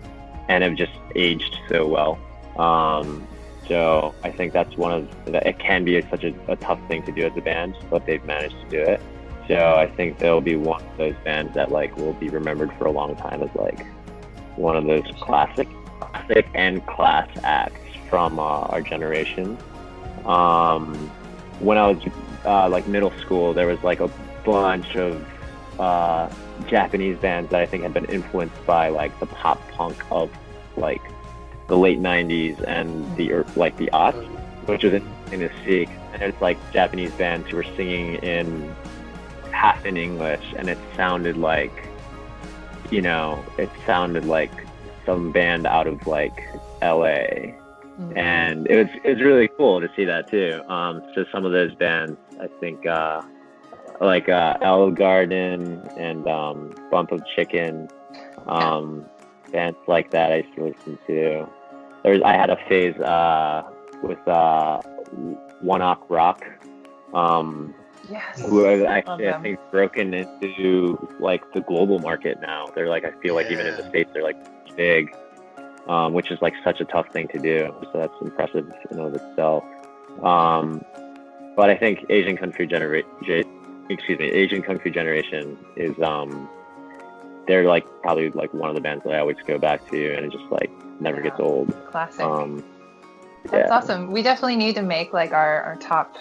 and 0.48 0.64
have 0.64 0.76
just 0.76 0.94
aged 1.16 1.58
so 1.70 1.88
well. 1.88 2.20
Um, 2.58 3.28
so 3.68 4.16
I 4.24 4.32
think 4.32 4.54
that's 4.54 4.78
one 4.78 4.92
of 4.94 5.26
the, 5.26 5.46
it 5.48 5.60
can 5.60 5.84
be 5.84 6.02
such 6.10 6.24
a, 6.24 6.34
a 6.48 6.56
tough 6.56 6.80
thing 6.88 7.04
to 7.04 7.12
do 7.12 7.26
as 7.26 7.36
a 7.36 7.42
band, 7.42 7.76
but 7.90 8.06
they've 8.06 8.24
managed 8.24 8.56
to 8.62 8.70
do 8.70 8.80
it. 8.80 9.02
So 9.48 9.76
I 9.76 9.88
think 9.88 10.20
they'll 10.20 10.42
be 10.42 10.56
one 10.56 10.82
of 10.84 10.98
those 10.98 11.16
bands 11.24 11.54
that 11.56 11.72
like 11.72 11.96
will 11.98 12.14
be 12.14 12.30
remembered 12.30 12.72
for 12.78 12.86
a 12.86 12.92
long 12.92 13.16
time 13.16 13.42
as 13.44 13.50
like 13.56 13.86
one 14.56 14.76
of 14.76 14.86
those 14.86 15.06
classic, 15.20 15.68
classic 16.00 16.48
and 16.54 16.86
class 16.86 17.30
acts 17.44 17.87
from 18.10 18.40
uh, 18.40 18.44
our 18.44 18.82
generation. 18.82 19.58
Um, 20.26 20.94
when 21.60 21.78
I 21.78 21.88
was 21.88 22.04
uh, 22.46 22.70
like 22.70 22.88
middle 22.88 23.12
school, 23.20 23.54
there 23.54 23.68
was 23.68 23.82
like 23.84 24.00
a 24.00 24.10
bunch 24.44 24.96
of 24.96 25.26
uh, 25.80 26.30
Japanese 26.68 27.18
bands 27.20 27.52
that 27.52 27.62
I 27.62 27.66
think 27.66 27.84
had 27.84 27.94
been 27.94 28.06
influenced 28.06 28.66
by 28.66 28.90
like 28.90 29.18
the 29.20 29.28
pop 29.28 29.60
punk 29.72 29.98
of 30.12 30.32
like 30.76 31.02
the 31.68 31.78
late 31.78 32.00
'90s 32.00 32.64
and 32.68 33.16
the 33.18 33.34
er- 33.34 33.46
like 33.56 33.78
the 33.78 33.90
aughts, 33.94 34.26
which 34.68 34.84
was 34.84 34.94
in 34.94 35.40
the 35.40 35.52
see. 35.66 35.88
And 36.14 36.22
it's 36.22 36.42
like 36.42 36.58
Japanese 36.72 37.12
bands 37.12 37.50
who 37.50 37.58
were 37.58 37.64
singing 37.76 38.16
in 38.16 38.76
half 39.52 39.86
in 39.86 39.98
English, 39.98 40.54
and 40.58 40.70
it 40.70 40.78
sounded 40.96 41.38
like, 41.38 41.88
you 42.90 43.02
know, 43.02 43.44
it 43.58 43.70
sounded 43.86 44.26
like 44.26 44.52
some 45.06 45.32
band 45.32 45.68
out 45.68 45.88
of 45.88 46.06
like 46.08 46.44
L.A. 46.82 47.56
And 48.16 48.68
it 48.68 48.78
was 48.78 48.88
it 49.04 49.10
was 49.16 49.24
really 49.24 49.48
cool 49.58 49.82
to 49.82 49.90
see 49.96 50.06
that 50.06 50.30
too. 50.30 50.62
Um, 50.70 51.02
so 51.16 51.26
some 51.32 51.46
of 51.46 51.52
those 51.52 51.74
bands, 51.76 52.18
I 52.40 52.48
think, 52.60 52.86
uh, 52.86 53.22
like 54.00 54.30
uh, 54.30 54.90
Garden 54.92 55.82
and 55.98 56.28
um, 56.28 56.76
Bump 56.92 57.12
of 57.12 57.22
Chicken, 57.36 57.90
um, 58.48 59.06
bands 59.52 59.78
like 59.88 60.12
that 60.12 60.32
I 60.32 60.38
used 60.38 60.56
to 60.56 60.66
listen 60.66 61.00
to. 61.08 61.50
There 62.04 62.14
was, 62.14 62.22
I 62.24 62.34
had 62.34 62.50
a 62.52 62.58
phase 62.70 62.96
uh, 62.98 63.64
with 64.04 64.26
uh, 64.28 64.82
One 65.62 65.82
Ok 65.82 66.06
Rock. 66.10 66.46
Um, 67.14 67.74
yes. 68.10 68.42
who 68.42 68.64
have 68.64 68.82
actually 68.84 69.30
I 69.30 69.42
think 69.42 69.60
broken 69.72 70.14
into 70.14 71.08
like 71.20 71.42
the 71.54 71.62
global 71.62 72.00
market 72.00 72.40
now. 72.42 72.68
They're 72.76 72.90
like 72.90 73.06
I 73.06 73.12
feel 73.22 73.36
like 73.36 73.50
even 73.52 73.66
in 73.66 73.76
the 73.76 73.88
states 73.90 74.12
they're 74.14 74.24
like 74.24 74.38
big, 74.76 75.16
um, 75.88 76.14
which 76.14 76.32
is 76.32 76.42
like 76.42 76.54
such 76.64 76.82
a 76.82 76.86
tough 76.86 77.08
thing 77.12 77.28
to 77.30 77.40
do. 77.40 77.74
So 77.92 77.92
that's 77.94 78.14
impressive 78.22 78.72
in 78.92 79.00
and 79.00 79.16
of 79.16 79.22
itself. 79.22 79.64
Um, 80.24 80.84
but 81.56 81.70
I 81.70 81.76
think 81.76 82.06
Asian 82.10 82.38
Country 82.38 82.68
Generation, 82.68 83.44
excuse 83.90 84.20
me, 84.20 84.26
Asian 84.30 84.62
Kung 84.62 84.80
Fu 84.80 84.90
Generation 84.90 85.58
is 85.76 86.00
um, 86.02 86.50
they're 87.48 87.66
like 87.66 87.86
probably 88.02 88.30
like 88.32 88.54
one 88.54 88.70
of 88.70 88.76
the 88.76 88.82
bands 88.82 89.04
that 89.06 89.14
I 89.14 89.20
always 89.20 89.38
go 89.46 89.58
back 89.58 89.90
to, 89.92 90.14
and 90.16 90.26
it 90.26 90.32
just 90.32 90.46
like 90.52 90.72
never 91.00 91.22
gets 91.22 91.40
old. 91.40 91.74
Classic. 91.88 92.22
Um, 92.22 92.64
That's 93.46 93.70
yeah. 93.70 93.76
awesome. 93.76 94.12
We 94.12 94.22
definitely 94.22 94.58
need 94.58 94.76
to 94.76 94.82
make 94.82 95.14
like 95.14 95.32
our, 95.32 95.62
our 95.64 95.76
top 95.78 96.18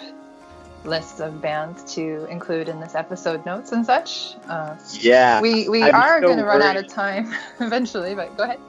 lists 0.85 1.19
of 1.19 1.41
bands 1.41 1.93
to 1.95 2.25
include 2.29 2.69
in 2.69 2.79
this 2.79 2.95
episode 2.95 3.45
notes 3.45 3.71
and 3.73 3.85
such. 3.85 4.35
Uh, 4.47 4.75
Yeah. 4.93 5.41
we 5.41 5.67
we 5.69 5.83
I'm 5.83 5.95
are 5.95 6.21
so 6.21 6.27
going 6.27 6.37
to 6.37 6.45
run 6.45 6.61
out 6.61 6.77
of 6.77 6.87
time 6.87 7.33
eventually, 7.59 8.15
but 8.15 8.35
go 8.37 8.43
ahead. 8.43 8.59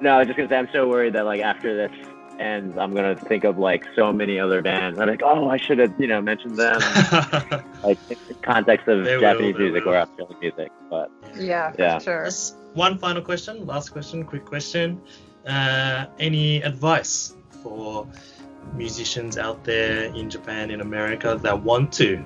No, 0.00 0.14
I 0.14 0.18
was 0.18 0.26
just 0.26 0.36
gonna 0.36 0.48
say 0.48 0.56
I'm 0.56 0.68
so 0.72 0.88
worried 0.88 1.14
that 1.14 1.24
like 1.24 1.40
after 1.40 1.74
this 1.76 1.92
ends, 2.38 2.76
I'm 2.76 2.94
gonna 2.94 3.16
think 3.16 3.44
of 3.44 3.58
like 3.58 3.84
so 3.94 4.12
many 4.12 4.38
other 4.38 4.60
bands. 4.62 4.98
I'm 4.98 5.08
like, 5.08 5.22
oh, 5.24 5.48
I 5.48 5.56
should 5.56 5.78
have 5.78 5.92
you 5.98 6.06
know 6.06 6.20
mentioned 6.20 6.56
them 6.56 6.80
like 7.84 7.98
in 8.10 8.16
the 8.28 8.34
context 8.42 8.88
of 8.88 9.04
They 9.04 9.18
Japanese 9.20 9.54
they 9.56 9.62
music 9.64 9.84
will. 9.84 9.94
or 9.94 9.98
Australian 9.98 10.38
music. 10.40 10.72
But 10.90 11.10
Yeah, 11.36 11.70
for 11.72 11.80
Yeah. 11.82 11.98
sure. 11.98 12.24
Just 12.24 12.56
one 12.74 12.98
final 12.98 13.22
question, 13.22 13.66
last 13.66 13.90
question, 13.90 14.24
quick 14.24 14.44
question. 14.44 15.00
Uh, 15.46 16.06
any 16.18 16.62
advice 16.62 17.34
for 17.62 18.06
musicians 18.74 19.36
out 19.38 19.62
there 19.64 20.04
in 20.14 20.28
Japan, 20.30 20.70
in 20.70 20.80
America 20.80 21.38
that 21.42 21.62
want 21.62 21.92
to 21.92 22.24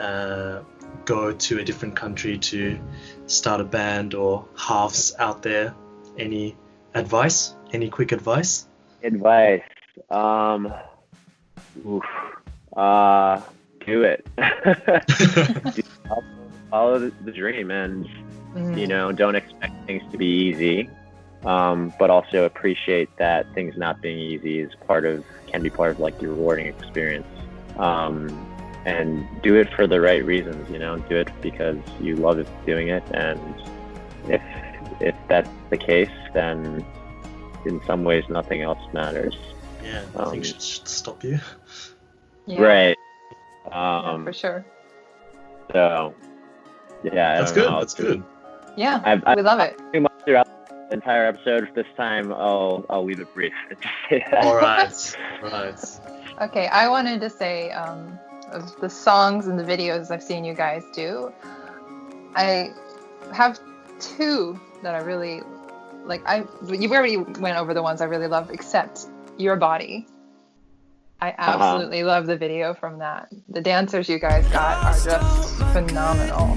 uh, 0.00 0.62
go 1.04 1.32
to 1.32 1.58
a 1.60 1.64
different 1.64 1.94
country 1.96 2.36
to 2.38 2.78
start 3.26 3.60
a 3.60 3.64
band 3.64 4.14
or 4.14 4.44
halves 4.56 5.14
out 5.18 5.42
there? 5.42 5.74
Any 6.18 6.56
advice? 6.94 7.54
Any 7.72 7.88
quick 7.88 8.12
advice? 8.12 8.66
advice, 9.02 9.62
um, 10.10 10.72
oof, 11.86 12.04
uh, 12.76 13.40
do 13.86 14.02
it. 14.02 14.26
Follow 16.70 16.98
the, 17.00 17.12
the 17.24 17.32
dream 17.32 17.70
and 17.70 18.06
you 18.78 18.86
know 18.86 19.10
don't 19.10 19.34
expect 19.34 19.72
things 19.86 20.02
to 20.12 20.18
be 20.18 20.26
easy 20.26 20.88
um, 21.44 21.92
but 21.98 22.10
also 22.10 22.44
appreciate 22.44 23.08
that 23.16 23.46
things 23.54 23.76
not 23.76 24.00
being 24.00 24.18
easy 24.18 24.60
is 24.60 24.70
part 24.86 25.04
of 25.04 25.24
can 25.48 25.62
be 25.62 25.70
part 25.70 25.92
of 25.92 26.00
like 26.00 26.18
the 26.18 26.28
rewarding 26.28 26.66
experience 26.66 27.26
um, 27.76 28.28
and 28.84 29.26
do 29.42 29.56
it 29.56 29.72
for 29.74 29.86
the 29.88 30.00
right 30.00 30.24
reasons 30.24 30.68
you 30.70 30.78
know 30.78 30.96
do 31.08 31.16
it 31.16 31.28
because 31.40 31.78
you 32.00 32.14
love 32.16 32.44
doing 32.66 32.88
it 32.88 33.02
and 33.12 33.40
if 34.28 34.42
if 35.00 35.14
that's 35.28 35.48
the 35.70 35.76
case 35.76 36.10
then 36.34 36.84
in 37.66 37.80
some 37.86 38.04
ways 38.04 38.24
nothing 38.28 38.62
else 38.62 38.78
matters 38.92 39.36
Yeah, 39.82 40.00
Um, 40.14 40.24
nothing 40.24 40.42
should, 40.42 40.62
should 40.62 40.88
stop 40.88 41.24
you. 41.24 41.38
Yeah, 42.46 42.60
right 42.62 42.96
yeah, 43.68 44.10
um, 44.12 44.24
for 44.24 44.32
sure. 44.32 44.64
so 45.72 46.14
yeah 47.04 47.38
That's 47.38 47.52
good. 47.52 47.66
know. 47.70 47.78
That's 47.80 47.94
good. 47.94 48.22
Yeah, 48.76 49.00
I've, 49.04 49.22
I've 49.26 49.36
we 49.36 49.42
love 49.42 49.60
it. 49.60 49.78
too 49.92 50.00
much 50.00 50.12
throughout 50.24 50.48
the 50.88 50.94
entire 50.94 51.26
episode. 51.26 51.68
This 51.74 51.86
time, 51.96 52.32
I'll 52.32 52.84
I'll 52.88 53.04
leave 53.04 53.20
it 53.20 53.32
brief. 53.34 53.52
and 53.68 53.78
just 53.82 53.94
say 54.08 54.24
that. 54.30 54.44
All 54.44 54.56
right, 54.56 55.16
right. 55.42 56.00
Okay, 56.40 56.66
I 56.68 56.88
wanted 56.88 57.20
to 57.20 57.28
say 57.30 57.70
um, 57.72 58.18
of 58.52 58.74
the 58.80 58.88
songs 58.88 59.46
and 59.48 59.58
the 59.58 59.64
videos 59.64 60.10
I've 60.10 60.22
seen 60.22 60.44
you 60.44 60.54
guys 60.54 60.82
do, 60.94 61.32
I 62.34 62.70
have 63.32 63.58
two 63.98 64.58
that 64.82 64.94
I 64.94 64.98
really 64.98 65.42
like. 66.04 66.22
I 66.26 66.44
you 66.68 66.90
already 66.90 67.16
went 67.16 67.56
over 67.56 67.74
the 67.74 67.82
ones 67.82 68.00
I 68.00 68.06
really 68.06 68.26
love, 68.26 68.50
except 68.50 69.06
Your 69.38 69.56
Body. 69.56 70.06
I 71.20 71.30
uh-huh. 71.30 71.52
absolutely 71.52 72.02
love 72.02 72.26
the 72.26 72.36
video 72.36 72.72
from 72.72 72.98
that. 72.98 73.28
The 73.48 73.60
dancers 73.60 74.08
you 74.08 74.18
guys 74.18 74.46
got 74.48 74.82
are 74.84 74.92
just 74.92 75.56
phenomenal. 75.72 76.56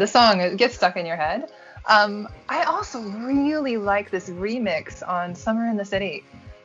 The 0.00 0.06
song 0.06 0.40
it 0.40 0.56
gets 0.56 0.74
stuck 0.74 0.96
in 0.96 1.06
your 1.06 1.16
head. 1.16 1.52
Um, 1.86 2.28
I 2.48 2.64
also 2.64 3.00
really 3.00 3.76
like 3.76 4.10
this 4.10 4.28
remix 4.30 5.06
on 5.06 5.34
"Summer 5.34 5.68
in 5.68 5.76
the 5.76 5.84
City." 5.84 6.24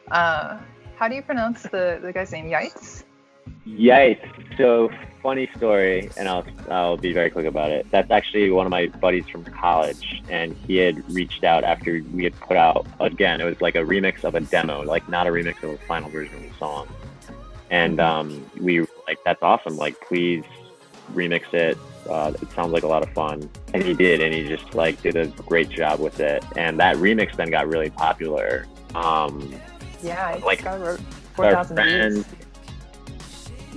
Uh, 0.09 0.57
how 0.95 1.07
do 1.07 1.15
you 1.15 1.21
pronounce 1.21 1.63
the, 1.63 1.99
the 2.01 2.13
guy's 2.13 2.31
name? 2.31 2.49
Yites. 2.49 3.03
Yikes! 3.67 4.57
So 4.57 4.89
funny 5.21 5.49
story, 5.57 6.09
and 6.17 6.27
I'll 6.27 6.45
I'll 6.69 6.97
be 6.97 7.13
very 7.13 7.29
quick 7.29 7.45
about 7.45 7.71
it. 7.71 7.86
That's 7.91 8.09
actually 8.09 8.49
one 8.51 8.65
of 8.65 8.71
my 8.71 8.88
buddies 8.88 9.27
from 9.27 9.43
college, 9.43 10.23
and 10.29 10.55
he 10.67 10.77
had 10.77 11.09
reached 11.11 11.43
out 11.43 11.63
after 11.63 12.01
we 12.13 12.23
had 12.23 12.39
put 12.39 12.57
out 12.57 12.88
again. 12.99 13.41
It 13.41 13.45
was 13.45 13.61
like 13.61 13.75
a 13.75 13.83
remix 13.83 14.23
of 14.23 14.36
a 14.36 14.41
demo, 14.41 14.81
like 14.83 15.07
not 15.09 15.27
a 15.27 15.29
remix 15.29 15.61
of 15.63 15.71
a 15.71 15.77
final 15.79 16.09
version 16.09 16.36
of 16.36 16.49
the 16.49 16.57
song. 16.57 16.88
And 17.69 17.99
um, 17.99 18.45
we 18.59 18.81
like, 19.07 19.19
"That's 19.25 19.41
awesome! 19.41 19.75
Like, 19.75 19.99
please 19.99 20.43
remix 21.13 21.53
it. 21.53 21.77
Uh, 22.09 22.31
it 22.41 22.51
sounds 22.51 22.71
like 22.71 22.83
a 22.83 22.87
lot 22.87 23.01
of 23.03 23.09
fun." 23.13 23.49
And 23.73 23.83
he 23.83 23.93
did, 23.93 24.21
and 24.21 24.33
he 24.33 24.47
just 24.47 24.73
like 24.75 25.01
did 25.01 25.15
a 25.15 25.27
great 25.27 25.69
job 25.69 25.99
with 25.99 26.19
it. 26.19 26.43
And 26.55 26.79
that 26.79 26.95
remix 26.97 27.35
then 27.35 27.49
got 27.51 27.67
really 27.67 27.89
popular. 27.89 28.65
Um, 28.93 29.53
Yeah, 30.03 30.31
it's 30.33 30.45
Like, 30.45 30.63
got 30.63 30.75
over 30.75 30.97
four 31.35 31.45
our 31.45 31.63
views. 31.63 31.73
friend- 31.73 32.25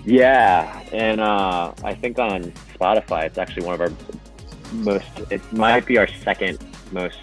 Yeah, 0.04 0.80
and 0.92 1.20
uh, 1.20 1.72
I 1.84 1.94
think 1.94 2.18
on 2.18 2.52
Spotify, 2.78 3.24
it's 3.26 3.38
actually 3.38 3.66
one 3.66 3.74
of 3.74 3.80
our 3.80 3.90
most. 4.72 5.06
It 5.30 5.40
might 5.52 5.86
be 5.86 5.98
our 5.98 6.06
second 6.06 6.58
most 6.92 7.18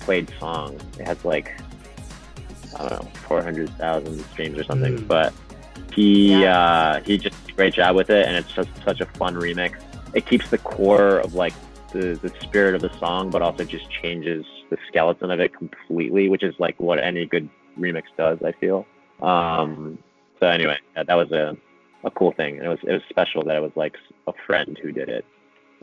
played 0.00 0.30
song. 0.38 0.78
It 0.98 1.06
has 1.06 1.24
like 1.24 1.52
I 2.78 2.88
don't 2.88 2.90
know, 3.04 3.10
four 3.26 3.42
hundred 3.42 3.70
thousand 3.78 4.20
streams 4.32 4.58
or 4.58 4.64
something. 4.64 4.98
Mm. 4.98 5.08
But 5.08 5.32
he 5.94 6.44
uh, 6.44 7.00
he 7.02 7.18
just 7.18 7.36
did 7.46 7.54
a 7.54 7.56
great 7.56 7.74
job 7.74 7.96
with 7.96 8.10
it, 8.10 8.26
and 8.26 8.36
it's 8.36 8.52
just 8.52 8.68
such 8.84 9.00
a 9.00 9.06
fun 9.06 9.34
remix. 9.34 9.74
It 10.14 10.26
keeps 10.26 10.48
the 10.50 10.58
core 10.58 11.18
of 11.18 11.34
like 11.34 11.54
the 11.92 12.18
the 12.22 12.32
spirit 12.42 12.74
of 12.74 12.82
the 12.82 12.90
song, 12.98 13.30
but 13.30 13.42
also 13.42 13.64
just 13.64 13.90
changes 13.90 14.44
the 14.70 14.78
skeleton 14.88 15.30
of 15.30 15.40
it 15.40 15.54
completely, 15.56 16.28
which 16.28 16.42
is 16.42 16.54
like 16.58 16.78
what 16.78 16.98
any 16.98 17.26
good 17.26 17.48
remix 17.78 18.04
does. 18.16 18.38
I 18.44 18.52
feel. 18.52 18.86
Um, 19.20 19.98
so 20.40 20.46
anyway, 20.48 20.78
yeah, 20.96 21.04
that 21.04 21.14
was 21.14 21.30
a, 21.30 21.56
a 22.04 22.10
cool 22.10 22.32
thing. 22.32 22.56
And 22.56 22.66
it 22.66 22.68
was 22.68 22.78
it 22.82 22.92
was 22.92 23.02
special 23.08 23.44
that 23.44 23.56
it 23.56 23.62
was 23.62 23.72
like 23.76 23.94
a 24.26 24.32
friend 24.46 24.78
who 24.82 24.92
did 24.92 25.08
it. 25.08 25.24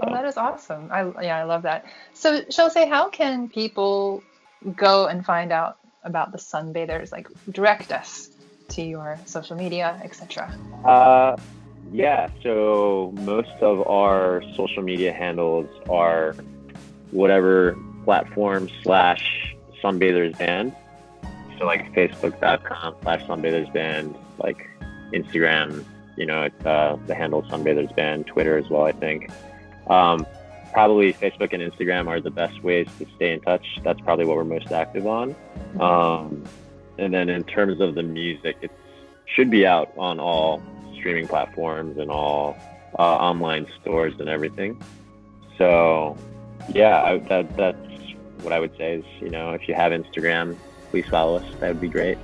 Oh, 0.02 0.08
So, 0.10 0.14
that 0.14 0.26
is 0.26 0.38
awesome. 0.38 0.90
I 0.92 1.10
yeah, 1.22 1.38
I 1.38 1.44
love 1.44 1.64
that. 1.64 1.86
So, 2.14 2.42
Shosei, 2.42 2.88
how 2.88 3.10
can 3.10 3.50
people 3.50 4.24
go 4.76 5.08
and 5.08 5.26
find 5.26 5.52
out 5.52 5.78
about 6.04 6.32
the 6.32 6.38
sunbathers? 6.38 7.12
Like, 7.12 7.28
direct 7.52 7.92
us 7.92 8.30
to 8.70 8.82
your 8.82 9.20
social 9.26 9.56
media, 9.56 10.00
etc. 10.04 10.54
uh, 10.86 11.36
yeah. 11.92 12.30
So 12.44 13.14
most 13.22 13.52
of 13.62 13.88
our 13.88 14.44
social 14.56 14.84
media 14.84 15.12
handles 15.12 15.68
are 15.90 16.36
whatever 17.12 17.78
platform 18.04 18.70
slash 18.84 19.56
sunbathers 19.84 20.38
band. 20.38 20.76
So 21.58 21.66
like 21.66 21.94
facebook.com 21.94 22.96
slash 23.02 23.22
sunbathers 23.24 23.72
band, 23.74 24.16
like 24.38 24.68
Instagram, 25.14 25.84
you 26.16 26.26
know, 26.26 26.44
it's, 26.44 26.66
uh, 26.66 26.98
the 27.08 27.16
handle 27.16 27.44
sunbathers 27.44 27.94
band, 27.96 28.28
Twitter 28.28 28.58
as 28.58 28.70
well, 28.70 28.84
I 28.84 28.92
think. 28.92 29.30
Um, 29.88 30.26
probably 30.72 31.14
Facebook 31.14 31.52
and 31.54 31.62
Instagram 31.64 32.08
are 32.08 32.22
the 32.22 32.32
best 32.32 32.64
ways 32.64 32.88
to 33.00 33.06
stay 33.16 33.34
in 33.34 33.42
touch. 33.42 33.66
That's 33.84 34.00
probably 34.02 34.26
what 34.26 34.38
we're 34.38 34.44
most 34.44 34.72
active 34.72 35.08
on. 35.08 35.36
Um, 35.80 36.44
and 36.98 37.14
then 37.14 37.30
in 37.30 37.44
terms 37.44 37.82
of 37.82 37.96
the 37.96 38.04
music, 38.04 38.58
it 38.62 38.72
should 39.26 39.50
be 39.50 39.66
out 39.66 39.92
on 39.98 40.20
all 40.20 40.62
streaming 41.00 41.28
platforms 41.28 41.98
and 41.98 42.10
all 42.12 42.58
uh, 42.98 43.02
online 43.02 43.68
stores 43.82 44.14
and 44.20 44.30
everything. 44.30 44.80
So, 45.58 46.16
yeah, 46.74 47.02
I, 47.04 47.18
that, 47.30 47.56
that's 47.58 47.78
what 48.42 48.54
I 48.54 48.60
would 48.60 48.76
say 48.78 48.96
is, 48.96 49.06
you 49.22 49.30
know, 49.30 49.52
if 49.52 49.68
you 49.68 49.74
have 49.74 49.92
Instagram, 49.92 50.56
please 50.92 51.06
follow 51.10 51.38
us. 51.38 51.46
That 51.60 51.70
would 51.70 51.82
be 51.82 51.90
great. 51.90 52.18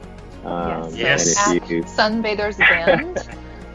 Um, 0.43 0.93
Yes. 0.95 1.35
And 1.47 1.57
At 1.57 1.63
if 1.63 1.69
you, 1.69 1.83
Sunbathers 1.83 2.57
Band, 2.69 3.17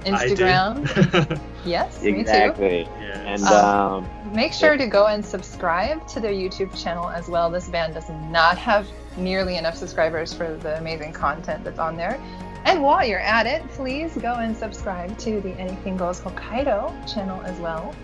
Instagram. 0.05 1.29
I 1.29 1.35
do. 1.35 1.41
Yes, 1.67 2.03
me 2.03 2.13
too. 2.13 2.19
exactly. 2.21 2.89
yes. 3.01 3.19
And 3.27 3.43
Um, 3.45 4.05
um, 4.07 4.35
Make 4.35 4.55
sure 4.55 4.79
to 4.79 4.87
go 4.87 5.07
and 5.09 5.23
subscribe 5.23 6.07
to 6.09 6.21
their 6.21 6.33
YouTube 6.33 6.75
channel 6.83 7.11
as 7.11 7.29
well. 7.29 7.51
This 7.51 7.69
band 7.69 7.93
does 7.93 8.09
not 8.31 8.57
have 8.57 8.87
nearly 9.19 9.57
enough 9.59 9.77
subscribers 9.77 10.33
for 10.33 10.57
the 10.57 10.79
amazing 10.79 11.13
content 11.13 11.63
that's 11.65 11.79
on 11.79 11.97
there. 11.99 12.19
And 12.65 12.83
while 12.83 13.05
you're 13.07 13.19
at 13.21 13.47
it, 13.47 13.67
please 13.71 14.15
go 14.17 14.35
and 14.35 14.57
subscribe 14.57 15.17
to 15.19 15.41
the 15.41 15.51
Anything 15.59 15.97
Goes 15.97 16.21
Hokkaido 16.21 16.93
channel 17.13 17.41
as 17.45 17.59
well. 17.59 17.95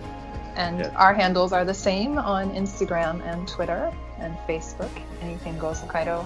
And 0.55 0.79
Yes. 0.79 0.91
our 0.95 1.13
handles 1.13 1.53
are 1.53 1.63
the 1.63 1.73
same 1.73 2.17
on 2.17 2.51
Instagram 2.51 3.21
and 3.25 3.47
Twitter 3.47 3.91
and 4.19 4.35
Facebook, 4.47 4.89
Anything 5.21 5.57
Goes 5.59 5.79
Hokkaido. 5.81 6.25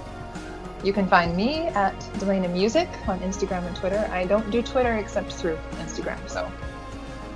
You 0.84 0.94
can 0.94 1.08
find 1.08 1.36
me 1.36 1.68
at 1.68 1.94
Delana 2.20 2.50
Music 2.52 2.88
on 3.08 3.20
Instagram 3.20 3.68
and 3.68 3.76
Twitter. 3.76 4.10
I 4.12 4.26
don't 4.26 4.50
do 4.50 4.62
Twitter 4.64 4.96
except 4.96 5.34
through 5.34 5.60
Instagram, 5.84 6.18
so. 6.28 6.50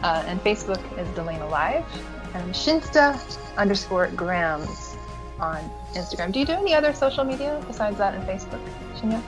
Uh, 0.02 0.24
and 0.28 0.42
Facebook 0.44 0.82
is 0.98 1.08
Delana 1.10 1.50
Live 1.52 1.86
and 2.34 2.54
Shinsta 2.54 3.20
underscore 3.58 4.08
grams 4.16 4.96
on 5.40 5.60
Instagram. 5.94 6.32
Do 6.32 6.40
you 6.40 6.46
do 6.46 6.54
any 6.54 6.74
other 6.74 6.94
social 6.94 7.24
media 7.24 7.62
besides 7.68 7.98
that 7.98 8.14
and 8.16 8.24
Facebook, 8.28 8.62
Shinya? 8.98 9.22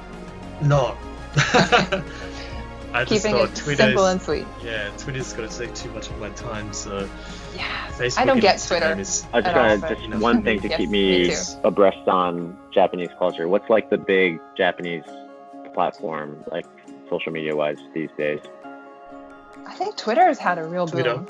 no. 0.61 0.95
I 2.94 3.04
just 3.06 3.24
Keeping 3.24 3.38
thought 3.38 3.50
it 3.50 3.56
Twitter 3.56 3.84
simple 3.84 4.06
and 4.08 4.22
sweet. 4.22 4.48
yeah, 4.64 4.90
Twitter's 4.98 5.34
gonna 5.34 5.50
take 5.50 5.74
too 5.76 5.90
much 5.92 6.10
of 6.10 6.18
my 6.20 6.30
time, 6.32 6.72
so 6.74 7.08
Yeah. 7.56 7.64
Facebook 7.90 8.18
I 8.20 8.26
don't 8.26 8.40
get 8.40 8.56
Instagram 8.58 8.68
Twitter. 8.80 9.00
Is, 9.02 9.26
I 9.34 9.42
just 9.42 9.48
at 9.56 9.58
all, 9.58 9.68
want 9.68 9.82
but- 9.82 9.90
to 9.90 10.08
just 10.08 10.22
one 10.22 10.42
thing 10.44 10.62
to 10.62 10.68
Yes, 10.70 10.78
keep 10.80 10.90
me 10.90 11.28
me 11.28 11.36
abreast 11.64 12.08
on 12.08 12.58
Japanese 12.74 13.10
culture. 13.20 13.48
What's 13.48 13.70
like 13.70 13.90
the 13.90 13.98
big 13.98 14.40
Japanese 14.56 15.04
platform, 15.74 16.44
like 16.52 16.66
social 17.10 17.32
media 17.32 17.56
wise 17.56 17.78
these 17.94 18.10
days? 18.18 18.40
I 19.68 19.74
think 19.76 19.98
Twitter 19.98 20.26
has 20.26 20.40
had 20.40 20.58
a 20.58 20.64
real 20.64 20.88
Twitter. 20.88 21.18
boom. 21.18 21.28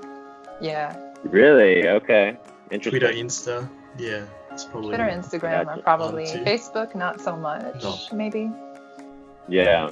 Yeah. 0.62 0.96
Really? 1.24 1.88
Okay. 1.88 2.38
Interesting. 2.70 3.00
Twitter, 3.00 3.14
Insta, 3.14 3.70
yeah, 3.98 4.26
it's 4.52 4.64
probably 4.66 4.90
Twitter, 4.90 5.06
Instagram 5.10 5.66
Gotcha. 5.66 5.80
are 5.80 5.84
probably 5.84 6.26
Facebook, 6.26 6.94
not 6.96 7.20
so 7.20 7.36
much, 7.36 7.82
No. 7.84 7.96
maybe. 8.14 8.52
Yeah. 9.48 9.90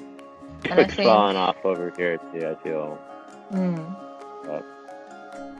And 0.65 0.79
I 0.79 0.83
think- 0.85 1.07
falling 1.07 1.37
off 1.37 1.57
over 1.63 1.91
here 1.95 2.17
too. 2.17 2.47
I 2.47 2.55
feel. 2.63 2.97
Mm. 3.51 3.95
But- 4.45 4.65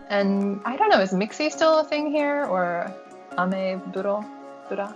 And 0.10 0.62
I 0.66 0.76
don't 0.76 0.90
know, 0.90 1.00
is 1.00 1.12
Mixi 1.12 1.52
still 1.52 1.80
a 1.80 1.84
thing 1.84 2.12
here 2.12 2.46
or 2.46 2.92
Ame 3.38 3.82
Buro? 3.92 4.26
Bura? 4.70 4.94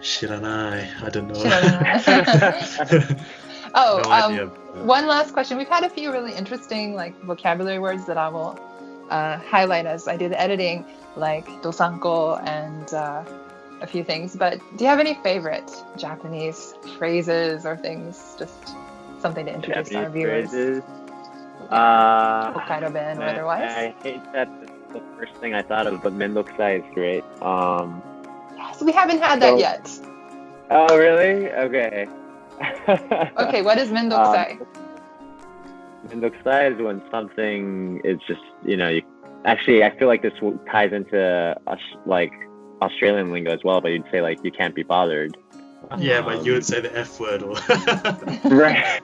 Shiranai. 0.00 0.86
I 1.02 1.08
don't 1.10 1.28
know. 1.28 1.34
Shiranai. 1.34 3.24
Oh, 3.74 4.00
no 4.02 4.10
um, 4.10 4.32
idea. 4.32 4.46
One 4.84 5.06
last 5.06 5.32
question. 5.32 5.58
We've 5.58 5.68
had 5.68 5.84
a 5.84 5.90
few 5.90 6.10
really 6.10 6.32
interesting 6.32 6.94
like 6.94 7.14
vocabulary 7.22 7.78
words 7.78 8.06
that 8.06 8.16
I 8.16 8.28
will 8.28 8.58
uh, 9.10 9.38
highlight 9.38 9.86
as 9.86 10.08
I 10.08 10.16
do 10.16 10.28
the 10.28 10.40
editing, 10.40 10.84
like 11.16 11.46
dosanko 11.62 12.42
and 12.46 12.92
uh, 12.94 13.24
a 13.80 13.86
few 13.86 14.02
things. 14.04 14.36
But 14.36 14.60
do 14.76 14.84
you 14.84 14.90
have 14.90 15.00
any 15.00 15.14
favorite 15.22 15.70
Japanese 15.96 16.74
phrases 16.98 17.64
or 17.66 17.76
things? 17.76 18.36
Just 18.38 18.74
something 19.20 19.46
to 19.46 19.54
introduce 19.54 19.94
our 19.94 20.08
viewers. 20.10 20.50
phrases. 20.50 20.82
Uh, 21.70 22.52
Hokkaido 22.52 22.92
Ben 22.92 23.18
or 23.18 23.24
I- 23.24 23.32
otherwise. 23.32 23.72
I 23.72 23.94
hate 24.02 24.22
that. 24.32 24.48
The 24.92 25.02
first 25.18 25.34
thing 25.36 25.52
I 25.54 25.60
thought 25.62 25.86
of, 25.86 26.02
but 26.02 26.14
mendokusai 26.14 26.78
is 26.80 26.94
great. 26.94 27.24
Um. 27.42 28.02
Yes, 28.56 28.82
we 28.82 28.90
haven't 28.92 29.20
had 29.20 29.40
that 29.42 29.50
So- 29.52 29.58
yet. 29.58 29.84
Oh 30.70 30.96
really? 30.96 31.50
Okay. 31.52 32.08
Okay, 33.38 33.62
what 33.62 33.78
is 33.78 33.90
mendokusai? 33.90 34.60
Um, 34.60 34.66
mendokusai 36.08 36.72
is 36.74 36.80
when 36.82 37.02
something 37.10 38.00
is 38.04 38.18
just 38.26 38.40
you 38.64 38.76
know 38.76 38.88
you 38.88 39.02
actually 39.44 39.84
I 39.84 39.96
feel 39.98 40.08
like 40.08 40.22
this 40.22 40.32
ties 40.70 40.92
into 40.92 41.20
us 41.66 41.80
like 42.06 42.32
Australian 42.82 43.32
lingo 43.32 43.52
as 43.52 43.64
well, 43.64 43.80
but 43.80 43.88
you'd 43.88 44.04
say 44.10 44.20
like 44.20 44.42
you 44.44 44.50
can't 44.50 44.74
be 44.74 44.82
bothered. 44.82 45.36
Yeah, 45.98 46.18
um, 46.18 46.24
but 46.24 46.44
you 46.44 46.52
would 46.52 46.58
um, 46.58 46.62
say 46.62 46.80
the 46.80 46.96
F 46.96 47.18
word 47.18 47.42
or 47.42 47.54
Right. 48.44 49.00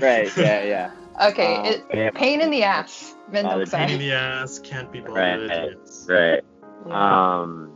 right, 0.00 0.36
yeah, 0.36 0.64
yeah. 0.64 0.90
Okay, 1.28 1.56
um, 1.56 1.66
it, 1.66 1.84
yeah, 1.94 2.10
pain 2.10 2.40
in 2.40 2.50
the 2.50 2.62
ass. 2.62 3.14
Bothered. 3.30 3.70
Pain 3.70 3.90
in 3.90 3.98
the 3.98 4.12
ass, 4.12 4.58
can't 4.58 4.90
be 4.92 5.00
bothered. 5.00 5.50
Right. 5.50 5.72
Yes. 5.84 6.06
right. 6.08 6.44
Yeah. 6.86 7.40
Um 7.42 7.72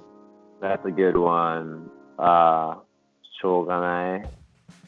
that's 0.61 0.84
a 0.84 0.91
good 0.91 1.16
one. 1.16 1.91
Uh 2.18 2.76
shoganai, 3.43 4.28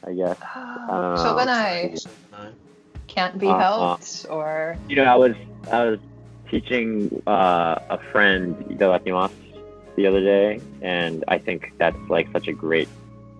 I 0.05 0.13
guess. 0.13 0.37
I. 0.41 1.89
Can't 3.07 3.37
be 3.37 3.47
uh, 3.47 3.51
uh 3.51 3.59
helped 3.59 4.25
uh, 4.29 4.33
or 4.33 4.77
You 4.87 4.95
know, 4.95 5.03
I 5.03 5.15
was 5.15 5.35
I 5.71 5.85
was 5.85 5.99
teaching 6.49 7.21
uh, 7.27 7.75
a 7.89 7.99
friend, 8.11 8.55
the 9.95 10.07
other 10.07 10.21
day, 10.21 10.61
and 10.81 11.23
I 11.27 11.37
think 11.37 11.71
that's 11.77 11.97
like 12.09 12.31
such 12.31 12.47
a 12.47 12.53
great 12.53 12.89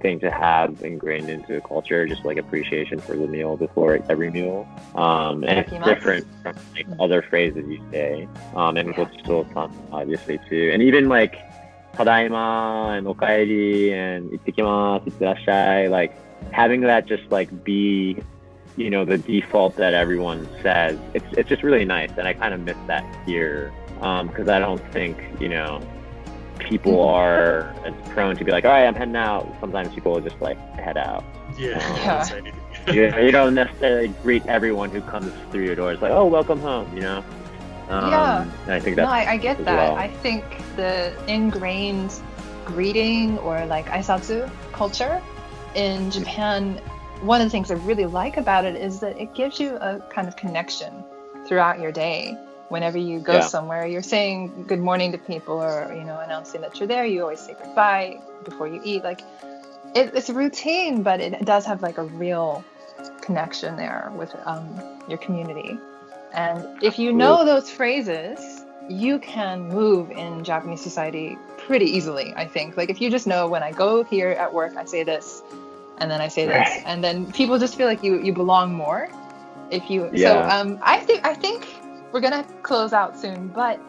thing 0.03 0.19
to 0.19 0.29
have 0.29 0.83
ingrained 0.83 1.29
into 1.29 1.53
the 1.53 1.61
culture, 1.61 2.05
just 2.05 2.23
like 2.25 2.37
appreciation 2.37 2.99
for 3.01 3.15
the 3.15 3.25
meal 3.25 3.57
before 3.57 3.99
every 4.09 4.29
meal. 4.29 4.67
Um, 4.93 5.43
and 5.43 5.59
it's 5.59 5.71
different 5.71 6.27
from 6.43 6.55
like 6.75 6.85
other 6.99 7.23
phrases 7.23 7.65
you 7.67 7.81
say. 7.91 8.27
Um, 8.55 8.77
and 8.77 8.89
Yeah. 8.95 9.67
obviously 9.91 10.39
too. 10.49 10.69
And 10.73 10.83
even 10.83 11.09
like 11.09 11.35
tadaima 11.95 12.97
and 12.97 13.07
okaeri 13.07 13.91
and 13.91 14.29
ittekimasu, 14.31 15.11
itterashai, 15.11 15.89
like 15.89 16.13
having 16.51 16.81
that 16.81 17.07
just 17.07 17.23
like 17.31 17.63
be, 17.63 18.17
you 18.75 18.89
know, 18.89 19.05
the 19.05 19.17
default 19.17 19.77
that 19.77 19.93
everyone 19.93 20.47
says. 20.61 20.99
It's 21.13 21.25
it's 21.37 21.49
just 21.49 21.63
really 21.63 21.85
nice, 21.85 22.11
and 22.17 22.27
I 22.27 22.33
kind 22.33 22.53
of 22.53 22.59
miss 22.59 22.77
that 22.87 23.05
here 23.25 23.71
because 23.93 24.49
I 24.49 24.59
don't 24.59 24.81
think 24.91 25.17
you 25.39 25.47
know 25.47 25.79
people 26.59 26.93
Mm-hmm. 26.93 27.15
are 27.15 27.93
prone 28.13 28.35
to 28.37 28.43
be 28.45 28.51
like, 28.51 28.65
all 28.65 28.71
right, 28.71 28.85
I'm 28.85 28.95
heading 28.95 29.15
out. 29.15 29.47
Sometimes 29.59 29.93
people 29.93 30.13
will 30.13 30.21
just 30.21 30.39
like 30.41 30.57
head 30.79 30.97
out. 30.97 31.23
Yeah. 31.57 31.79
Yeah. 31.97 32.51
You, 32.93 33.03
you 33.17 33.31
don't 33.31 33.53
necessarily 33.55 34.09
greet 34.23 34.45
everyone 34.47 34.89
who 34.89 34.99
comes 34.99 35.31
through 35.51 35.63
your 35.63 35.75
door. 35.75 35.93
It's 35.93 36.01
like, 36.01 36.11
oh, 36.11 36.25
welcome 36.25 36.59
home. 36.59 36.93
You 36.93 37.01
know. 37.01 37.23
Um, 37.87 38.09
Yeah. 38.11 38.41
And 38.63 38.71
I 38.73 38.79
think 38.81 38.97
No, 38.97 39.03
that's 39.05 39.27
I, 39.27 39.33
I 39.33 39.37
get 39.37 39.63
that. 39.63 39.77
well. 39.89 39.95
I 39.95 40.09
think 40.09 40.43
the 40.75 41.13
ingrained 41.27 42.13
greeting 42.65 43.37
or 43.39 43.65
like 43.67 43.85
aisatsu 43.87 44.49
culture 44.73 45.21
in 45.75 46.11
Japan, 46.11 46.75
one 47.21 47.39
of 47.39 47.45
the 47.47 47.51
things 47.51 47.71
I 47.71 47.75
really 47.75 48.05
like 48.05 48.35
about 48.37 48.65
it 48.65 48.75
is 48.75 48.99
that 48.99 49.17
it 49.17 49.33
gives 49.33 49.59
you 49.61 49.75
a 49.77 49.99
kind 50.09 50.27
of 50.27 50.35
connection 50.35 51.03
throughout 51.47 51.79
your 51.79 51.91
day. 51.93 52.37
Whenever 52.73 52.97
you 52.97 53.19
go 53.19 53.33
Yeah. 53.33 53.41
somewhere, 53.55 53.85
you're 53.85 54.01
saying 54.15 54.65
good 54.67 54.79
morning 54.79 55.11
to 55.11 55.19
people 55.19 55.61
or, 55.61 55.93
you 55.95 56.03
know, 56.03 56.19
announcing 56.19 56.61
that 56.61 56.79
you're 56.79 56.87
there. 56.87 57.05
You 57.05 57.21
always 57.21 57.39
say 57.39 57.55
goodbye 57.63 58.19
before 58.43 58.67
you 58.67 58.81
eat. 58.83 59.03
Like, 59.03 59.21
it, 59.93 60.05
it's 60.15 60.29
a 60.29 60.33
routine, 60.33 61.03
but 61.03 61.19
it 61.21 61.45
does 61.45 61.65
have 61.67 61.83
like 61.83 61.99
a 61.99 62.03
real 62.03 62.65
connection 63.21 63.75
there 63.77 64.11
with 64.15 64.35
um, 64.45 64.65
your 65.07 65.19
community. 65.19 65.77
And 66.33 66.65
if 66.81 66.97
you 66.97 67.13
know 67.13 67.45
those 67.45 67.69
phrases, 67.69 68.39
you 68.89 69.19
can 69.19 69.69
move 69.69 70.09
in 70.09 70.43
Japanese 70.43 70.81
society 70.81 71.37
pretty 71.67 71.85
easily, 71.85 72.33
I 72.35 72.47
think. 72.47 72.75
Like 72.75 72.89
if 72.89 72.99
you 72.99 73.11
just 73.11 73.27
know 73.27 73.47
when 73.47 73.61
I 73.61 73.71
go 73.71 74.03
here 74.03 74.31
at 74.31 74.51
work, 74.51 74.73
I 74.77 74.85
say 74.85 75.03
this, 75.03 75.43
and 75.99 76.09
then 76.09 76.21
I 76.21 76.27
say 76.27 76.47
this, 76.47 76.79
and 76.85 77.03
then 77.03 77.31
people 77.33 77.59
just 77.59 77.75
feel 77.75 77.87
like 77.87 78.03
you 78.03 78.19
you 78.19 78.33
belong 78.33 78.73
more. 78.73 79.09
If 79.69 79.89
you 79.91 80.09
so 80.17 80.41
Yeah. 80.41 80.55
um 80.55 80.79
I 80.81 80.97
think 80.99 81.25
I 81.25 81.35
think 81.35 81.72
we're 82.13 82.21
gonna 82.21 82.45
close 82.61 82.93
out 82.93 83.19
soon, 83.19 83.49
but 83.49 83.79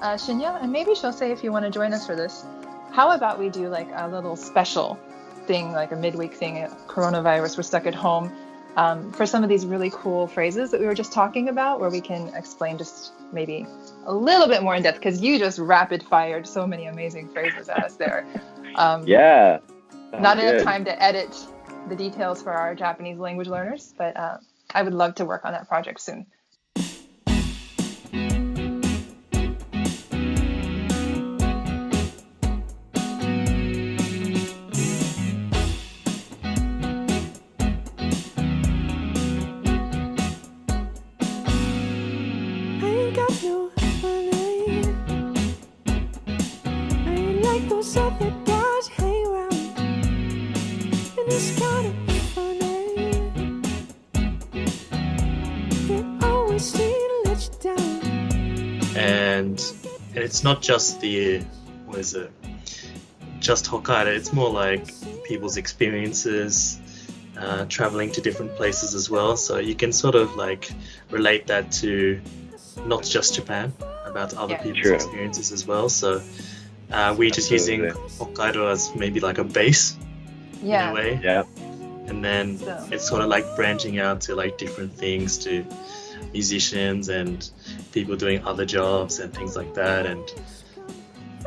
uh, 0.00 0.14
Shinya 0.14 0.60
and 0.60 0.72
maybe 0.72 0.94
she'll 0.94 1.12
say 1.12 1.30
if 1.30 1.44
you 1.44 1.52
want 1.52 1.64
to 1.64 1.70
join 1.70 1.92
us 1.92 2.06
for 2.06 2.16
this. 2.16 2.44
How 2.90 3.10
about 3.12 3.38
we 3.38 3.48
do 3.50 3.68
like 3.68 3.88
a 3.94 4.08
little 4.08 4.34
special 4.36 4.98
thing, 5.46 5.72
like 5.72 5.92
a 5.92 5.96
midweek 5.96 6.34
thing? 6.34 6.58
uh, 6.58 6.74
Coronavirus, 6.88 7.56
we're 7.56 7.62
stuck 7.62 7.86
at 7.86 7.94
home 7.94 8.32
um, 8.76 9.12
for 9.12 9.26
some 9.26 9.42
of 9.42 9.48
these 9.48 9.66
really 9.66 9.90
cool 9.90 10.26
phrases 10.26 10.70
that 10.70 10.80
we 10.80 10.86
were 10.86 10.94
just 10.94 11.12
talking 11.12 11.48
about, 11.48 11.78
where 11.80 11.90
we 11.90 12.00
can 12.00 12.28
explain 12.34 12.78
just 12.78 13.12
maybe 13.32 13.66
a 14.06 14.14
little 14.14 14.48
bit 14.48 14.62
more 14.62 14.74
in 14.74 14.82
depth 14.82 14.98
because 14.98 15.20
you 15.20 15.38
just 15.38 15.58
rapid 15.58 16.02
fired 16.02 16.46
so 16.46 16.66
many 16.66 16.86
amazing 16.86 17.28
phrases 17.28 17.68
at 17.68 17.84
us 17.84 17.96
there. 17.96 18.26
Um, 18.76 19.06
yeah. 19.06 19.60
not 19.92 20.36
Sounds 20.36 20.42
enough 20.42 20.56
good. 20.56 20.64
time 20.64 20.84
to 20.86 21.00
edit 21.00 21.32
the 21.88 21.94
details 21.94 22.42
for 22.42 22.50
our 22.50 22.74
Japanese 22.74 23.18
language 23.18 23.46
learners, 23.46 23.94
but 23.96 24.16
uh, 24.16 24.38
I 24.74 24.82
would 24.82 24.94
love 24.94 25.14
to 25.16 25.24
work 25.24 25.44
on 25.44 25.52
that 25.52 25.68
project 25.68 26.00
soon. 26.00 26.26
Not 60.44 60.62
just 60.62 61.00
the 61.00 61.40
what 61.86 61.98
is 61.98 62.14
it 62.14 62.30
just 63.40 63.64
Hokkaido 63.66 64.06
it's 64.14 64.32
more 64.32 64.50
like 64.50 64.86
people's 65.24 65.56
experiences 65.56 66.78
uh, 67.38 67.64
traveling 67.66 68.12
to 68.12 68.20
different 68.20 68.54
places 68.56 68.94
as 68.94 69.10
well 69.10 69.36
so 69.36 69.58
you 69.58 69.74
can 69.74 69.92
sort 69.92 70.14
of 70.14 70.36
like 70.36 70.70
relate 71.10 71.46
that 71.48 71.72
to 71.72 72.20
not 72.86 73.02
just 73.02 73.34
Japan 73.34 73.72
about 74.06 74.34
other 74.34 74.52
Yeah. 74.54 74.62
people's 74.62 74.82
True. 74.82 74.94
experiences 74.94 75.50
as 75.52 75.66
well 75.66 75.88
so 75.88 76.22
uh, 76.92 77.14
we're 77.18 77.30
just 77.30 77.50
using 77.50 77.80
Hokkaido 78.20 78.70
as 78.70 78.94
maybe 78.94 79.18
like 79.20 79.38
a 79.38 79.44
base 79.44 79.96
in 80.60 80.66
a 80.66 80.70
Yeah. 80.70 80.92
way 80.92 81.20
Yeah. 81.22 81.42
and 82.06 82.22
then 82.24 82.58
So- 82.58 82.86
it's 82.92 83.08
sort 83.08 83.22
of 83.22 83.28
like 83.28 83.44
branching 83.56 83.98
out 83.98 84.20
to 84.22 84.34
like 84.34 84.58
different 84.58 84.92
things 84.96 85.38
to 85.38 85.64
musicians 86.32 87.08
and 87.08 87.50
people 87.92 88.16
doing 88.16 88.44
other 88.44 88.64
jobs 88.64 89.18
and 89.20 89.32
things 89.34 89.56
like 89.56 89.72
that 89.74 90.06
and 90.06 90.32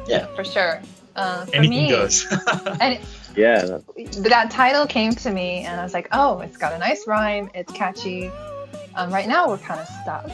yeah 0.07 0.25
For 0.35 0.43
sure. 0.43 0.81
Uh, 1.15 1.45
for 1.45 1.55
anything 1.55 1.85
me, 1.85 1.89
goes 1.89 2.25
and 2.79 2.99
Yeah. 3.35 3.65
that- 3.65 3.83
that 4.23 4.51
title 4.51 4.85
came 4.85 5.13
to 5.13 5.31
me 5.31 5.63
and 5.65 5.79
I 5.79 5.83
was 5.83 5.93
like, 5.93 6.07
oh, 6.11 6.39
it's 6.39 6.57
got 6.57 6.73
a 6.73 6.77
nice 6.77 7.07
rhyme, 7.07 7.49
it's 7.55 7.71
catchy. 7.73 8.29
Um, 8.95 9.11
right 9.11 9.27
now 9.27 9.47
we're 9.49 9.57
kind 9.57 9.79
of 9.79 9.87
stuck, 10.03 10.29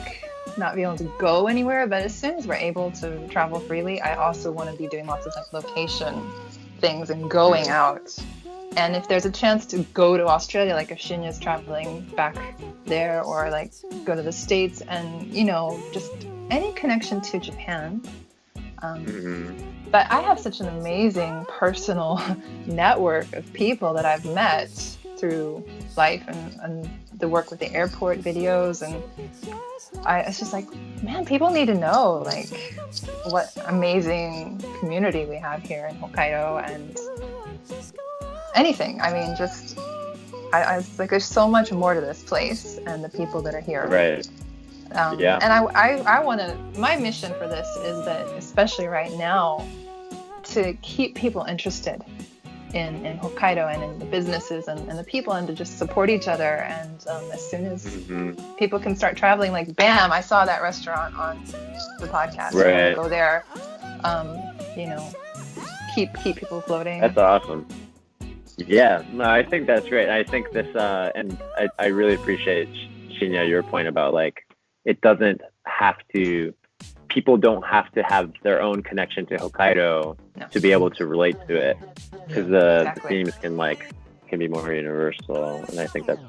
not 0.57 0.75
being 0.75 0.87
able 0.87 0.97
to 0.97 1.11
go 1.19 1.47
anywhere, 1.47 1.87
but 1.87 2.01
as 2.03 2.13
soon 2.17 2.35
as 2.35 2.45
we're 2.47 2.55
able 2.55 2.91
to 2.91 3.25
travel 3.29 3.59
freely, 3.61 3.99
I 4.01 4.15
also 4.15 4.51
want 4.51 4.69
to 4.71 4.77
be 4.77 4.87
doing 4.87 5.05
lots 5.07 5.25
of 5.25 5.33
like 5.35 5.51
location 5.53 6.13
things 6.79 7.09
and 7.09 7.29
going 7.29 7.67
out. 7.69 8.13
And 8.75 8.95
if 8.95 9.07
there's 9.07 9.25
a 9.25 9.31
chance 9.31 9.65
to 9.67 9.79
go 9.93 10.17
to 10.17 10.25
Australia, 10.27 10.73
like 10.73 10.91
if 10.91 10.99
Shinya's 10.99 11.39
traveling 11.39 12.01
back 12.15 12.35
there, 12.85 13.21
or 13.21 13.49
like 13.49 13.71
go 14.05 14.15
to 14.15 14.21
the 14.21 14.31
States, 14.31 14.81
and 14.81 15.31
you 15.33 15.45
know, 15.45 15.79
just 15.91 16.11
any 16.49 16.71
connection 16.73 17.21
to 17.21 17.39
Japan. 17.39 18.01
Um, 18.81 19.05
mhm. 19.05 19.91
but 19.91 20.11
I 20.11 20.19
have 20.19 20.37
such 20.37 20.59
an 20.59 20.67
amazing 20.67 21.45
personal 21.47 22.21
network 22.65 23.31
of 23.33 23.51
people 23.53 23.93
that 23.93 24.03
I've 24.05 24.25
met 24.25 24.69
through 25.17 25.63
life 25.95 26.21
and, 26.27 26.59
and 26.61 26.89
the 27.17 27.29
work 27.29 27.49
with 27.49 27.59
the 27.59 27.71
airport 27.71 28.19
videos 28.19 28.81
and 28.81 29.01
I 30.05 30.19
it's 30.19 30.37
just 30.37 30.51
like 30.51 30.67
man 31.01 31.23
people 31.23 31.49
need 31.49 31.67
to 31.67 31.75
know 31.75 32.23
like 32.25 32.49
what 33.29 33.55
amazing 33.67 34.61
community 34.81 35.23
we 35.23 35.37
have 35.37 35.63
here 35.63 35.87
in 35.87 35.95
Hokkaido 35.95 36.69
and 36.69 36.99
anything 38.55 39.01
I 39.01 39.11
mean 39.13 39.35
just 39.35 39.77
I, 40.53 40.61
I 40.63 40.77
was 40.77 40.99
like 40.99 41.09
there's 41.09 41.25
so 41.25 41.47
much 41.47 41.71
more 41.71 41.93
to 41.93 42.01
this 42.01 42.23
place 42.23 42.77
and 42.85 43.03
the 43.03 43.09
people 43.09 43.41
that 43.41 43.55
are 43.55 43.59
here 43.61 43.87
Right. 43.87 44.27
um, 44.93 45.19
Yeah. 45.19 45.39
And 45.41 45.51
I, 45.51 45.63
I, 45.73 46.17
I 46.17 46.23
want 46.23 46.39
to, 46.41 46.55
my 46.79 46.95
mission 46.95 47.33
for 47.39 47.47
this 47.47 47.67
is 47.77 48.05
that, 48.05 48.27
especially 48.37 48.85
right 48.87 49.11
now, 49.13 49.65
to 50.43 50.73
keep 50.83 51.15
people 51.15 51.43
interested 51.45 52.01
in, 52.75 53.03
in 53.05 53.17
Hokkaido 53.17 53.73
and 53.73 53.81
in 53.83 53.97
the 53.99 54.05
businesses 54.05 54.67
and, 54.67 54.79
and 54.89 54.99
the 54.99 55.03
people 55.03 55.33
and 55.33 55.47
to 55.47 55.53
just 55.53 55.79
support 55.79 56.09
each 56.11 56.27
other. 56.27 56.57
And 56.57 57.07
um, 57.07 57.23
as 57.31 57.41
soon 57.49 57.65
as 57.65 57.85
hmm 58.05 58.31
people 58.59 58.79
can 58.79 58.95
start 58.95 59.17
traveling, 59.17 59.51
like, 59.51 59.75
bam, 59.75 60.11
I 60.11 60.21
saw 60.21 60.45
that 60.45 60.61
restaurant 60.61 61.17
on 61.17 61.43
the 61.99 62.07
podcast. 62.07 62.53
Right. 62.53 62.95
Go 62.95 63.09
there. 63.09 63.43
Um, 64.03 64.37
you 64.77 64.85
know, 64.85 65.03
keep 65.95 66.09
keep 66.23 66.35
people 66.35 66.61
floating. 66.61 67.01
That's 67.01 67.17
awesome. 67.17 67.65
Yeah, 68.57 69.03
no, 69.11 69.23
I 69.25 69.43
think 69.43 69.67
that's 69.67 69.87
great. 69.87 70.09
I 70.09 70.23
think 70.23 70.51
this, 70.51 70.73
uh, 70.75 71.11
and 71.15 71.37
I, 71.57 71.69
I 71.79 71.85
really 71.87 72.13
appreciate 72.13 72.69
Shinya 73.09 73.47
your 73.47 73.63
point 73.63 73.87
about 73.87 74.13
like 74.13 74.45
it 74.85 75.01
doesn't 75.01 75.41
have 75.65 75.95
to. 76.13 76.53
People 77.09 77.37
don't 77.37 77.63
have 77.65 77.91
to 77.91 78.01
have 78.03 78.31
their 78.41 78.59
own 78.61 78.81
connection 78.81 79.25
to 79.27 79.37
Hokkaido 79.37 80.17
No. 80.35 80.47
to 80.47 80.59
be 80.59 80.71
able 80.71 80.89
to 80.91 81.05
relate 81.05 81.37
to 81.47 81.55
it, 81.55 81.77
because 82.27 82.47
the, 82.47 82.79
Exactly. 82.81 83.01
the 83.01 83.07
themes 83.07 83.35
can 83.41 83.57
like 83.57 83.91
can 84.27 84.39
be 84.39 84.47
more 84.47 84.73
universal, 84.73 85.63
and 85.69 85.79
I 85.79 85.85
think 85.87 86.07
that's 86.07 86.21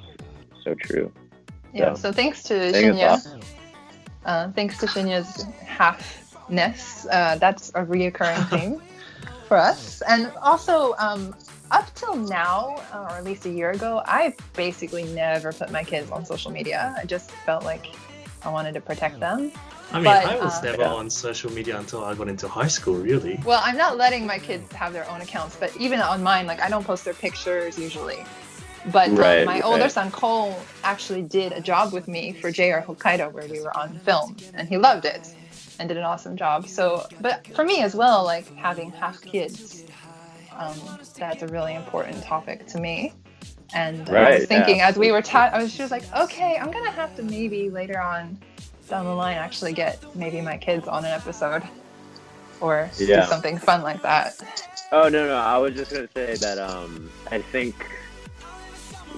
so 0.63 0.75
true. 0.75 1.11
Yeah. 1.73 1.95
So, 1.95 2.03
So 2.03 2.13
thanks 2.13 2.43
to 2.45 2.55
Shinya. 2.55 3.13
awesome. 3.13 3.41
Uh, 4.25 4.51
thanks 4.53 4.79
to 4.79 4.87
Shinya's 4.87 5.45
halfness, 5.67 7.07
uh, 7.11 7.37
that's 7.37 7.69
a 7.71 7.85
reoccurring 7.85 8.49
theme 8.51 8.81
for 9.49 9.57
us. 9.59 10.03
And 10.09 10.31
also, 10.43 10.95
um, 10.99 11.35
up 11.71 11.93
till 11.95 12.17
now, 12.17 12.77
uh, 12.93 13.09
or 13.11 13.17
at 13.17 13.25
least 13.25 13.47
a 13.47 13.51
year 13.51 13.71
ago, 13.71 14.03
I 14.07 14.35
basically 14.55 15.05
never 15.05 15.53
put 15.53 15.71
my 15.71 15.85
kids 15.85 16.11
on 16.11 16.25
social 16.25 16.51
media. 16.51 16.95
I 16.99 17.05
just 17.05 17.31
felt 17.31 17.65
like 17.65 17.87
I 18.43 18.51
wanted 18.51 18.75
to 18.75 18.81
protect 18.81 19.21
them. 19.21 19.51
I 19.93 19.97
mean, 19.97 20.05
But, 20.05 20.25
I 20.27 20.37
was 20.37 20.59
uh, 20.59 20.63
never 20.65 20.83
Yeah. 20.83 20.93
on 20.93 21.11
social 21.11 21.53
media 21.53 21.79
until 21.79 22.05
I 22.05 22.15
got 22.15 22.29
into 22.29 22.49
high 22.49 22.69
school, 22.69 22.95
really. 22.97 23.41
Well, 23.45 23.61
I'm 23.65 23.77
not 23.77 23.97
letting 23.97 24.27
my 24.27 24.39
kids 24.39 24.71
have 24.73 24.93
their 24.93 25.09
own 25.11 25.21
accounts, 25.21 25.57
but 25.57 25.75
even 25.79 26.01
on 26.01 26.23
mine, 26.23 26.47
like 26.47 26.61
I 26.61 26.69
don't 26.69 26.85
post 26.85 27.05
their 27.05 27.15
pictures 27.15 27.79
usually. 27.79 28.25
But 28.93 29.09
um, 29.11 29.17
Right, 29.17 29.47
my 29.47 29.61
older 29.63 29.89
son 29.89 30.11
Cole 30.11 30.59
actually 30.83 31.23
did 31.23 31.53
a 31.53 31.61
job 31.61 31.93
with 31.93 32.07
me 32.07 32.33
for 32.33 32.51
JR 32.51 32.81
Hokkaido 32.87 33.33
where 33.33 33.47
we 33.47 33.61
were 33.61 33.75
on 33.77 33.99
film, 34.01 34.37
and 34.55 34.69
he 34.69 34.77
loved 34.77 35.05
it 35.07 35.35
and 35.79 35.89
did 35.89 35.97
an 35.97 36.05
awesome 36.05 36.37
job. 36.37 36.69
So, 36.69 37.07
but 37.21 37.47
for 37.55 37.65
me 37.65 37.81
as 37.81 37.95
well, 37.95 38.25
like 38.25 38.47
having 38.57 38.91
half 38.93 39.25
kids, 39.25 39.85
um, 40.59 40.75
that's 41.17 41.43
a 41.43 41.49
really 41.49 41.75
important 41.75 42.23
topic 42.23 42.67
to 42.69 42.81
me. 42.81 43.13
And 43.75 44.09
I 44.11 44.39
was 44.39 44.47
thinking 44.47 44.77
yeah. 44.77 44.89
as 44.89 44.97
we 44.97 45.11
were 45.11 45.23
ta- 45.23 45.51
I 45.53 45.63
was 45.63 45.77
just 45.77 45.91
like, 45.91 46.05
okay, 46.17 46.57
I'm 46.61 46.71
gonna 46.71 46.91
have 46.91 47.15
to 47.17 47.23
maybe 47.23 47.71
later 47.71 48.01
on 48.01 48.39
down 48.89 49.05
the 49.07 49.15
line 49.15 49.37
actually 49.37 49.73
get 49.73 49.99
maybe 50.15 50.41
my 50.41 50.57
kids 50.57 50.87
on 50.87 51.05
an 51.05 51.11
episode 51.13 51.63
or 52.61 52.89
Yeah. 52.99 53.23
do 53.23 53.27
something 53.29 53.59
fun 53.59 53.83
like 53.83 54.03
that. 54.03 54.41
Oh 54.93 55.09
no 55.09 55.27
no, 55.27 55.37
I 55.37 55.59
was 55.59 55.75
just 55.75 55.91
gonna 55.93 56.09
say 56.15 56.37
that 56.37 56.59
um 56.59 57.11
I 57.31 57.41
think 57.41 57.75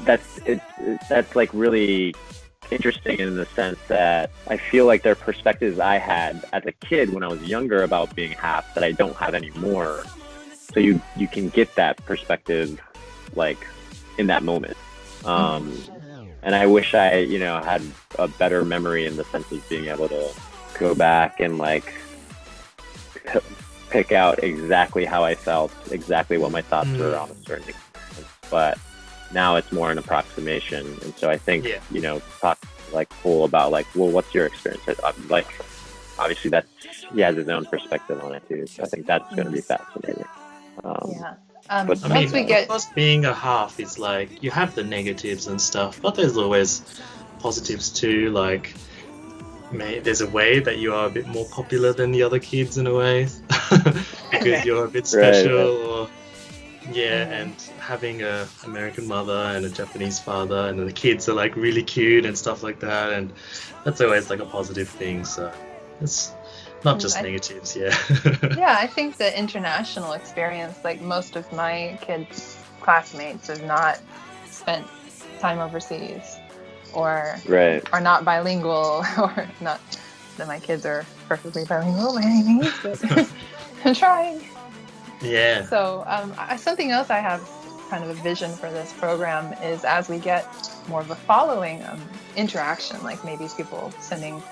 that's 0.05 0.39
it, 0.47 0.61
it- 0.79 1.01
that's 1.09 1.37
like 1.37 1.51
really 1.53 2.15
interesting 2.71 3.19
in 3.21 3.37
the 3.37 3.47
sense 3.47 3.79
that 3.89 4.31
I 4.49 4.57
feel 4.57 4.87
like 4.87 5.03
there 5.03 5.13
are 5.13 5.17
perspectives 5.17 5.79
I 5.79 5.99
had 5.99 6.45
as 6.53 6.65
a 6.67 6.73
kid 6.73 7.13
when 7.13 7.23
I 7.23 7.29
was 7.29 7.41
younger 7.43 7.83
about 7.83 8.15
being 8.17 8.33
half 8.33 8.75
that 8.75 8.83
I 8.83 8.93
don't 8.93 9.15
have 9.17 9.35
anymore. 9.35 10.03
So 10.77 10.81
you 10.81 11.01
you 11.17 11.27
can 11.27 11.49
get 11.49 11.75
that 11.77 11.97
perspective 12.05 12.79
like 13.35 13.57
in 14.19 14.27
that 14.27 14.43
moment. 14.43 14.77
Um 15.25 15.83
and 16.43 16.55
I 16.55 16.67
wish 16.67 16.95
I, 16.95 17.21
you 17.21 17.39
know, 17.39 17.59
had 17.63 17.81
a 18.19 18.29
better 18.29 18.63
memory 18.63 19.07
in 19.07 19.17
the 19.17 19.25
sense 19.25 19.51
of 19.51 19.67
being 19.71 19.87
able 19.87 20.07
to 20.11 20.31
go 20.79 20.95
back 20.95 21.41
and 21.41 21.57
like 21.57 21.95
p- 23.25 23.39
pick 23.89 24.13
out 24.13 24.45
exactly 24.45 25.07
how 25.07 25.25
I 25.25 25.35
felt, 25.35 25.73
exactly 25.91 26.37
what 26.37 26.53
my 26.53 26.61
thoughts 26.61 26.91
Mm. 26.91 26.99
were 26.99 27.17
on 27.17 27.31
a 27.31 27.47
certain 27.47 27.69
experience. 27.71 28.31
But 28.51 28.79
now 29.33 29.57
it's 29.57 29.73
more 29.73 29.91
an 29.91 29.97
approximation, 29.97 30.87
and 31.03 31.15
so 31.17 31.31
I 31.31 31.39
think 31.39 31.65
Yeah. 31.65 31.81
you 31.91 32.03
know, 32.03 32.21
talk 32.43 32.59
like 32.93 33.09
cool 33.23 33.45
about 33.45 33.73
like, 33.73 33.87
well, 33.95 34.11
what's 34.11 34.35
your 34.35 34.45
experience? 34.45 34.87
Uh, 34.89 35.13
Like, 35.31 35.49
obviously, 36.19 36.51
that's 36.51 36.69
he 37.15 37.23
has 37.23 37.35
his 37.35 37.49
own 37.49 37.65
perspective 37.65 38.23
on 38.23 38.35
it 38.35 38.43
too. 38.47 38.67
So 38.67 38.83
I 38.85 38.87
think 38.89 39.07
that's 39.07 39.29
going 39.35 39.47
to 39.47 39.53
be 39.53 39.63
fascinating. 39.63 40.27
Um, 40.85 41.11
Yeah. 41.11 41.35
Um, 41.69 41.87
But 41.89 42.05
I 42.05 42.09
once 42.09 42.33
mean, 42.33 42.43
we 42.43 42.49
get 42.49 42.63
of 42.63 42.69
course, 42.69 42.87
being 42.95 43.25
a 43.25 43.35
half 43.35 43.81
is 43.81 43.99
like 43.99 44.43
you 44.43 44.51
have 44.51 44.75
the 44.75 44.85
negatives 44.85 45.49
and 45.49 45.61
stuff, 45.61 46.01
but 46.01 46.15
there's 46.15 46.37
always 46.37 46.83
positives 47.41 47.91
too. 47.91 48.31
Like, 48.31 48.75
may, 49.73 49.99
there's 49.99 50.21
a 50.21 50.29
way 50.29 50.61
that 50.61 50.79
you 50.79 50.95
are 50.95 51.07
a 51.07 51.11
bit 51.11 51.27
more 51.27 51.45
popular 51.47 51.93
than 51.93 52.13
the 52.13 52.23
other 52.23 52.39
kids 52.39 52.79
in 52.79 52.87
a 52.87 52.95
way 52.95 53.29
because 54.31 54.65
you're 54.65 54.85
a 54.85 54.89
bit 54.89 55.07
special, 55.17 55.57
right. 55.57 55.87
or 55.89 56.09
yeah, 56.93 57.25
and 57.25 57.53
having 57.81 58.23
a 58.23 58.47
American 58.65 59.09
mother 59.09 59.33
and 59.57 59.67
a 59.67 59.71
Japanese 59.71 60.21
father, 60.21 60.69
and 60.69 60.79
the 60.79 60.93
kids 60.93 61.29
are 61.29 61.35
like 61.35 61.57
really 61.57 61.83
cute 61.83 62.25
and 62.27 62.39
stuff 62.39 62.63
like 62.63 62.79
that, 62.81 63.13
and 63.13 63.33
that's 63.85 64.01
always 64.01 64.31
like 64.31 64.39
a 64.41 64.47
positive 64.47 64.89
thing. 64.89 65.25
So 65.25 65.53
it's 66.01 66.33
not 66.85 66.99
Mm, 66.99 67.01
just 67.01 67.19
I- 67.19 67.23
negatives, 67.23 67.75
yeah. 67.77 67.95
yeah, 68.57 68.77
I 68.79 68.87
think 68.87 69.17
the 69.17 69.37
international 69.39 70.13
experience, 70.13 70.79
like 70.85 71.01
most 71.01 71.37
of 71.37 71.51
my 71.53 71.99
kids' 72.03 72.63
classmates, 72.81 73.49
have 73.49 73.63
not 73.65 73.99
spent 74.51 74.87
time 75.41 75.59
overseas 75.59 76.37
or 76.95 77.37
right. 77.47 77.87
are 77.93 78.01
not 78.01 78.25
bilingual 78.25 79.05
or 79.19 79.49
not 79.61 79.81
that 80.37 80.47
my 80.47 80.59
kids 80.61 80.85
are 80.87 81.05
perfectly 81.29 81.65
bilingual 81.65 82.15
by 82.15 82.23
any 82.23 82.43
means, 82.43 82.73
but 82.83 83.03
I'm 83.85 83.95
trying. 83.95 84.43
yeah. 85.23 85.65
So 85.67 86.05
um, 86.07 86.35
I, 86.39 86.57
something 86.57 86.91
else 86.91 87.11
I 87.11 87.19
have 87.19 87.49
kind 87.91 88.03
of 88.05 88.11
a 88.11 88.15
vision 88.23 88.51
for 88.53 88.71
this 88.71 88.93
program 88.95 89.53
is 89.63 89.85
as 89.85 90.09
we 90.09 90.19
get 90.19 90.47
more 90.89 91.01
of 91.01 91.11
a 91.11 91.15
following 91.15 91.83
um, 91.85 92.01
interaction, 92.37 93.03
like 93.03 93.25
maybe 93.25 93.47
people 93.57 93.93
sending, 94.01 94.43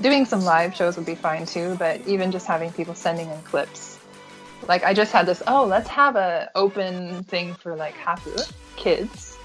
doing 0.00 0.24
some 0.24 0.42
live 0.44 0.74
shows 0.74 0.96
would 0.96 1.06
be 1.06 1.14
fine 1.14 1.46
too, 1.46 1.76
but 1.78 2.06
even 2.06 2.30
just 2.30 2.46
having 2.46 2.72
people 2.72 2.94
sending 2.94 3.30
in 3.30 3.40
clips. 3.42 3.98
Like 4.68 4.84
I 4.84 4.94
just 4.94 5.12
had 5.12 5.26
this, 5.26 5.42
oh, 5.46 5.64
let's 5.64 5.88
have 5.88 6.16
a 6.16 6.50
open 6.54 7.22
thing 7.24 7.54
for 7.54 7.76
like 7.76 7.94
hafu 7.96 8.52
kids 8.76 9.36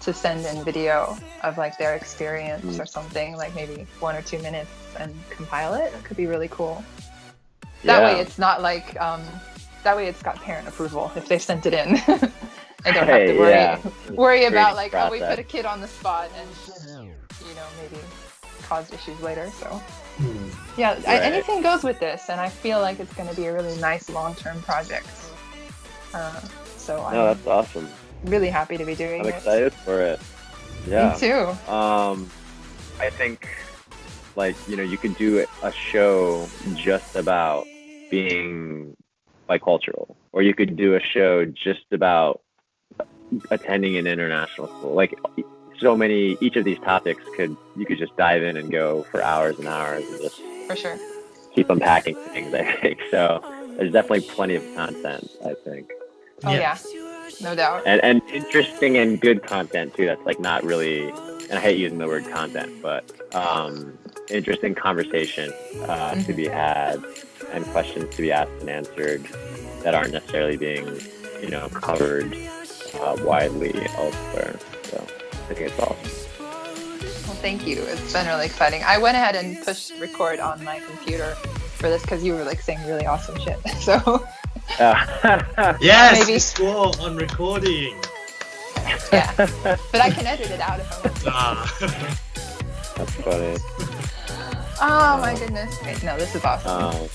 to 0.00 0.12
send 0.12 0.44
in 0.44 0.62
video 0.64 1.16
of 1.42 1.56
like 1.58 1.78
their 1.78 1.94
experience 1.94 2.64
Mm. 2.64 2.80
or 2.80 2.86
something, 2.86 3.36
like 3.36 3.54
maybe 3.54 3.86
one 4.00 4.14
or 4.14 4.22
two 4.22 4.38
minutes 4.40 4.70
and 4.98 5.14
compile 5.30 5.74
it. 5.74 5.92
It 5.94 6.04
could 6.04 6.16
be 6.16 6.26
really 6.26 6.48
cool. 6.48 6.84
That 7.84 8.00
yeah. 8.00 8.14
way 8.14 8.20
it's 8.20 8.38
not 8.38 8.62
like 8.62 9.00
um, 9.00 9.22
that 9.84 9.96
way 9.96 10.06
it's 10.08 10.22
got 10.22 10.36
parent 10.36 10.66
approval 10.68 11.10
if 11.16 11.28
they 11.28 11.38
sent 11.38 11.66
it 11.66 11.74
in. 11.74 11.96
I 12.84 12.92
don't 12.92 13.06
have 13.06 13.26
to 13.26 13.38
worry 13.38 13.50
yeah. 13.50 13.80
worry 14.10 14.44
about 14.44 14.76
like 14.76 14.94
oh 14.94 15.10
we 15.10 15.18
put 15.18 15.38
a 15.38 15.42
kid 15.42 15.66
on 15.66 15.80
the 15.80 15.88
spot 15.88 16.30
and 16.36 16.48
you 17.48 17.54
know 17.54 17.66
maybe 17.80 18.00
cause 18.68 18.92
issues 18.92 19.20
later. 19.20 19.50
So 19.60 19.66
Hmm. 20.16 20.48
yeah, 20.78 20.98
I, 21.06 21.18
anything 21.18 21.60
goes 21.62 21.82
with 21.84 22.00
this, 22.00 22.30
and 22.30 22.40
I 22.40 22.48
feel 22.48 22.80
like 22.80 23.00
it's 23.00 23.12
going 23.14 23.28
to 23.28 23.36
be 23.36 23.46
a 23.46 23.52
really 23.52 23.76
nice 23.80 24.08
long-term 24.08 24.62
project. 24.62 25.08
Uh, 26.14 26.40
so 26.78 27.04
I'm 27.04 27.14
that's 27.14 27.46
awesome. 27.46 27.86
really 28.24 28.48
happy 28.48 28.78
to 28.78 28.84
be 28.86 28.94
doing 28.94 29.20
I'm 29.20 29.26
it. 29.26 29.34
excited 29.34 29.74
for 29.74 30.00
it. 30.00 30.18
Yeah. 30.88 31.12
Me 31.12 31.18
too. 31.18 31.70
Um, 31.70 32.30
I 32.98 33.10
think, 33.10 33.46
like, 34.36 34.56
you 34.66 34.76
know, 34.76 34.82
you 34.82 34.96
could 34.96 35.16
do 35.18 35.44
a 35.62 35.72
show 35.72 36.48
just 36.74 37.14
about 37.14 37.66
being 38.10 38.96
bicultural, 39.50 40.14
or 40.32 40.40
you 40.40 40.54
could 40.54 40.76
do 40.76 40.94
a 40.94 41.00
show 41.00 41.44
just 41.44 41.84
about 41.92 42.40
attending 43.50 43.96
an 43.98 44.06
international 44.06 44.68
school. 44.68 44.94
Like, 44.94 45.14
so 45.80 45.96
many, 45.96 46.36
each 46.40 46.56
of 46.56 46.64
these 46.64 46.78
topics 46.80 47.22
could, 47.36 47.56
you 47.76 47.86
could 47.86 47.98
just 47.98 48.16
dive 48.16 48.42
in 48.42 48.56
and 48.56 48.70
go 48.70 49.02
for 49.04 49.22
hours 49.22 49.58
and 49.58 49.68
hours 49.68 50.04
and 50.04 50.20
just 50.22 50.40
For 50.66 50.76
sure. 50.76 50.98
keep 51.54 51.70
unpacking 51.70 52.16
things, 52.32 52.52
I 52.54 52.64
think. 52.80 53.00
So 53.10 53.42
there's 53.78 53.92
definitely 53.92 54.28
plenty 54.28 54.54
of 54.56 54.64
content, 54.74 55.30
I 55.44 55.54
think. 55.54 55.90
Oh 56.44 56.52
yeah, 56.52 56.76
no 57.40 57.54
doubt. 57.54 57.82
and 57.86 57.98
and 58.04 58.20
interesting 58.30 58.98
and 58.98 59.18
good 59.18 59.42
content 59.42 59.94
too. 59.94 60.04
That's 60.04 60.24
like 60.26 60.38
not 60.38 60.62
really, 60.64 61.08
and 61.08 61.52
I 61.52 61.60
hate 61.60 61.78
using 61.78 61.96
the 61.96 62.06
word 62.06 62.24
content, 62.30 62.82
but 62.82 63.10
um, 63.34 63.96
interesting 64.30 64.74
conversation 64.74 65.50
uh, 65.84 66.14
to 66.24 66.32
be 66.34 66.46
had 66.46 67.02
and 67.52 67.64
questions 67.66 68.14
to 68.16 68.22
be 68.22 68.32
asked 68.32 68.52
and 68.60 68.68
answered 68.68 69.24
that 69.82 69.94
aren't 69.94 70.12
necessarily 70.12 70.58
being, 70.58 70.84
you 71.40 71.48
know, 71.48 71.68
covered 71.70 72.34
uh, 73.00 73.16
widely 73.20 73.72
elsewhere. 73.96 74.58
So 74.82 75.06
I 75.48 75.54
think 75.54 75.60
it's 75.70 75.78
awesome. 75.78 75.96
Well, 77.26 77.36
thank 77.36 77.66
you. 77.66 77.82
It's 77.82 78.12
been 78.12 78.26
really 78.26 78.46
exciting. 78.46 78.82
I 78.84 78.98
went 78.98 79.16
ahead 79.16 79.36
and 79.36 79.62
pushed 79.64 79.92
record 80.00 80.40
on 80.40 80.62
my 80.64 80.80
computer 80.80 81.34
for 81.76 81.88
this 81.88 82.02
because 82.02 82.24
you 82.24 82.34
were 82.34 82.44
like 82.44 82.60
saying 82.60 82.84
really 82.86 83.06
awesome 83.06 83.38
shit. 83.40 83.58
So 83.80 84.26
Uh, 84.80 85.74
Yes, 85.80 86.18
Maybe. 86.20 86.32
you 86.32 86.38
swore 86.40 86.92
on 87.00 87.16
recording. 87.16 87.96
yeah, 89.12 89.32
but 89.92 90.00
I 90.00 90.10
can 90.10 90.26
edit 90.26 90.50
it 90.50 90.60
out 90.60 90.80
if 90.80 90.92
I 90.92 91.00
want. 91.08 91.16
to. 91.20 91.30
Ah. 91.32 92.18
That's 92.96 93.12
funny. 93.22 93.56
Oh 94.80 95.18
my 95.20 95.34
goodness. 95.38 95.78
Okay, 95.80 95.96
no, 96.04 96.18
this 96.18 96.34
is 96.34 96.44
awesome. 96.44 96.70
Um, 96.84 97.08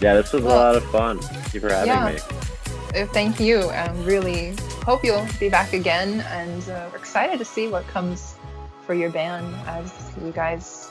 yeah, 0.00 0.14
this 0.14 0.32
was 0.32 0.42
a 0.44 0.48
lot 0.48 0.74
of 0.76 0.84
fun. 0.90 1.18
Thank 1.20 1.54
you 1.54 1.60
for 1.60 1.68
having 1.70 1.88
yeah. 1.88 2.12
me. 2.12 3.00
Uh, 3.02 3.06
Thank 3.12 3.38
you. 3.40 3.70
Um, 3.70 4.04
really 4.04 4.54
hope 4.84 5.04
you'll 5.04 5.26
be 5.38 5.48
back 5.48 5.72
again, 5.72 6.20
and 6.28 6.68
uh, 6.68 6.88
we're 6.90 6.98
excited 6.98 7.38
to 7.38 7.44
see 7.44 7.68
what 7.68 7.86
comes 7.86 8.34
for 8.86 8.94
your 8.94 9.10
band 9.10 9.54
as 9.66 9.92
you 10.22 10.32
guys 10.32 10.90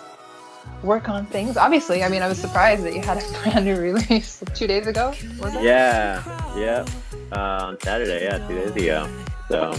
work 0.84 1.09
on 1.09 1.26
things. 1.26 1.57
Obviously, 1.57 2.03
I 2.03 2.09
mean, 2.09 2.22
I 2.22 2.27
was 2.27 2.38
surprised 2.38 2.84
that 2.84 2.93
you 2.93 3.01
had 3.01 3.18
a 3.18 3.31
brand 3.43 3.65
new 3.65 3.76
release 3.77 4.41
two 4.55 4.68
days 4.68 4.88
ago. 4.88 5.13
Was 5.39 5.55
it? 5.55 5.63
Yeah, 5.63 6.23
yeah. 6.57 6.85
Uh, 7.31 7.65
on 7.68 7.80
Saturday, 7.81 8.23
yeah, 8.23 8.45
two 8.47 8.55
days 8.55 8.72
ago. 8.72 9.09
So, 9.49 9.77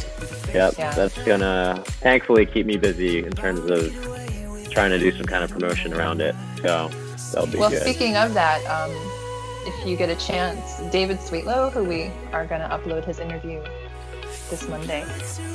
yep, 0.53 0.75
Yeah. 0.79 0.93
that's 0.95 1.17
gonna 1.25 1.83
thankfully 1.87 2.45
keep 2.45 2.67
me 2.67 2.77
busy 2.77 3.25
in 3.25 3.33
terms 3.33 3.61
of 3.71 3.91
trying 4.71 4.91
to 4.91 4.99
do 4.99 5.11
some 5.13 5.25
kind 5.27 5.43
of 5.45 5.51
promotion 5.51 5.95
around 5.95 6.21
it. 6.21 6.35
So 6.63 6.91
that'll 7.33 7.47
be 7.51 7.59
Well, 7.59 7.71
good. 7.71 7.81
speaking 7.83 8.17
of 8.17 8.35
that, 8.35 8.63
um, 8.67 8.91
if 9.67 9.87
you 9.87 9.97
get 9.97 10.11
a 10.11 10.17
chance, 10.17 10.81
David 10.91 11.19
Sweetlow, 11.21 11.73
who 11.73 11.85
we 11.85 12.11
are 12.33 12.45
going 12.47 12.61
to 12.61 12.69
upload 12.69 13.05
his 13.05 13.19
interview 13.19 13.63
this 14.53 14.69
Monday, 14.69 15.03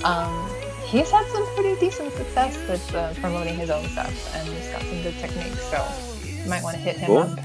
um, 0.03 0.49
he's 0.88 1.11
had 1.11 1.24
some 1.28 1.45
pretty 1.53 1.80
decent 1.80 2.11
success 2.14 2.57
with 2.68 2.95
uh, 2.95 3.14
promoting 3.22 3.56
his 3.56 3.69
own 3.69 3.86
stuff, 3.90 4.36
and 4.36 4.48
he's 4.49 4.68
got 4.69 4.82
some 4.82 5.03
good 5.03 5.14
techniques. 5.19 5.61
So 5.69 5.88
you 6.26 6.49
might 6.49 6.64
want 6.64 6.76
to 6.78 6.82
hit 6.82 6.98
him 6.98 7.06
Cool. 7.06 7.18
up. 7.19 7.38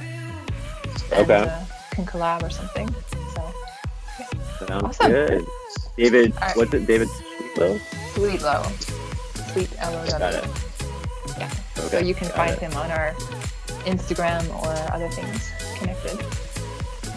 And, 1.12 1.30
Okay. 1.30 1.40
uh, 1.50 1.60
can 1.90 2.06
collab 2.06 2.42
or 2.42 2.48
something. 2.48 2.88
So 3.34 4.66
Sounds 4.66 4.82
awesome. 4.82 5.12
good. 5.12 5.44
David, 5.98 6.34
right. 6.40 6.56
what's 6.56 6.72
it? 6.72 6.86
David 6.86 7.08
Sweetlow? 7.08 7.78
Sweetlow, 8.14 9.52
sweet 9.52 9.68
L 9.78 9.94
O 9.94 10.06
Got 10.06 10.20
W. 10.20 10.38
it. 10.38 10.50
Yeah. 11.38 11.50
So 11.74 11.98
you 11.98 12.14
can 12.14 12.28
got 12.28 12.36
find 12.36 12.52
it. 12.52 12.60
him 12.60 12.72
on 12.76 12.90
our 12.90 13.12
Instagram 13.84 14.42
or 14.64 14.72
other 14.94 15.10
things 15.10 15.50
connected. 15.76 16.16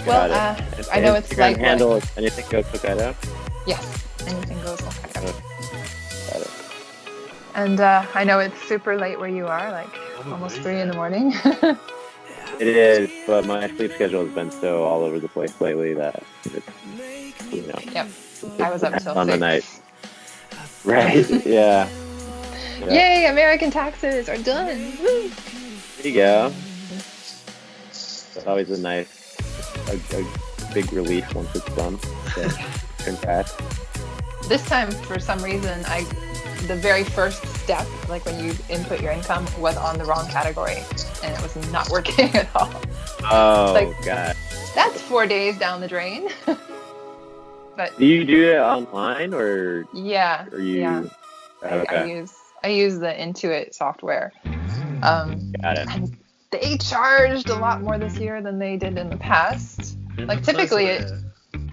Got 0.03 0.07
Well, 0.07 0.25
it. 0.25 0.31
uh, 0.31 0.83
I 0.91 0.99
know 0.99 1.13
it's 1.15 1.29
Instagram 1.29 1.39
like 1.39 1.57
handle 1.57 1.95
is 1.95 2.03
anything 2.17 2.45
goes 2.49 2.65
Hokkaido. 2.65 3.15
Yes, 3.65 4.05
anything 4.27 4.61
goes. 4.61 4.79
Hokkaido. 4.79 6.31
Got 6.31 6.41
it. 6.41 6.51
And 7.55 7.79
uh, 7.79 8.05
I 8.13 8.23
know 8.23 8.39
it's 8.39 8.61
super 8.63 8.97
late 8.97 9.19
where 9.19 9.29
you 9.29 9.47
are, 9.47 9.71
like 9.71 9.93
almost 10.27 10.57
three 10.61 10.79
in 10.79 10.87
the 10.87 10.95
morning. 10.95 11.33
It 12.59 12.67
is, 12.67 13.11
but 13.27 13.45
my 13.45 13.67
sleep 13.75 13.91
schedule 13.91 14.25
has 14.25 14.33
been 14.33 14.49
so 14.49 14.85
all 14.85 15.03
over 15.03 15.19
the 15.19 15.27
place 15.27 15.59
lately 15.59 15.93
that 15.93 16.23
it's, 16.45 16.65
you 17.51 17.63
know, 17.63 17.77
yep. 17.91 18.07
I 18.59 18.71
was 18.71 18.81
up 18.81 19.01
till 19.01 19.17
on 19.17 19.27
the 19.27 19.35
night. 19.35 19.65
Right? 20.85 21.29
yeah. 21.45 21.89
Yeah. 22.79 22.93
Yay! 22.93 23.25
American 23.25 23.71
taxes 23.71 24.29
are 24.29 24.37
done. 24.37 24.93
Woo! 25.01 25.29
There 25.97 26.07
you 26.07 26.13
go. 26.13 26.53
It's 27.89 28.47
always 28.47 28.69
a 28.69 28.79
nice, 28.79 29.37
a, 29.89 30.17
a 30.17 30.73
big 30.73 30.93
relief 30.93 31.33
once 31.35 31.53
it's 31.55 31.75
done. 31.75 31.99
So, 32.35 32.47
congrats. 33.05 33.55
This 34.49 34.65
time, 34.67 34.91
for 34.91 35.19
some 35.19 35.41
reason, 35.43 35.83
I 35.87 36.03
the 36.67 36.75
very 36.75 37.03
first 37.03 37.45
step, 37.63 37.85
like 38.09 38.25
when 38.25 38.43
you 38.43 38.53
input 38.69 38.99
your 39.01 39.11
income, 39.11 39.45
was 39.59 39.77
on 39.77 39.97
the 39.99 40.05
wrong 40.05 40.27
category, 40.29 40.77
and 41.23 41.33
it 41.35 41.41
was 41.41 41.55
not 41.71 41.89
working 41.95 42.33
at 42.35 42.53
all. 42.55 42.71
Oh 43.23 43.73
Like- 43.73 44.03
god. 44.05 44.35
That's 44.75 44.99
four 45.01 45.25
days 45.25 45.57
down 45.57 45.79
the 45.79 45.87
drain. 45.87 46.27
but 47.77 47.97
Do 47.97 48.05
you 48.05 48.25
do 48.25 48.51
it 48.51 48.57
online 48.57 49.33
or 49.33 49.85
yeah, 49.93 50.45
you? 50.51 50.59
yeah, 50.81 51.03
I, 51.63 51.85
I 51.89 52.03
use 52.05 52.33
I 52.63 52.67
use 52.69 52.99
the 52.99 53.07
Intuit 53.13 53.73
software. 53.73 54.33
Um, 55.03 55.51
got 55.61 55.77
it. 55.77 55.87
they 56.51 56.77
charged 56.77 57.49
a 57.49 57.55
lot 57.55 57.81
more 57.83 57.97
this 57.97 58.17
year 58.17 58.41
than 58.41 58.59
they 58.59 58.75
did 58.77 58.97
in 58.97 59.09
the 59.09 59.17
past. 59.17 59.97
Like, 60.17 60.41
typically 60.43 60.85
it- 60.85 61.11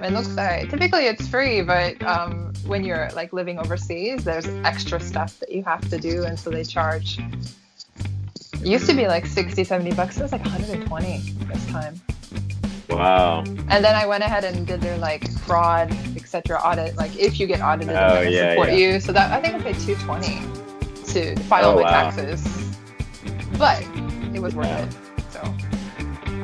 It 0.01 0.13
looks 0.13 0.35
like 0.35 0.71
typically 0.71 1.07
it's 1.07 1.27
free, 1.29 1.63
but 1.63 2.03
um, 2.03 2.53
when 2.67 2.85
you're 2.85 3.09
like 3.15 3.33
living 3.33 3.59
overseas, 3.59 4.25
there's 4.25 4.47
extra 4.65 5.01
stuff 5.01 5.39
that 5.41 5.53
you 5.53 5.63
have 5.65 5.89
to 5.91 5.99
do, 5.99 6.25
and 6.25 6.39
so 6.39 6.51
they 6.51 6.65
charge. 6.65 7.19
It 8.55 8.67
used 8.67 8.87
to 8.87 8.95
be 8.95 9.07
like 9.09 9.27
60, 9.27 9.65
70 9.65 9.93
bucks. 9.95 10.19
It 10.19 10.23
was 10.23 10.33
like 10.33 10.45
120 10.45 11.19
this 11.53 11.67
time. 11.67 12.01
Wow. 12.89 13.41
And 13.69 13.85
then 13.85 13.95
I 13.97 14.07
went 14.07 14.23
ahead 14.23 14.45
and 14.45 14.67
did 14.67 14.81
their 14.81 14.99
like 14.99 15.31
fraud, 15.41 15.91
etc. 16.17 16.59
audit. 16.61 16.97
Like 16.97 17.17
if 17.17 17.41
you 17.41 17.47
get 17.47 17.61
audited, 17.61 17.95
Oh, 17.97 18.15
gonna 18.17 18.31
yeah, 18.31 18.53
support 18.53 18.69
yeah. 18.71 18.77
you. 18.77 19.01
So 19.01 19.13
that 19.13 19.33
I 19.33 19.41
think 19.41 19.55
I 19.55 19.73
paid 19.73 19.79
220 19.81 21.13
to 21.13 21.43
file 21.45 21.71
Oh, 21.71 21.75
my 21.77 21.83
wow. 21.83 21.91
taxes, 22.11 22.45
but 23.59 23.83
it 24.35 24.41
was 24.41 24.55
worth 24.55 24.67
Yeah. 24.67 24.85
it. 24.85 24.93
So 25.31 25.41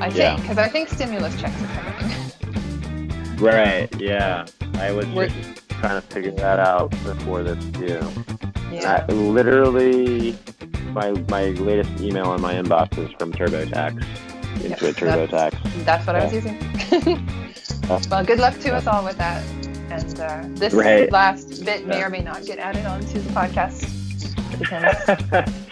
I 0.00 0.10
think 0.10 0.40
because 0.40 0.58
I 0.58 0.68
think 0.68 0.88
stimulus 0.88 1.38
checks 1.40 1.60
are 1.62 1.66
coming. 1.66 2.14
Right. 3.40 3.88
Yeah. 4.00 4.46
I 4.74 4.92
was 4.92 5.06
We're- 5.08 5.28
just 5.28 5.68
trying 5.70 6.00
to 6.00 6.06
figure 6.08 6.32
that 6.32 6.58
out 6.58 6.90
before 7.04 7.42
this 7.42 7.62
too. 7.72 8.00
yeah. 8.72 9.04
I, 9.08 9.12
literally, 9.12 10.36
my 10.92 11.12
my 11.28 11.50
latest 11.50 12.00
email 12.00 12.34
in 12.34 12.40
my 12.40 12.54
inbox 12.54 12.98
is 12.98 13.10
from 13.18 13.32
TurboTax. 13.32 14.02
Intuit 14.58 14.80
Yes, 14.80 14.96
TurboTax. 14.96 15.84
That's 15.84 16.06
what 16.06 16.16
I 16.16 16.24
was 16.24 16.32
using. 16.32 16.58
well, 18.10 18.24
good 18.24 18.38
luck 18.40 18.58
to 18.60 18.74
us 18.74 18.86
all 18.88 19.04
with 19.04 19.16
that. 19.18 19.44
And 19.90 20.20
uh, 20.20 20.44
this 20.58 20.74
Right. 20.74 21.10
last 21.12 21.64
bit 21.64 21.86
may 21.86 22.02
or 22.02 22.10
may 22.10 22.20
not 22.20 22.44
get 22.44 22.58
added 22.58 22.84
onto 22.86 23.20
the 23.20 23.30
podcast. 23.30 23.94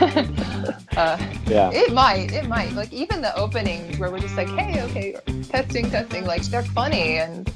Uh, 0.96 1.16
yeah. 1.46 1.70
it 1.72 1.92
might. 1.94 2.32
It 2.32 2.46
might. 2.48 2.72
Like 2.72 2.92
even 2.92 3.22
the 3.22 3.34
openings 3.36 3.96
where 3.98 4.10
we're 4.10 4.18
just 4.18 4.36
like, 4.36 4.48
hey, 4.48 4.82
okay, 4.82 5.16
testing, 5.44 5.88
testing. 5.88 6.26
Like 6.26 6.42
they're 6.42 6.64
funny, 6.64 7.18
and 7.18 7.50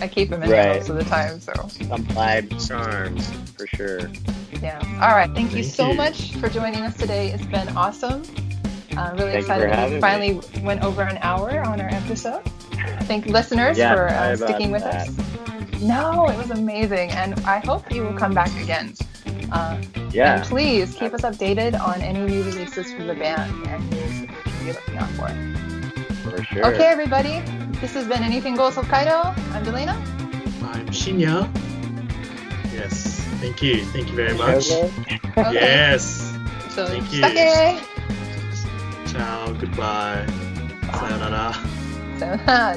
I 0.00 0.08
keep 0.08 0.30
them 0.30 0.42
in 0.42 0.48
there 0.48 0.66
Right. 0.70 0.76
most 0.78 0.88
of 0.88 0.96
the 0.96 1.04
time. 1.04 1.40
So 1.40 1.52
Some 1.68 2.06
live 2.14 2.48
charm 2.66 3.18
for 3.56 3.66
sure. 3.66 4.00
yeah. 4.62 4.78
All 5.02 5.14
right. 5.14 5.30
Thank 5.34 5.54
you 5.54 5.62
so 5.62 5.90
you. 5.90 5.94
much 5.96 6.32
for 6.36 6.48
joining 6.48 6.80
us 6.80 6.96
today. 6.96 7.30
It's 7.32 7.44
been 7.46 7.68
awesome. 7.76 8.22
Uh, 8.96 9.10
really 9.14 9.32
Thank 9.32 9.42
excited 9.42 9.64
for 9.64 9.70
that 9.70 9.78
having 9.78 9.90
we 9.90 9.94
me. 9.96 10.00
finally 10.00 10.64
went 10.64 10.82
over 10.82 11.02
an 11.02 11.18
hour 11.20 11.60
on 11.62 11.80
our 11.80 11.88
episode. 11.90 12.42
Thank 13.02 13.26
listeners 13.26 13.76
Yeah, 13.78 13.94
for 13.94 14.08
uh, 14.08 14.36
sticking 14.36 14.70
with 14.72 14.82
that. 14.82 15.08
us. 15.08 15.80
No, 15.82 16.26
it 16.28 16.36
was 16.36 16.50
amazing, 16.50 17.10
and 17.10 17.38
I 17.40 17.58
hope 17.60 17.92
you 17.92 18.02
will 18.02 18.14
come 18.14 18.32
back 18.34 18.50
again. 18.60 18.94
Uh, 19.52 19.80
Yeah. 20.12 20.42
Please 20.44 20.92
keep 20.94 21.14
us 21.14 21.22
updated 21.22 21.78
on 21.78 22.00
any 22.02 22.18
new 22.26 22.42
releases 22.42 22.92
from 22.92 23.06
the 23.06 23.14
band 23.14 23.52
and 23.68 23.90
news 23.90 24.26
that 24.26 24.44
we 24.44 24.50
can 24.50 24.64
be 24.66 24.72
looking 24.72 24.96
out 24.98 25.10
for. 25.14 25.28
For 26.30 26.42
sure. 26.44 26.66
Okay, 26.74 26.86
everybody. 26.86 27.40
This 27.80 27.94
has 27.94 28.06
been 28.08 28.22
Anything 28.22 28.56
Goes 28.56 28.74
Hokkaido. 28.74 29.32
I'm 29.54 29.64
Delena. 29.64 29.94
I'm 30.74 30.86
Shinya. 30.88 31.46
Yes, 32.74 33.20
thank 33.40 33.62
you. 33.62 33.84
Thank 33.94 34.08
you 34.10 34.16
very 34.16 34.34
much. 34.36 34.70
Okay. 34.70 35.20
Okay. 35.38 35.52
Yes. 35.54 36.34
So, 36.70 36.86
Thank 36.86 37.12
you. 37.12 37.22
sake! 37.22 37.82
Ciao. 39.12 39.52
Goodbye. 39.54 40.26
Sayonara. 40.92 41.54
So, 42.20 42.26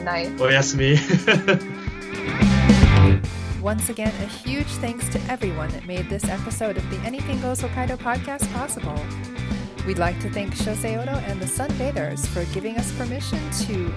nice. 0.08 0.30
Oyasumi. 0.40 0.96
Once 3.64 3.88
again, 3.88 4.14
a 4.22 4.26
huge 4.26 4.68
thanks 4.68 5.08
to 5.08 5.18
everyone 5.32 5.70
that 5.70 5.88
made 5.88 6.10
this 6.10 6.26
episode 6.26 6.76
of 6.76 6.90
the 6.90 6.98
Anything 6.98 7.40
Goes 7.40 7.62
Hokkaido 7.62 7.98
podcast 7.98 8.52
possible. 8.52 9.00
We'd 9.88 9.98
like 9.98 10.20
to 10.20 10.30
thank 10.30 10.54
Shosei 10.54 11.02
Odo 11.02 11.14
and 11.14 11.42
the 11.42 11.46
Sunbathers 11.46 12.28
for 12.28 12.44
giving 12.54 12.76
us 12.76 12.92
permission 12.98 13.40
to 13.66 13.90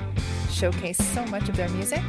showcase 0.48 0.98
so 0.98 1.26
much 1.26 1.48
of 1.48 1.56
their 1.56 1.68
music. 1.70 2.00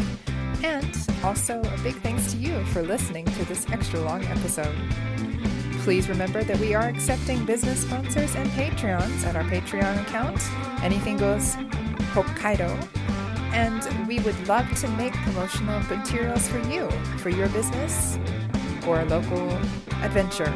And 0.63 0.95
also 1.23 1.59
a 1.59 1.77
big 1.81 1.95
thanks 1.95 2.31
to 2.33 2.37
you 2.37 2.63
for 2.65 2.83
listening 2.83 3.25
to 3.25 3.45
this 3.45 3.67
extra 3.71 4.01
long 4.01 4.23
episode. 4.25 4.75
Please 5.79 6.09
remember 6.09 6.43
that 6.43 6.59
we 6.59 6.75
are 6.75 6.87
accepting 6.87 7.43
business 7.43 7.81
sponsors 7.81 8.35
and 8.35 8.47
Patreons 8.51 9.25
at 9.25 9.35
our 9.35 9.43
Patreon 9.45 9.99
account, 10.03 10.39
Anything 10.83 11.17
Goes 11.17 11.55
Hokkaido. 12.13 13.16
And 13.53 14.07
we 14.07 14.19
would 14.19 14.47
love 14.47 14.71
to 14.81 14.87
make 14.89 15.13
promotional 15.13 15.79
materials 15.83 16.47
for 16.47 16.59
you, 16.69 16.89
for 17.17 17.29
your 17.29 17.49
business 17.49 18.17
or 18.87 19.01
a 19.01 19.05
local 19.05 19.49
adventure. 20.03 20.51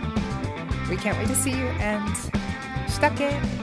We 0.89 0.97
can't 0.97 1.17
wait 1.17 1.27
to 1.27 1.35
see 1.35 1.51
you 1.51 1.67
and 1.79 2.09
shitake! 2.87 3.61